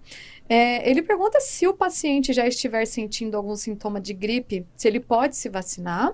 É, 0.49 0.89
ele 0.89 1.01
pergunta 1.01 1.39
se 1.39 1.67
o 1.67 1.73
paciente 1.73 2.33
já 2.33 2.47
estiver 2.47 2.85
sentindo 2.85 3.37
algum 3.37 3.55
sintoma 3.55 4.01
de 4.01 4.13
gripe, 4.13 4.65
se 4.75 4.87
ele 4.87 4.99
pode 4.99 5.35
se 5.35 5.49
vacinar. 5.49 6.13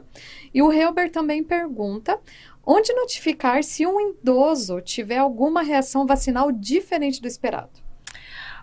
E 0.53 0.61
o 0.61 0.71
Helber 0.71 1.11
também 1.11 1.43
pergunta 1.43 2.19
onde 2.65 2.93
notificar 2.93 3.63
se 3.63 3.86
um 3.88 3.99
idoso 4.11 4.80
tiver 4.82 5.17
alguma 5.17 5.63
reação 5.63 6.05
vacinal 6.05 6.51
diferente 6.51 7.21
do 7.21 7.27
esperado. 7.27 7.71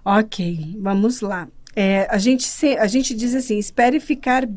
Ok, 0.04 0.76
vamos 0.78 1.20
lá. 1.20 1.48
É, 1.78 2.08
a, 2.10 2.16
gente 2.16 2.44
se, 2.44 2.74
a 2.78 2.86
gente 2.86 3.14
diz 3.14 3.34
assim: 3.34 3.58
espere 3.58 4.00
ficar 4.00 4.48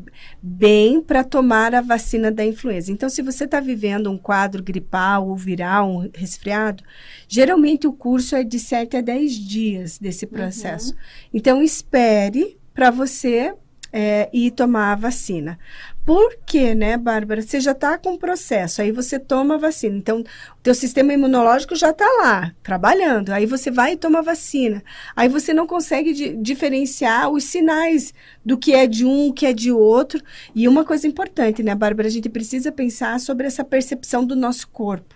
bem 0.42 1.02
para 1.02 1.22
tomar 1.22 1.74
a 1.74 1.82
vacina 1.82 2.32
da 2.32 2.42
influenza. 2.46 2.90
Então, 2.90 3.10
se 3.10 3.20
você 3.20 3.44
está 3.44 3.60
vivendo 3.60 4.10
um 4.10 4.16
quadro 4.16 4.62
gripal 4.62 5.28
ou 5.28 5.36
viral, 5.36 5.90
um 5.90 6.10
resfriado, 6.14 6.82
geralmente 7.28 7.86
o 7.86 7.92
curso 7.92 8.34
é 8.34 8.42
de 8.42 8.58
7 8.58 8.96
a 8.96 9.00
10 9.02 9.34
dias 9.34 9.98
desse 9.98 10.24
uhum. 10.24 10.30
processo. 10.30 10.92
Uhum. 10.92 10.98
Então, 11.34 11.62
espere 11.62 12.58
para 12.72 12.90
você 12.90 13.52
é, 13.92 14.30
e 14.32 14.50
tomar 14.50 14.92
a 14.92 14.96
vacina. 14.96 15.58
Por 16.04 16.38
quê, 16.46 16.74
né, 16.74 16.96
Bárbara? 16.96 17.42
Você 17.42 17.60
já 17.60 17.72
está 17.72 17.98
com 17.98 18.14
o 18.14 18.18
processo, 18.18 18.80
aí 18.80 18.90
você 18.90 19.18
toma 19.18 19.54
a 19.54 19.58
vacina. 19.58 19.96
Então, 19.96 20.20
o 20.20 20.62
teu 20.62 20.74
sistema 20.74 21.12
imunológico 21.12 21.76
já 21.76 21.90
está 21.90 22.06
lá, 22.22 22.52
trabalhando. 22.62 23.30
Aí 23.30 23.44
você 23.46 23.70
vai 23.70 23.92
e 23.92 23.96
toma 23.96 24.20
a 24.20 24.22
vacina. 24.22 24.82
Aí 25.14 25.28
você 25.28 25.52
não 25.52 25.66
consegue 25.66 26.12
di 26.12 26.36
diferenciar 26.36 27.30
os 27.30 27.44
sinais 27.44 28.14
do 28.44 28.56
que 28.56 28.72
é 28.72 28.86
de 28.86 29.04
um, 29.04 29.28
o 29.28 29.32
que 29.32 29.46
é 29.46 29.52
de 29.52 29.70
outro. 29.70 30.20
E 30.54 30.66
uma 30.66 30.84
coisa 30.84 31.06
importante, 31.06 31.62
né, 31.62 31.74
Bárbara? 31.74 32.08
A 32.08 32.10
gente 32.10 32.28
precisa 32.28 32.72
pensar 32.72 33.20
sobre 33.20 33.46
essa 33.46 33.64
percepção 33.64 34.24
do 34.24 34.34
nosso 34.34 34.68
corpo. 34.68 35.14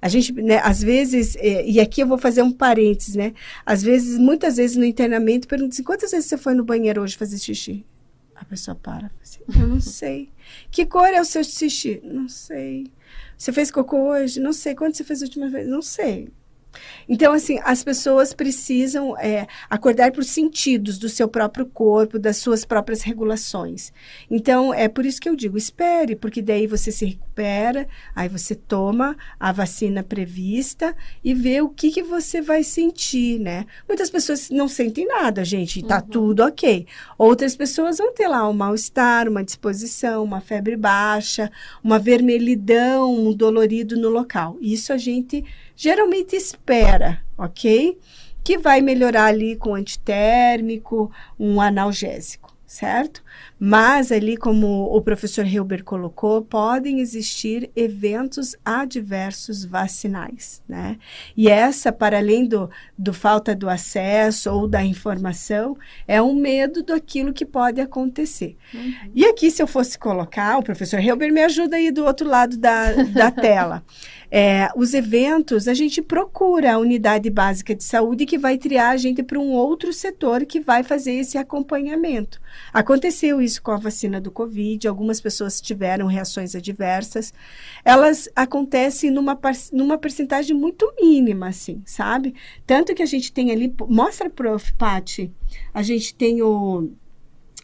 A 0.00 0.08
gente, 0.08 0.32
né, 0.32 0.60
às 0.62 0.82
vezes, 0.82 1.36
é, 1.36 1.66
e 1.68 1.78
aqui 1.78 2.00
eu 2.02 2.06
vou 2.06 2.18
fazer 2.18 2.42
um 2.42 2.52
parênteses, 2.52 3.14
né? 3.14 3.32
Às 3.64 3.82
vezes, 3.82 4.18
muitas 4.18 4.56
vezes 4.56 4.76
no 4.76 4.84
internamento, 4.84 5.48
perguntam 5.48 5.72
assim, 5.72 5.82
quantas 5.82 6.10
vezes 6.10 6.26
você 6.28 6.36
foi 6.36 6.54
no 6.54 6.64
banheiro 6.64 7.02
hoje 7.02 7.16
fazer 7.16 7.38
xixi? 7.38 7.84
A 8.36 8.44
pessoa 8.44 8.74
para. 8.74 9.10
Assim, 9.22 9.40
eu 9.48 9.66
não 9.66 9.80
sei. 9.80 10.30
Que 10.70 10.84
cor 10.84 11.08
é 11.08 11.20
o 11.20 11.24
seu 11.24 11.42
xixi? 11.42 12.00
Não 12.04 12.28
sei. 12.28 12.92
Você 13.36 13.52
fez 13.52 13.70
cocô 13.70 14.10
hoje? 14.10 14.40
Não 14.40 14.52
sei. 14.52 14.74
Quando 14.74 14.94
você 14.94 15.04
fez 15.04 15.22
a 15.22 15.24
última 15.24 15.48
vez? 15.48 15.66
Não 15.66 15.82
sei. 15.82 16.28
Então, 17.08 17.32
assim, 17.32 17.58
as 17.64 17.84
pessoas 17.84 18.32
precisam 18.32 19.16
é, 19.18 19.46
acordar 19.70 20.12
por 20.12 20.24
sentidos 20.24 20.98
do 20.98 21.08
seu 21.08 21.28
próprio 21.28 21.66
corpo, 21.66 22.18
das 22.18 22.36
suas 22.38 22.64
próprias 22.64 23.02
regulações. 23.02 23.92
Então, 24.30 24.72
é 24.74 24.88
por 24.88 25.06
isso 25.06 25.20
que 25.20 25.28
eu 25.28 25.36
digo, 25.36 25.56
espere, 25.56 26.16
porque 26.16 26.42
daí 26.42 26.66
você 26.66 26.90
se 26.90 27.04
recupera, 27.04 27.86
aí 28.14 28.28
você 28.28 28.54
toma 28.54 29.16
a 29.38 29.52
vacina 29.52 30.02
prevista 30.02 30.96
e 31.22 31.34
vê 31.34 31.60
o 31.60 31.68
que, 31.68 31.90
que 31.90 32.02
você 32.02 32.40
vai 32.40 32.62
sentir, 32.62 33.38
né? 33.38 33.66
Muitas 33.88 34.10
pessoas 34.10 34.50
não 34.50 34.68
sentem 34.68 35.06
nada, 35.06 35.44
gente, 35.44 35.82
tá 35.84 35.96
uhum. 35.96 36.08
tudo 36.10 36.44
ok. 36.44 36.86
Outras 37.18 37.54
pessoas 37.54 37.98
vão 37.98 38.12
ter 38.12 38.28
lá 38.28 38.48
um 38.48 38.52
mal-estar, 38.52 39.28
uma 39.28 39.44
disposição, 39.44 40.24
uma 40.24 40.40
febre 40.40 40.76
baixa, 40.76 41.50
uma 41.82 41.98
vermelhidão, 41.98 43.14
um 43.14 43.32
dolorido 43.32 43.96
no 43.96 44.08
local. 44.08 44.56
Isso 44.60 44.92
a 44.92 44.98
gente 44.98 45.44
geralmente 45.76 46.34
espera, 46.34 47.20
ok? 47.36 47.98
Que 48.42 48.56
vai 48.56 48.80
melhorar 48.80 49.26
ali 49.26 49.56
com 49.56 49.74
antitérmico, 49.74 51.12
um 51.38 51.60
analgésico, 51.60 52.56
certo? 52.66 53.22
Mas 53.58 54.12
ali, 54.12 54.36
como 54.36 54.84
o 54.94 55.00
professor 55.00 55.46
Hilber 55.46 55.82
colocou, 55.82 56.42
podem 56.42 57.00
existir 57.00 57.70
eventos 57.74 58.54
adversos 58.64 59.64
vacinais, 59.64 60.62
né? 60.68 60.98
E 61.36 61.48
essa, 61.48 61.90
para 61.90 62.18
além 62.18 62.46
do, 62.46 62.68
do 62.98 63.14
falta 63.14 63.54
do 63.54 63.68
acesso 63.68 64.50
ou 64.50 64.68
da 64.68 64.84
informação, 64.84 65.76
é 66.06 66.20
um 66.20 66.34
medo 66.34 66.82
daquilo 66.82 67.32
que 67.32 67.46
pode 67.46 67.80
acontecer. 67.80 68.56
Uhum. 68.74 68.94
E 69.14 69.24
aqui, 69.24 69.50
se 69.50 69.62
eu 69.62 69.66
fosse 69.66 69.98
colocar, 69.98 70.58
o 70.58 70.62
professor 70.62 71.00
Hilber 71.00 71.32
me 71.32 71.42
ajuda 71.42 71.76
aí 71.76 71.90
do 71.90 72.04
outro 72.04 72.28
lado 72.28 72.58
da, 72.58 72.92
da 72.92 73.30
tela. 73.30 73.82
É, 74.30 74.68
os 74.76 74.94
eventos, 74.94 75.68
a 75.68 75.74
gente 75.74 76.02
procura 76.02 76.74
a 76.74 76.78
unidade 76.78 77.30
básica 77.30 77.74
de 77.74 77.84
saúde 77.84 78.26
que 78.26 78.38
vai 78.38 78.58
triar 78.58 78.92
a 78.92 78.96
gente 78.96 79.22
para 79.22 79.38
um 79.38 79.52
outro 79.52 79.92
setor 79.92 80.44
que 80.44 80.60
vai 80.60 80.82
fazer 80.82 81.12
esse 81.12 81.38
acompanhamento. 81.38 82.40
Aconteceu 82.72 83.40
isso 83.40 83.62
com 83.62 83.70
a 83.70 83.76
vacina 83.76 84.20
do 84.20 84.30
Covid, 84.30 84.86
algumas 84.86 85.20
pessoas 85.20 85.60
tiveram 85.60 86.06
reações 86.06 86.54
adversas. 86.54 87.32
Elas 87.84 88.28
acontecem 88.34 89.10
numa, 89.10 89.38
numa 89.72 89.98
percentagem 89.98 90.56
muito 90.56 90.92
mínima, 91.00 91.48
assim, 91.48 91.82
sabe? 91.84 92.34
Tanto 92.66 92.94
que 92.94 93.02
a 93.02 93.06
gente 93.06 93.32
tem 93.32 93.50
ali, 93.50 93.72
mostra, 93.88 94.28
prof, 94.28 94.72
Pati, 94.74 95.32
a 95.72 95.82
gente 95.82 96.14
tem 96.14 96.42
o 96.42 96.90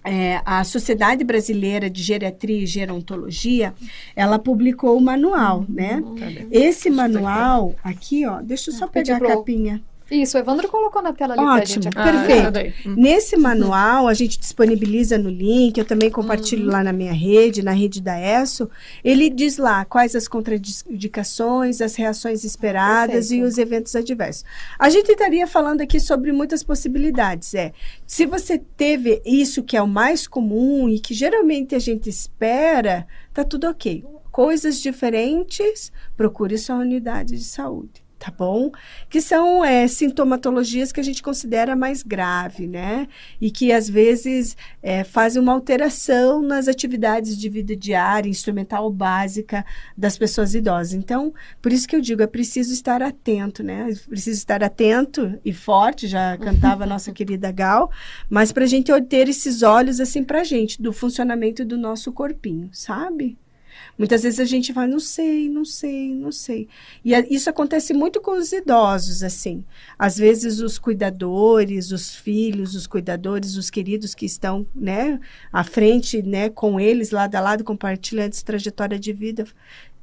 é, 0.04 0.40
a 0.44 0.64
Sociedade 0.64 1.24
Brasileira 1.24 1.88
de 1.88 2.02
Geriatria 2.02 2.62
e 2.62 2.66
Gerontologia, 2.66 3.72
ela 4.16 4.38
publicou 4.38 4.96
o 4.96 5.00
manual, 5.00 5.60
uhum. 5.60 5.66
né? 5.68 6.02
Esse 6.50 6.90
manual, 6.90 7.74
aqui, 7.82 8.26
ó, 8.26 8.40
deixa 8.40 8.70
eu 8.70 8.74
só 8.74 8.86
pegar 8.86 9.16
a 9.16 9.20
capinha. 9.20 9.82
Isso, 10.12 10.36
o 10.36 10.40
Evandro 10.40 10.68
colocou 10.68 11.00
na 11.00 11.14
tela 11.14 11.32
ali 11.32 11.42
Ótimo, 11.42 11.90
pra 11.90 12.12
gente. 12.12 12.26
perfeito. 12.26 12.86
Ah, 12.86 12.94
Nesse 12.94 13.34
manual, 13.34 14.06
a 14.06 14.12
gente 14.12 14.38
disponibiliza 14.38 15.16
no 15.16 15.30
link, 15.30 15.78
eu 15.78 15.86
também 15.86 16.10
compartilho 16.10 16.66
uhum. 16.66 16.70
lá 16.70 16.84
na 16.84 16.92
minha 16.92 17.14
rede, 17.14 17.62
na 17.62 17.72
rede 17.72 18.02
da 18.02 18.20
ESO. 18.20 18.68
Ele 19.02 19.30
diz 19.30 19.56
lá 19.56 19.86
quais 19.86 20.14
as 20.14 20.28
contraindicações, 20.28 21.80
as 21.80 21.96
reações 21.96 22.44
esperadas 22.44 23.28
perfeito. 23.28 23.42
e 23.42 23.42
os 23.42 23.56
eventos 23.56 23.96
adversos. 23.96 24.44
A 24.78 24.90
gente 24.90 25.10
estaria 25.10 25.46
falando 25.46 25.80
aqui 25.80 25.98
sobre 25.98 26.30
muitas 26.30 26.62
possibilidades. 26.62 27.54
É, 27.54 27.72
se 28.06 28.26
você 28.26 28.58
teve 28.58 29.22
isso 29.24 29.62
que 29.62 29.78
é 29.78 29.82
o 29.82 29.88
mais 29.88 30.26
comum 30.26 30.90
e 30.90 31.00
que 31.00 31.14
geralmente 31.14 31.74
a 31.74 31.78
gente 31.78 32.10
espera, 32.10 33.06
tá 33.32 33.44
tudo 33.44 33.66
ok. 33.66 34.04
Coisas 34.30 34.80
diferentes, 34.80 35.90
procure 36.16 36.58
sua 36.58 36.76
unidade 36.76 37.36
de 37.36 37.44
saúde 37.44 38.01
tá 38.22 38.30
bom? 38.30 38.70
Que 39.10 39.20
são 39.20 39.64
é, 39.64 39.88
sintomatologias 39.88 40.92
que 40.92 41.00
a 41.00 41.02
gente 41.02 41.20
considera 41.20 41.74
mais 41.74 42.04
grave, 42.04 42.68
né? 42.68 43.08
E 43.40 43.50
que 43.50 43.72
às 43.72 43.90
vezes 43.90 44.56
é, 44.80 45.02
fazem 45.02 45.42
uma 45.42 45.52
alteração 45.52 46.40
nas 46.40 46.68
atividades 46.68 47.36
de 47.36 47.48
vida 47.48 47.74
diária, 47.74 48.30
instrumental 48.30 48.88
básica 48.92 49.66
das 49.98 50.16
pessoas 50.16 50.54
idosas. 50.54 50.94
Então, 50.94 51.34
por 51.60 51.72
isso 51.72 51.88
que 51.88 51.96
eu 51.96 52.00
digo, 52.00 52.22
é 52.22 52.28
preciso 52.28 52.72
estar 52.72 53.02
atento, 53.02 53.64
né? 53.64 53.88
É 53.90 54.08
preciso 54.08 54.38
estar 54.38 54.62
atento 54.62 55.36
e 55.44 55.52
forte, 55.52 56.06
já 56.06 56.38
cantava 56.38 56.84
a 56.84 56.86
nossa 56.86 57.10
querida 57.10 57.50
Gal, 57.50 57.90
mas 58.30 58.52
para 58.52 58.62
a 58.62 58.68
gente 58.68 58.92
ter 59.08 59.28
esses 59.28 59.64
olhos 59.64 59.98
assim 59.98 60.22
para 60.22 60.42
a 60.42 60.44
gente, 60.44 60.80
do 60.80 60.92
funcionamento 60.92 61.64
do 61.64 61.76
nosso 61.76 62.12
corpinho, 62.12 62.70
sabe? 62.72 63.36
Muitas 64.02 64.24
vezes 64.24 64.40
a 64.40 64.44
gente 64.44 64.72
vai, 64.72 64.88
não 64.88 64.98
sei, 64.98 65.48
não 65.48 65.64
sei, 65.64 66.12
não 66.12 66.32
sei. 66.32 66.66
E 67.04 67.14
a, 67.14 67.20
isso 67.30 67.48
acontece 67.48 67.94
muito 67.94 68.20
com 68.20 68.32
os 68.32 68.50
idosos, 68.50 69.22
assim. 69.22 69.64
Às 69.96 70.16
vezes 70.16 70.58
os 70.58 70.76
cuidadores, 70.76 71.92
os 71.92 72.12
filhos, 72.12 72.74
os 72.74 72.88
cuidadores, 72.88 73.56
os 73.56 73.70
queridos 73.70 74.12
que 74.12 74.26
estão, 74.26 74.66
né, 74.74 75.20
à 75.52 75.62
frente, 75.62 76.20
né, 76.20 76.48
com 76.50 76.80
eles, 76.80 77.12
lado 77.12 77.36
a 77.36 77.40
lado, 77.40 77.62
compartilhando 77.62 78.32
essa 78.32 78.44
trajetória 78.44 78.98
de 78.98 79.12
vida, 79.12 79.46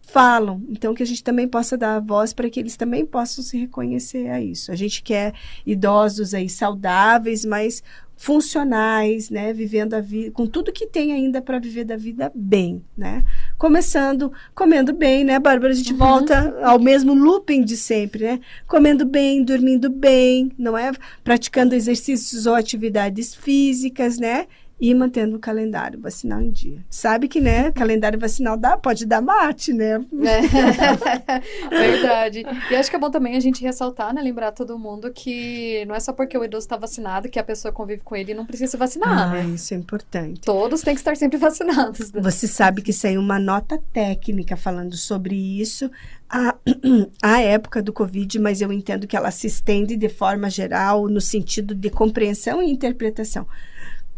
falam. 0.01 0.63
Então, 0.69 0.93
que 0.93 1.03
a 1.03 1.05
gente 1.05 1.21
também 1.21 1.45
possa 1.45 1.77
dar 1.77 1.97
a 1.97 1.99
voz 1.99 2.31
para 2.31 2.49
que 2.49 2.57
eles 2.57 2.77
também 2.77 3.05
possam 3.05 3.43
se 3.43 3.57
reconhecer 3.57 4.29
a 4.29 4.39
isso. 4.39 4.71
A 4.71 4.77
gente 4.77 5.03
quer 5.03 5.33
idosos 5.65 6.33
aí 6.33 6.47
saudáveis, 6.47 7.43
mas 7.43 7.83
funcionais, 8.19 9.29
né, 9.29 9.53
vivendo 9.53 9.93
a 9.93 10.01
vida 10.01 10.29
com 10.31 10.45
tudo 10.45 10.73
que 10.73 10.85
tem 10.85 11.13
ainda 11.13 11.41
para 11.41 11.57
viver 11.57 11.85
da 11.85 11.95
vida 11.95 12.29
bem, 12.35 12.83
né? 12.97 13.23
Começando 13.59 14.31
comendo 14.55 14.93
bem, 14.93 15.25
né, 15.25 15.37
Bárbara? 15.37 15.73
A 15.73 15.75
gente 15.75 15.91
uhum. 15.91 15.97
volta 15.97 16.57
ao 16.63 16.79
mesmo 16.79 17.13
looping 17.13 17.61
de 17.61 17.75
sempre, 17.75 18.23
né? 18.23 18.39
Comendo 18.65 19.05
bem, 19.05 19.43
dormindo 19.43 19.89
bem, 19.89 20.49
não 20.57 20.77
é? 20.77 20.93
Praticando 21.25 21.75
exercícios 21.75 22.45
ou 22.45 22.55
atividades 22.55 23.35
físicas, 23.35 24.17
né? 24.17 24.47
E 24.79 24.93
mantendo 24.93 25.35
o 25.35 25.39
calendário 25.39 25.99
vacinal 25.99 26.41
em 26.41 26.51
dia. 26.51 26.85
Sabe 26.89 27.27
que, 27.27 27.41
né, 27.41 27.71
calendário 27.73 28.19
vacinal 28.19 28.55
dá, 28.55 28.77
pode 28.77 29.05
dar 29.05 29.21
mate, 29.21 29.73
né? 29.73 30.03
É. 30.23 31.69
Verdade. 31.69 32.45
E 32.71 32.75
acho 32.75 32.89
que 32.89 32.95
é 32.95 32.99
bom 32.99 33.11
também 33.11 33.35
a 33.35 33.39
gente 33.39 33.63
ressaltar, 33.63 34.13
né, 34.13 34.21
lembrar 34.21 34.51
todo 34.51 34.77
mundo 34.79 35.11
que 35.11 35.83
não 35.85 35.95
é 35.95 35.99
só 35.99 36.13
porque 36.13 36.37
o 36.37 36.43
idoso 36.43 36.65
está 36.65 36.77
vacinado 36.77 37.29
que 37.29 37.39
a 37.39 37.43
pessoa 37.43 37.71
convive 37.71 38.01
com 38.03 38.15
ele 38.15 38.31
e 38.31 38.35
não 38.35 38.45
precisa 38.45 38.77
vacinar, 38.77 39.09
ah, 39.09 39.33
né? 39.33 39.45
isso 39.53 39.73
é 39.73 39.77
importante. 39.77 40.41
Todos 40.41 40.81
têm 40.81 40.93
que 40.93 41.01
estar 41.01 41.15
sempre 41.17 41.37
vacinados. 41.37 42.11
Né? 42.11 42.21
Você 42.21 42.47
sabe 42.47 42.81
que 42.81 42.93
saiu 42.93 43.19
uma 43.19 43.39
nota 43.39 43.81
técnica 43.91 44.55
falando 44.55 44.95
sobre 44.95 45.35
isso 45.35 45.89
a, 46.29 46.55
a 47.21 47.41
época 47.41 47.81
do 47.81 47.91
Covid, 47.91 48.39
mas 48.39 48.61
eu 48.61 48.71
entendo 48.71 49.07
que 49.07 49.17
ela 49.17 49.31
se 49.31 49.47
estende 49.47 49.97
de 49.97 50.07
forma 50.07 50.49
geral 50.49 51.07
no 51.07 51.19
sentido 51.19 51.73
de 51.73 51.89
compreensão 51.89 52.61
e 52.61 52.69
interpretação. 52.69 53.47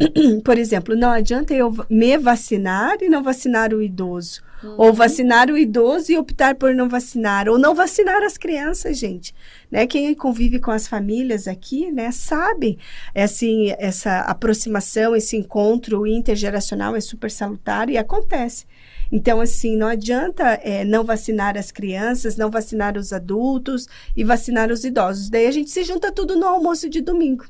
por 0.44 0.58
exemplo, 0.58 0.96
não 0.96 1.10
adianta 1.10 1.54
eu 1.54 1.74
me 1.90 2.18
vacinar 2.18 2.98
e 3.02 3.10
não 3.10 3.24
vacinar 3.24 3.74
o 3.74 3.82
idoso. 3.82 4.42
Uhum. 4.64 4.76
Ou 4.78 4.94
vacinar 4.94 5.50
o 5.50 5.58
idoso 5.58 6.12
e 6.12 6.18
optar 6.18 6.56
por 6.56 6.74
não 6.76 6.88
vacinar. 6.88 7.50
Ou 7.50 7.58
não 7.58 7.74
vacinar 7.74 8.22
as 8.24 8.38
crianças, 8.38 8.98
gente. 8.98 9.34
Né? 9.72 9.88
Quem 9.88 10.14
convive 10.14 10.60
com 10.60 10.72
as 10.72 10.88
famílias 10.88 11.48
aqui, 11.48 11.92
né, 11.92 12.12
sabe 12.12 12.78
assim, 13.16 13.74
essa 13.80 14.20
aproximação, 14.22 15.16
esse 15.16 15.36
encontro 15.36 16.06
intergeracional 16.06 16.96
é 16.96 17.02
super 17.02 17.32
salutar 17.32 17.90
e 17.90 17.98
acontece. 17.98 18.66
Então, 19.12 19.42
assim, 19.42 19.76
não 19.76 19.88
adianta 19.88 20.44
é, 20.64 20.86
não 20.86 21.04
vacinar 21.04 21.58
as 21.58 21.72
crianças, 21.72 22.38
não 22.38 22.50
vacinar 22.50 22.98
os 22.98 23.12
adultos 23.12 23.88
e 24.16 24.24
vacinar 24.24 24.72
os 24.72 24.86
idosos. 24.86 25.30
Daí 25.30 25.48
a 25.48 25.52
gente 25.52 25.70
se 25.70 25.84
junta 25.84 26.12
tudo 26.12 26.38
no 26.38 26.48
almoço 26.48 26.90
de 26.90 27.02
domingo. 27.02 27.46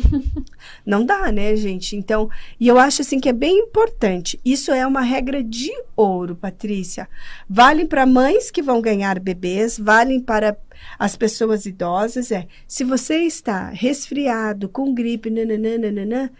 Não 0.84 1.04
dá, 1.04 1.30
né, 1.30 1.56
gente? 1.56 1.96
Então, 1.96 2.28
e 2.58 2.68
eu 2.68 2.78
acho 2.78 3.02
assim 3.02 3.20
que 3.20 3.28
é 3.28 3.32
bem 3.32 3.58
importante. 3.58 4.40
Isso 4.44 4.72
é 4.72 4.86
uma 4.86 5.00
regra 5.00 5.42
de 5.42 5.70
ouro, 5.96 6.34
Patrícia. 6.34 7.08
Vale 7.48 7.84
para 7.86 8.06
mães 8.06 8.50
que 8.50 8.62
vão 8.62 8.80
ganhar 8.80 9.18
bebês, 9.18 9.78
vale 9.78 10.20
para 10.20 10.56
as 10.98 11.16
pessoas 11.16 11.66
idosas. 11.66 12.30
É, 12.30 12.46
se 12.66 12.84
você 12.84 13.18
está 13.18 13.70
resfriado, 13.70 14.68
com 14.68 14.94
gripe, 14.94 15.30
nananana, 15.30 16.30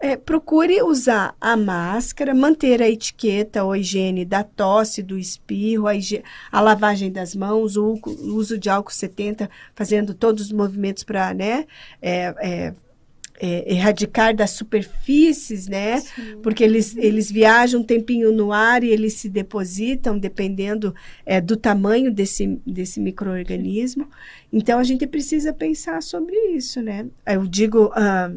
é, 0.00 0.16
procure 0.16 0.82
usar 0.82 1.36
a 1.38 1.54
máscara, 1.58 2.34
manter 2.34 2.80
a 2.80 2.88
etiqueta 2.88 3.62
ou 3.62 3.76
higiene 3.76 4.24
da 4.24 4.42
tosse, 4.42 5.02
do 5.02 5.18
espirro, 5.18 5.86
a, 5.86 5.92
a 6.50 6.60
lavagem 6.60 7.12
das 7.12 7.36
mãos, 7.36 7.76
o, 7.76 8.00
o, 8.02 8.34
uso 8.34 8.58
de 8.58 8.70
álcool 8.70 8.90
70, 8.90 9.48
fazendo 9.74 10.14
todos 10.14 10.46
os 10.46 10.52
movimentos 10.52 11.04
para, 11.04 11.34
né, 11.34 11.66
é, 12.00 12.34
é, 12.40 12.74
é, 13.40 13.72
erradicar 13.72 14.36
das 14.36 14.50
superfícies, 14.50 15.66
né? 15.66 16.00
Sim. 16.00 16.36
Porque 16.42 16.62
eles, 16.62 16.94
eles 16.96 17.30
viajam 17.30 17.80
um 17.80 17.84
tempinho 17.84 18.30
no 18.32 18.52
ar 18.52 18.84
e 18.84 18.90
eles 18.90 19.14
se 19.14 19.30
depositam, 19.30 20.18
dependendo 20.18 20.94
é, 21.24 21.40
do 21.40 21.56
tamanho 21.56 22.12
desse, 22.12 22.60
desse 22.66 23.00
microorganismo. 23.00 24.06
Então, 24.52 24.78
a 24.78 24.84
gente 24.84 25.06
precisa 25.06 25.54
pensar 25.54 26.02
sobre 26.02 26.36
isso, 26.50 26.82
né? 26.82 27.06
Eu 27.26 27.46
digo 27.46 27.90
ah, 27.94 28.30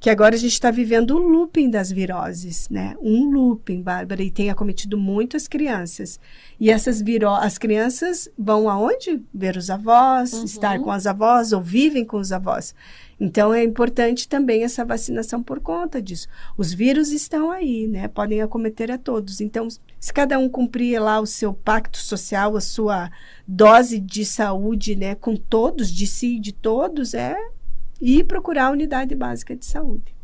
que 0.00 0.08
agora 0.08 0.34
a 0.34 0.38
gente 0.38 0.52
está 0.52 0.70
vivendo 0.70 1.10
o 1.16 1.18
looping 1.18 1.68
das 1.68 1.90
viroses, 1.90 2.68
né? 2.70 2.94
Um 3.02 3.30
looping, 3.30 3.82
Bárbara, 3.82 4.22
e 4.22 4.30
tem 4.30 4.48
acometido 4.48 4.96
muito 4.96 5.36
as 5.36 5.46
crianças. 5.46 6.18
E 6.58 6.70
essas 6.70 7.02
viro 7.02 7.28
as 7.28 7.58
crianças 7.58 8.30
vão 8.38 8.70
aonde? 8.70 9.20
Ver 9.34 9.56
os 9.56 9.68
avós, 9.68 10.32
uhum. 10.32 10.44
estar 10.44 10.78
com 10.78 10.90
as 10.90 11.06
avós 11.06 11.52
ou 11.52 11.60
vivem 11.60 12.04
com 12.04 12.16
os 12.16 12.32
avós. 12.32 12.74
Então 13.20 13.52
é 13.52 13.64
importante 13.64 14.28
também 14.28 14.62
essa 14.62 14.84
vacinação 14.84 15.42
por 15.42 15.60
conta 15.60 16.00
disso. 16.00 16.28
Os 16.56 16.72
vírus 16.72 17.10
estão 17.10 17.50
aí, 17.50 17.88
né? 17.88 18.06
Podem 18.06 18.40
acometer 18.40 18.90
a 18.90 18.98
todos. 18.98 19.40
Então, 19.40 19.66
se 19.98 20.12
cada 20.12 20.38
um 20.38 20.48
cumprir 20.48 21.00
lá 21.00 21.20
o 21.20 21.26
seu 21.26 21.52
pacto 21.52 21.98
social, 21.98 22.56
a 22.56 22.60
sua 22.60 23.10
dose 23.46 23.98
de 23.98 24.24
saúde, 24.24 24.94
né, 24.94 25.14
com 25.14 25.34
todos, 25.34 25.90
de 25.90 26.06
si 26.06 26.36
e 26.36 26.40
de 26.40 26.52
todos, 26.52 27.12
é 27.14 27.36
ir 28.00 28.24
procurar 28.24 28.66
a 28.66 28.70
unidade 28.70 29.14
básica 29.14 29.56
de 29.56 29.66
saúde. 29.66 30.16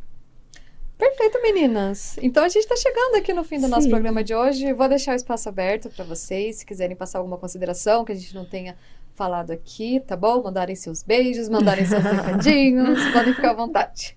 Perfeito, 0.96 1.42
meninas. 1.42 2.16
Então 2.22 2.44
a 2.44 2.48
gente 2.48 2.62
está 2.62 2.76
chegando 2.76 3.16
aqui 3.16 3.32
no 3.32 3.42
fim 3.42 3.56
do 3.56 3.64
Sim. 3.64 3.70
nosso 3.70 3.88
programa 3.88 4.22
de 4.22 4.32
hoje. 4.32 4.72
Vou 4.72 4.88
deixar 4.88 5.12
o 5.12 5.16
espaço 5.16 5.48
aberto 5.48 5.90
para 5.90 6.04
vocês, 6.04 6.56
se 6.56 6.66
quiserem 6.66 6.96
passar 6.96 7.18
alguma 7.18 7.36
consideração 7.36 8.04
que 8.04 8.12
a 8.12 8.14
gente 8.14 8.32
não 8.32 8.44
tenha 8.44 8.76
falado 9.14 9.50
aqui, 9.50 10.00
tá 10.00 10.16
bom? 10.16 10.42
Mandarem 10.42 10.74
seus 10.74 11.02
beijos, 11.02 11.48
mandarem 11.48 11.84
seus 11.84 12.02
recadinhos, 12.02 12.98
podem 13.12 13.34
ficar 13.34 13.50
à 13.50 13.54
vontade. 13.54 14.14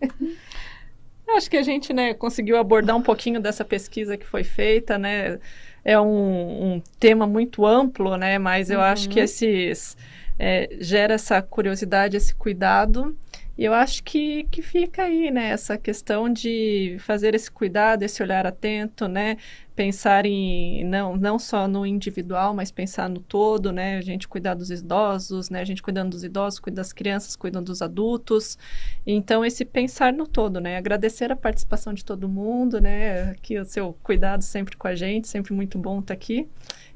Acho 1.29 1.49
que 1.49 1.57
a 1.57 1.63
gente, 1.63 1.93
né, 1.93 2.13
conseguiu 2.13 2.57
abordar 2.57 2.95
um 2.95 3.01
pouquinho 3.01 3.39
dessa 3.39 3.65
pesquisa 3.65 4.17
que 4.17 4.25
foi 4.25 4.43
feita, 4.43 4.97
né? 4.97 5.39
É 5.83 5.99
um, 5.99 6.73
um 6.73 6.81
tema 6.99 7.27
muito 7.27 7.65
amplo, 7.65 8.17
né? 8.17 8.37
Mas 8.37 8.69
eu 8.69 8.79
uhum. 8.79 8.85
acho 8.85 9.09
que 9.09 9.19
uhum. 9.19 9.25
esses 9.25 9.97
é, 10.39 10.69
gera 10.79 11.13
essa 11.15 11.41
curiosidade, 11.41 12.17
esse 12.17 12.33
cuidado 12.33 13.15
e 13.57 13.65
eu 13.65 13.73
acho 13.73 14.03
que, 14.03 14.43
que 14.51 14.61
fica 14.61 15.03
aí, 15.03 15.31
né, 15.31 15.49
essa 15.49 15.77
questão 15.77 16.31
de 16.31 16.97
fazer 16.99 17.33
esse 17.33 17.49
cuidado, 17.49 18.03
esse 18.03 18.21
olhar 18.21 18.45
atento, 18.45 19.07
né, 19.07 19.37
pensar 19.78 20.25
em, 20.25 20.84
não, 20.84 21.15
não 21.15 21.38
só 21.38 21.67
no 21.67 21.86
individual, 21.86 22.51
mas 22.51 22.71
pensar 22.71 23.07
no 23.07 23.19
todo, 23.19 23.71
né, 23.71 23.95
a 23.97 24.01
gente 24.01 24.28
cuidar 24.28 24.55
dos 24.55 24.71
idosos, 24.71 25.51
né, 25.51 25.61
a 25.61 25.63
gente 25.63 25.84
cuidando 25.84 26.09
dos 26.09 26.23
idosos, 26.23 26.59
cuidando 26.59 26.78
das 26.78 26.91
crianças, 26.91 27.36
cuidando 27.36 27.67
dos 27.67 27.84
adultos, 27.84 28.57
então 29.05 29.45
esse 29.45 29.63
pensar 29.63 30.11
no 30.11 30.25
todo, 30.25 30.59
né, 30.59 30.78
agradecer 30.78 31.32
a 31.32 31.36
participação 31.36 31.93
de 31.93 32.03
todo 32.03 32.28
mundo, 32.28 32.82
né, 32.82 33.30
aqui 33.30 33.59
o 33.59 33.65
seu 33.65 33.95
cuidado 34.01 34.41
sempre 34.41 34.75
com 34.75 34.88
a 34.88 34.95
gente, 34.95 35.28
sempre 35.28 35.53
muito 35.53 35.78
bom 35.78 35.99
estar 35.99 36.15
aqui, 36.15 36.49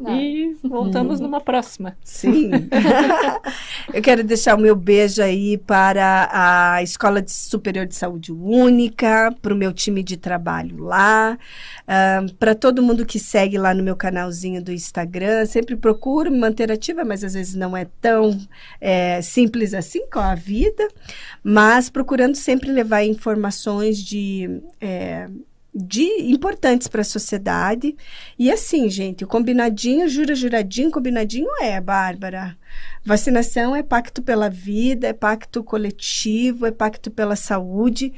ah. 0.06 0.16
E 0.16 0.58
voltamos 0.64 1.20
numa 1.20 1.40
próxima. 1.40 1.96
Sim. 2.04 2.50
Eu 3.94 4.02
quero 4.02 4.24
deixar 4.24 4.56
o 4.56 4.60
meu 4.60 4.76
beijo 4.76 5.22
aí 5.22 5.58
para 5.58 6.30
a 6.32 6.82
Escola 6.82 7.22
de 7.22 7.32
Superior 7.32 7.86
de 7.86 7.96
Saúde 7.96 8.32
Única, 8.32 9.34
para 9.42 9.54
o 9.54 9.58
meu 9.58 9.72
time 9.72 10.04
de 10.04 10.18
trabalho 10.18 10.78
lá, 10.84 11.38
uh, 11.84 12.34
para 12.36 12.56
todo 12.56 12.71
mundo 12.80 13.04
que 13.04 13.18
segue 13.18 13.58
lá 13.58 13.74
no 13.74 13.82
meu 13.82 13.96
canalzinho 13.96 14.64
do 14.64 14.72
Instagram. 14.72 15.48
Sempre 15.48 15.76
procuro 15.76 16.30
me 16.30 16.38
manter 16.38 16.72
ativa, 16.72 17.04
mas 17.04 17.24
às 17.24 17.34
vezes 17.34 17.56
não 17.56 17.76
é 17.76 17.88
tão 18.00 18.40
é, 18.80 19.20
simples 19.24 19.74
assim 19.74 20.08
com 20.08 20.20
a 20.20 20.36
vida, 20.36 20.88
mas 21.44 21.90
procurando 21.90 22.36
sempre 22.36 22.72
levar 22.72 23.04
informações 23.04 23.98
de. 23.98 24.62
É, 24.80 25.28
de 25.74 26.04
importantes 26.30 26.88
para 26.88 27.02
a 27.02 27.06
sociedade. 27.06 27.96
E 28.38 28.52
assim, 28.52 28.90
gente, 28.90 29.24
o 29.24 29.28
combinadinho, 29.28 30.08
jura 30.08 30.36
juradinho, 30.36 30.92
combinadinho 30.92 31.48
é, 31.62 31.80
Bárbara. 31.80 32.58
Vacinação 33.04 33.76
é 33.76 33.82
pacto 33.82 34.22
pela 34.22 34.50
vida, 34.50 35.08
é 35.08 35.14
pacto 35.14 35.64
coletivo, 35.64 36.66
é 36.66 36.72
pacto 36.72 37.10
pela 37.10 37.36
saúde. 37.36 38.14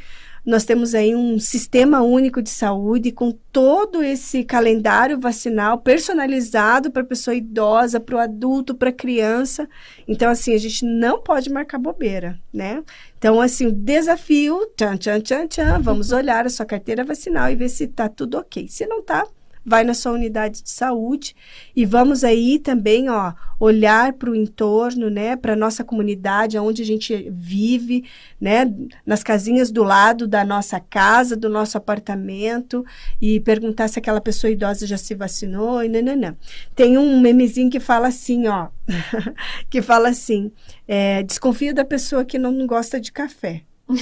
Nós 0.45 0.65
temos 0.65 0.93
aí 0.93 1.15
um 1.15 1.39
sistema 1.39 2.01
único 2.01 2.41
de 2.41 2.49
saúde 2.49 3.11
com 3.11 3.31
todo 3.51 4.03
esse 4.03 4.43
calendário 4.43 5.17
vacinal 5.17 5.77
personalizado 5.77 6.91
para 6.91 7.03
pessoa 7.03 7.33
idosa, 7.33 7.99
para 7.99 8.15
o 8.15 8.19
adulto, 8.19 8.75
para 8.75 8.89
a 8.89 8.93
criança. 8.93 9.69
Então, 10.05 10.29
assim, 10.29 10.53
a 10.53 10.57
gente 10.57 10.85
não 10.85 11.21
pode 11.21 11.49
marcar 11.49 11.77
bobeira, 11.77 12.37
né? 12.53 12.83
Então, 13.17 13.39
assim, 13.39 13.67
o 13.67 13.71
desafio, 13.71 14.59
tchan, 14.75 14.97
tchan, 14.97 15.21
tchan, 15.21 15.47
tchan, 15.47 15.79
vamos 15.81 16.11
olhar 16.13 16.45
a 16.45 16.49
sua 16.49 16.65
carteira 16.65 17.05
vacinal 17.05 17.49
e 17.49 17.55
ver 17.55 17.69
se 17.69 17.85
está 17.85 18.09
tudo 18.09 18.37
ok. 18.37 18.67
Se 18.67 18.85
não 18.85 18.99
está, 18.99 19.25
vai 19.65 19.83
na 19.83 19.93
sua 19.93 20.11
unidade 20.11 20.61
de 20.61 20.69
saúde 20.69 21.35
e 21.75 21.85
vamos 21.85 22.23
aí 22.23 22.59
também, 22.59 23.09
ó, 23.09 23.33
olhar 23.59 24.13
para 24.13 24.29
o 24.29 24.35
entorno, 24.35 25.09
né, 25.09 25.35
para 25.35 25.55
nossa 25.55 25.83
comunidade, 25.83 26.57
onde 26.57 26.81
a 26.81 26.85
gente 26.85 27.29
vive, 27.31 28.03
né, 28.39 28.71
nas 29.05 29.23
casinhas 29.23 29.71
do 29.71 29.83
lado 29.83 30.27
da 30.27 30.43
nossa 30.43 30.79
casa, 30.79 31.35
do 31.35 31.47
nosso 31.47 31.77
apartamento 31.77 32.85
e 33.21 33.39
perguntar 33.39 33.87
se 33.87 33.99
aquela 33.99 34.19
pessoa 34.19 34.51
idosa 34.51 34.85
já 34.85 34.97
se 34.97 35.15
vacinou 35.15 35.83
e 35.83 35.89
não. 35.89 36.35
Tem 36.75 36.97
um 36.97 37.19
memezinho 37.19 37.69
que 37.69 37.79
fala 37.79 38.07
assim, 38.07 38.47
ó, 38.47 38.67
que 39.69 39.81
fala 39.81 40.09
assim, 40.09 40.51
é, 40.87 41.23
desconfio 41.23 41.73
da 41.73 41.85
pessoa 41.85 42.25
que 42.25 42.37
não 42.37 42.67
gosta 42.67 42.99
de 42.99 43.11
café. 43.11 43.61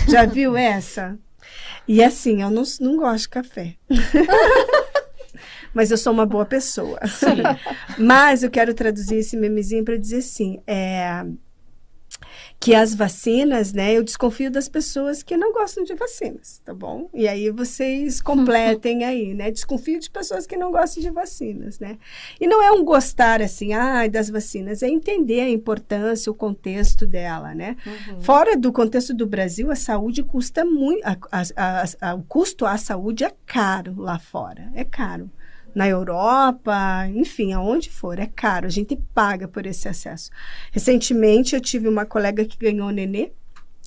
Já 0.10 0.26
viu 0.26 0.56
essa? 0.58 1.18
E 1.88 2.04
assim, 2.04 2.42
eu 2.42 2.50
não, 2.50 2.64
não 2.80 2.98
gosto 2.98 3.24
de 3.24 3.30
café. 3.30 3.76
mas 5.74 5.92
eu 5.92 5.98
sou 5.98 6.14
uma 6.14 6.26
boa 6.26 6.46
pessoa. 6.46 7.00
Sim. 7.08 7.42
mas 7.98 8.44
eu 8.44 8.50
quero 8.50 8.74
traduzir 8.74 9.16
esse 9.16 9.38
memezinho 9.38 9.84
para 9.84 9.98
dizer 9.98 10.18
assim, 10.18 10.62
é, 10.68 11.26
que 12.60 12.76
as 12.76 12.94
vacinas, 12.94 13.74
né? 13.74 13.94
Eu 13.94 14.04
desconfio 14.04 14.52
das 14.52 14.70
pessoas 14.70 15.24
que 15.24 15.36
não 15.36 15.52
gostam 15.52 15.84
de 15.84 15.96
vacinas, 15.96 16.62
tá 16.64 16.74
bom? 16.74 17.10
E 17.12 17.28
aí 17.28 17.50
vocês 17.50 18.22
completem 18.22 19.04
aí, 19.04 19.34
né? 19.34 19.50
Desconfio 19.50 20.00
de 20.00 20.10
pessoas 20.12 20.46
que 20.46 20.56
não 20.56 20.72
gostam 20.72 21.02
de 21.02 21.10
vacinas, 21.10 21.80
né? 21.80 21.98
E 22.40 22.46
não 22.46 22.62
é 22.62 22.72
um 22.72 22.84
gostar 22.86 23.42
assim, 23.42 23.74
ah, 23.74 24.08
das 24.08 24.30
vacinas, 24.30 24.84
é 24.84 24.88
entender 24.88 25.42
a 25.42 25.50
importância, 25.50 26.32
o 26.32 26.36
contexto 26.36 27.08
dela, 27.08 27.56
né? 27.56 27.76
Uhum. 27.86 28.22
Fora 28.22 28.56
do 28.56 28.72
contexto 28.72 29.14
do 29.14 29.26
Brasil, 29.26 29.72
a 29.72 29.76
saúde 29.76 30.24
custa 30.24 30.64
muito, 30.64 31.04
a, 31.04 31.18
a, 31.32 31.84
a, 32.02 32.16
o 32.16 32.24
custo 32.24 32.66
à 32.66 32.78
saúde 32.78 33.24
é 33.24 33.32
caro 33.46 33.96
lá 33.98 34.20
fora, 34.20 34.72
é 34.76 34.84
caro 34.84 35.32
na 35.74 35.88
Europa, 35.88 37.08
enfim, 37.14 37.54
aonde 37.54 37.90
for, 37.90 38.20
é 38.20 38.28
caro, 38.28 38.68
a 38.68 38.70
gente 38.70 38.96
paga 39.14 39.48
por 39.48 39.66
esse 39.66 39.88
acesso. 39.88 40.30
Recentemente 40.72 41.56
eu 41.56 41.62
tive 41.62 41.88
uma 41.88 42.06
colega 42.06 42.46
que 42.46 42.58
ganhou 42.58 42.90
nenê 42.90 43.32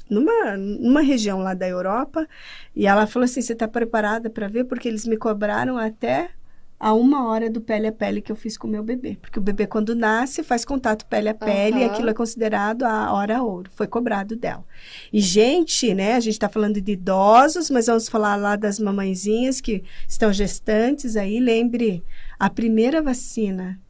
numa, 0.09 0.57
numa 0.57 1.01
região 1.01 1.41
lá 1.41 1.55
da 1.55 1.69
Europa 1.69 2.27
e 2.75 2.87
ela 2.87 3.07
falou 3.07 3.25
assim: 3.25 3.43
você 3.43 3.53
está 3.53 3.69
preparada 3.69 4.29
para 4.31 4.49
ver? 4.49 4.65
Porque 4.65 4.89
eles 4.89 5.07
me 5.07 5.17
cobraram 5.17 5.79
até 5.79 6.31
a 6.79 6.93
uma 6.93 7.27
hora 7.29 7.49
do 7.49 7.61
pele 7.61 7.87
a 7.87 7.93
pele 7.93 8.21
que 8.21 8.31
eu 8.31 8.37
fiz 8.37 8.57
com 8.59 8.67
o 8.67 8.71
meu 8.71 8.83
bebê. 8.83 9.17
Porque 9.21 9.39
o 9.39 9.43
bebê, 9.43 9.67
quando 9.67 9.95
nasce, 9.95 10.43
faz 10.43 10.65
contato 10.65 11.07
pele 11.07 11.29
a 11.29 11.35
pele 11.35 11.77
uhum. 11.77 11.83
e 11.83 11.85
aquilo 11.85 12.11
é 12.11 12.15
considerado 12.15 12.83
a 12.83 13.13
hora 13.13 13.43
ouro. 13.43 13.71
Foi 13.75 13.87
cobrado 13.87 14.37
dela. 14.37 14.65
E, 15.13 15.21
gente, 15.21 15.95
né, 15.95 16.15
a 16.15 16.21
gente 16.21 16.35
está 16.35 16.49
falando 16.49 16.81
de 16.81 16.93
idosos, 16.93 17.71
mas 17.71 17.87
vamos 17.87 18.09
falar 18.09 18.37
lá 18.37 18.57
das 18.57 18.79
mamãezinhas 18.79 19.61
que 19.61 19.83
estão 20.09 20.33
gestantes 20.33 21.17
aí. 21.17 21.41
Lembre, 21.41 22.05
a 22.39 22.51
primeira 22.51 23.01
vacina 23.01 23.81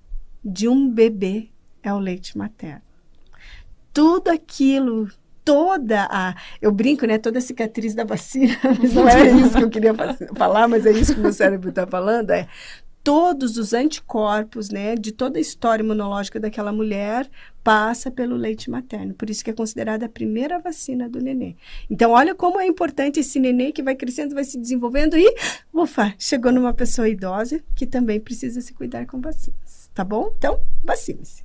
de 0.45 0.69
um 0.69 0.89
bebê 0.89 1.49
é 1.83 1.93
o 1.93 1.99
leite 1.99 2.37
materno. 2.37 2.83
Tudo 3.93 4.29
aquilo 4.29 5.09
toda 5.45 6.09
a. 6.11 6.35
Eu 6.61 6.73
brinco, 6.73 7.07
né? 7.07 7.19
Toda 7.19 7.39
a 7.39 7.43
cicatriz 7.43 7.95
da 7.95 8.05
vacina. 8.05 8.57
Mas 8.81 8.95
não 8.95 9.09
era 9.09 9.31
isso 9.31 9.57
que 9.57 9.65
eu 9.65 9.71
queria 9.71 9.95
falar, 10.35 10.67
mas 10.67 10.87
é 10.87 10.93
isso 10.93 11.15
que 11.15 11.21
o 11.21 11.23
meu 11.23 11.33
cérebro 11.33 11.69
está 11.69 11.87
falando. 11.87 12.31
É 12.31 12.49
todos 13.05 13.59
os 13.59 13.75
anticorpos, 13.75 14.71
né, 14.71 14.95
de 14.97 15.13
toda 15.13 15.37
a 15.37 15.41
história 15.41 15.83
imunológica 15.83 16.41
daquela 16.41 16.73
mulher 16.73 17.29
passa 17.65 18.11
pelo 18.11 18.37
leite 18.37 18.71
materno. 18.71 19.15
Por 19.15 19.31
isso 19.31 19.43
que 19.43 19.51
é 19.51 19.55
considerada 19.55 20.05
a 20.05 20.09
primeira 20.09 20.59
vacina 20.59 21.09
do 21.09 21.19
nenê. 21.19 21.57
Então, 21.91 22.11
olha 22.11 22.35
como 22.35 22.61
é 22.61 22.67
importante 22.67 23.21
esse 23.21 23.41
nenê 23.41 23.73
que 23.73 23.83
vai 23.83 23.97
crescendo, 23.97 24.35
vai 24.35 24.45
se 24.45 24.59
desenvolvendo 24.59 25.17
e, 25.17 25.35
ufa, 25.73 26.15
chegou 26.19 26.53
numa 26.53 26.75
pessoa 26.75 27.09
idosa 27.09 27.65
que 27.75 27.87
também 27.87 28.21
precisa 28.21 28.61
se 28.61 28.75
cuidar 28.75 29.07
com 29.07 29.21
vacinas 29.21 29.85
tá 29.95 30.03
bom? 30.03 30.35
Então, 30.37 30.61
vacine-se. 30.83 31.45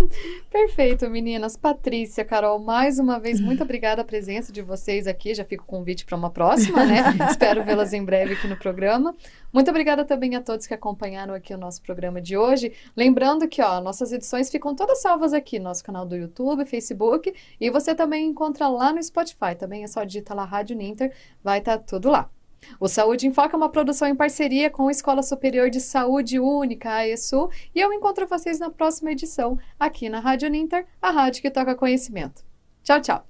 Perfeito, 0.50 1.08
meninas. 1.10 1.54
Patrícia, 1.54 2.24
Carol, 2.24 2.58
mais 2.58 2.98
uma 2.98 3.20
vez, 3.20 3.38
muito 3.38 3.62
obrigada 3.62 4.00
a 4.00 4.04
presença 4.04 4.50
de 4.50 4.62
vocês 4.62 5.06
aqui. 5.06 5.34
Já 5.34 5.44
fica 5.44 5.62
o 5.62 5.66
convite 5.66 6.06
para 6.06 6.16
uma 6.16 6.30
próxima, 6.30 6.84
né? 6.86 7.02
Espero 7.30 7.62
vê-las 7.62 7.92
em 7.92 8.02
breve 8.02 8.32
aqui 8.32 8.48
no 8.48 8.56
programa. 8.56 9.14
Muito 9.52 9.68
obrigada 9.68 10.02
também 10.02 10.34
a 10.34 10.40
todos 10.40 10.66
que 10.66 10.72
acompanharam 10.72 11.34
aqui 11.34 11.52
o 11.52 11.58
nosso 11.58 11.82
programa 11.82 12.22
de 12.22 12.38
hoje. 12.38 12.72
Lembrando 12.96 13.46
que, 13.46 13.60
ó, 13.60 13.80
nossas 13.82 14.12
edições 14.12 14.48
ficam 14.48 14.74
todas 14.74 15.02
salvas 15.02 15.34
aqui 15.34 15.58
nosso 15.60 15.84
canal 15.84 16.06
do 16.06 16.16
YouTube, 16.16 16.64
Facebook, 16.64 17.32
e 17.60 17.70
você 17.70 17.94
também 17.94 18.26
encontra 18.26 18.68
lá 18.68 18.92
no 18.92 19.02
Spotify. 19.02 19.54
Também 19.58 19.84
é 19.84 19.86
só 19.86 20.04
digitar 20.04 20.36
lá 20.36 20.44
Rádio 20.44 20.76
Ninter, 20.76 21.14
vai 21.42 21.58
estar 21.58 21.78
tá 21.78 21.84
tudo 21.84 22.10
lá. 22.10 22.30
O 22.78 22.88
Saúde 22.88 23.26
em 23.26 23.32
Foco 23.32 23.54
é 23.54 23.56
uma 23.56 23.70
produção 23.70 24.06
em 24.08 24.14
parceria 24.14 24.70
com 24.70 24.88
a 24.88 24.90
Escola 24.90 25.22
Superior 25.22 25.70
de 25.70 25.80
Saúde 25.80 26.38
Única, 26.38 26.92
a 26.92 27.08
ESU, 27.08 27.50
e 27.74 27.80
eu 27.80 27.92
encontro 27.92 28.26
vocês 28.26 28.58
na 28.58 28.70
próxima 28.70 29.12
edição, 29.12 29.58
aqui 29.78 30.08
na 30.08 30.20
Rádio 30.20 30.50
Ninter, 30.50 30.86
a 31.00 31.10
rádio 31.10 31.42
que 31.42 31.50
toca 31.50 31.74
conhecimento. 31.74 32.44
Tchau, 32.82 33.00
tchau. 33.00 33.26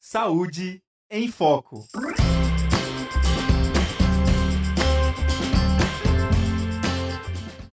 Saúde 0.00 0.80
em 1.10 1.28
Foco. 1.28 1.84